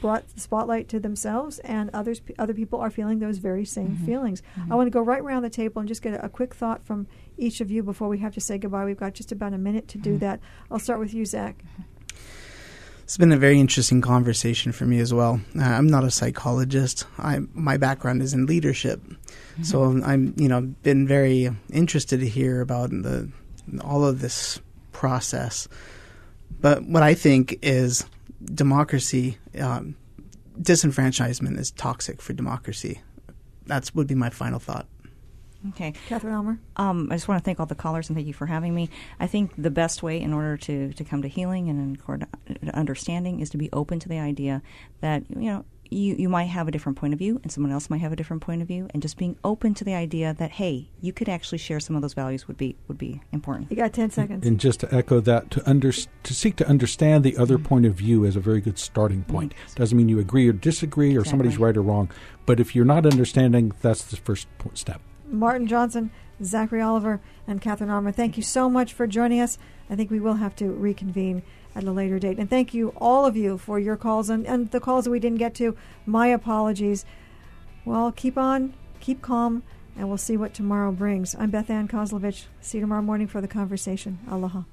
brought 0.02 0.28
the 0.34 0.40
spotlight 0.40 0.88
to 0.90 1.00
themselves, 1.00 1.60
and 1.60 1.90
others 1.94 2.22
other 2.38 2.54
people 2.54 2.80
are 2.80 2.90
feeling 2.90 3.20
those 3.20 3.38
very 3.38 3.66
same 3.66 3.98
Mhm. 3.98 4.06
feelings. 4.06 4.42
Mhm. 4.58 4.72
I 4.72 4.76
want 4.76 4.88
to 4.88 4.92
go 4.92 5.02
right 5.02 5.22
around 5.22 5.44
the 5.44 5.50
table 5.50 5.80
and 5.80 5.88
just 5.88 6.02
get 6.02 6.14
a, 6.14 6.26
a 6.26 6.30
quick 6.30 6.54
thought 6.56 6.86
from 6.86 7.08
each 7.38 7.62
of 7.62 7.70
you 7.72 7.84
before 7.84 8.08
we 8.10 8.20
have 8.20 8.34
to 8.36 8.42
say 8.42 8.58
goodbye. 8.58 8.86
We've 8.86 8.98
got 8.98 9.14
just 9.14 9.32
about 9.32 9.54
a 9.54 9.58
minute 9.58 9.88
to 9.90 9.98
do 9.98 10.18
that. 10.20 10.40
I'll 10.72 10.80
start 10.80 11.00
with 11.00 11.14
you, 11.14 11.26
Zach. 11.26 11.64
It's 13.04 13.18
been 13.18 13.32
a 13.32 13.38
very 13.38 13.60
interesting 13.60 14.02
conversation 14.02 14.72
for 14.72 14.86
me 14.86 15.00
as 15.00 15.12
well. 15.12 15.42
Uh, 15.58 15.64
I'm 15.64 15.88
not 15.88 16.04
a 16.04 16.12
psychologist. 16.12 17.06
I 17.18 17.40
my 17.56 17.76
background 17.76 18.22
is 18.22 18.36
in 18.36 18.46
leadership, 18.46 19.02
so 19.64 19.82
I'm 20.06 20.36
you 20.38 20.48
know 20.48 20.62
been 20.84 21.08
very 21.08 21.50
interested 21.74 22.20
to 22.20 22.28
hear 22.28 22.62
about 22.62 22.92
the 22.92 23.28
all 23.84 24.06
of 24.06 24.22
this 24.22 24.60
process. 24.92 25.68
But 26.62 26.84
what 26.84 27.02
I 27.02 27.16
think 27.16 27.58
is 27.64 28.06
democracy, 28.44 29.38
um, 29.60 29.96
disenfranchisement 30.60 31.58
is 31.60 31.72
toxic 31.72 32.22
for 32.22 32.34
democracy. 32.34 33.02
That 33.66 33.90
would 33.94 34.08
be 34.08 34.16
my 34.16 34.30
final 34.30 34.60
thought. 34.60 34.88
Okay. 35.70 35.94
Catherine 36.08 36.34
Aumer. 36.34 36.60
Um, 36.78 37.10
I 37.12 37.16
just 37.16 37.28
want 37.28 37.42
to 37.42 37.44
thank 37.44 37.60
all 37.60 37.66
the 37.66 37.76
callers 37.76 38.08
and 38.08 38.16
thank 38.16 38.28
you 38.28 38.34
for 38.34 38.46
having 38.46 38.74
me. 38.74 38.90
I 39.20 39.28
think 39.28 39.52
the 39.58 39.70
best 39.70 40.02
way 40.02 40.22
in 40.22 40.34
order 40.34 40.56
to, 40.58 40.94
to 40.94 41.04
come 41.04 41.22
to 41.22 41.28
healing 41.28 41.70
and 41.70 41.80
in 41.80 41.96
accord 41.96 42.26
to 42.48 42.76
understanding 42.76 43.42
is 43.42 43.50
to 43.50 43.58
be 43.58 43.70
open 43.74 44.00
to 44.00 44.10
the 44.10 44.20
idea 44.20 44.62
that, 45.02 45.24
you 45.30 45.52
know, 45.52 45.66
you, 45.90 46.16
you 46.16 46.30
might 46.30 46.46
have 46.46 46.68
a 46.68 46.72
different 46.72 46.98
point 46.98 47.14
of 47.14 47.20
view 47.20 47.40
and 47.42 47.52
someone 47.52 47.72
else 47.72 47.90
might 47.90 48.02
have 48.02 48.12
a 48.12 48.16
different 48.16 48.42
point 48.42 48.62
of 48.62 48.68
view 48.68 48.88
and 48.94 49.02
just 49.02 49.18
being 49.18 49.38
open 49.44 49.74
to 49.76 49.84
the 49.84 49.94
idea 49.94 50.34
that, 50.36 50.52
hey, 50.52 50.90
you 51.02 51.12
could 51.12 51.28
actually 51.28 51.58
share 51.58 51.80
some 51.80 51.96
of 51.96 52.02
those 52.02 52.14
values 52.14 52.48
would 52.48 52.58
be 52.58 52.76
would 52.88 52.98
be 52.98 53.22
important. 53.32 53.72
You 53.72 53.78
got 53.78 53.94
10 53.94 54.12
seconds. 54.12 54.46
And 54.46 54.60
just 54.60 54.80
to 54.82 54.94
echo 54.94 55.20
that, 55.22 55.50
to 55.52 55.70
under, 55.70 55.92
to 55.92 56.34
seek 56.34 56.56
to 56.58 56.68
understand 56.68 57.24
the 57.24 57.38
other 57.38 57.58
point 57.58 57.86
of 57.86 57.96
view 57.96 58.24
is 58.24 58.36
a 58.36 58.40
very 58.40 58.62
good 58.62 58.78
starting 58.78 59.22
mm-hmm. 59.22 59.34
point. 59.34 59.54
Doesn't 59.76 59.98
mean 59.98 60.10
you 60.10 60.20
agree 60.20 60.48
or 60.48 60.54
disagree 60.54 61.18
or 61.18 61.26
somebody's 61.26 61.58
right 61.58 61.76
or 61.76 61.82
wrong, 61.82 62.12
but 62.46 62.60
if 62.60 62.76
you're 62.76 62.86
not 62.86 63.06
understanding, 63.06 63.74
that's 63.82 64.04
the 64.04 64.18
first 64.18 64.48
po- 64.60 64.72
step. 64.74 65.02
Martin 65.26 65.68
Johnson, 65.68 66.12
Zachary 66.44 66.82
Oliver, 66.82 67.22
and 67.48 67.62
Catherine 67.62 67.90
Aumer, 67.90 68.14
thank 68.14 68.38
you 68.38 68.44
so 68.44 68.70
much 68.70 68.94
for 68.94 69.06
joining 69.08 69.40
us. 69.40 69.58
I 69.90 69.96
think 69.96 70.12
we 70.12 70.20
will 70.20 70.36
have 70.36 70.56
to 70.58 70.72
reconvene 70.72 71.44
at 71.80 71.88
a 71.88 71.92
later 71.92 72.20
date. 72.20 72.38
And 72.38 72.50
thank 72.50 72.74
you, 72.74 72.90
all 72.98 73.26
of 73.26 73.36
you, 73.36 73.58
for 73.58 73.80
your 73.80 73.96
calls 73.96 74.30
and, 74.30 74.46
and 74.46 74.70
the 74.72 74.80
calls 74.80 75.06
that 75.06 75.12
we 75.12 75.20
didn't 75.20 75.40
get 75.40 75.56
to. 75.56 75.76
My 76.06 76.28
apologies. 76.28 77.06
Well, 77.86 78.12
keep 78.12 78.38
on, 78.38 78.74
keep 79.00 79.22
calm, 79.22 79.64
and 79.96 80.08
we'll 80.08 80.18
see 80.18 80.38
what 80.38 80.54
tomorrow 80.54 80.92
brings. 80.92 81.36
I'm 81.36 81.50
Beth 81.50 81.70
Ann 81.70 81.88
Kozlovich. 81.88 82.46
See 82.62 82.78
you 82.78 82.82
tomorrow 82.82 83.02
morning 83.02 83.28
for 83.28 83.42
the 83.42 83.48
conversation. 83.48 84.20
Aloha. 84.30 84.64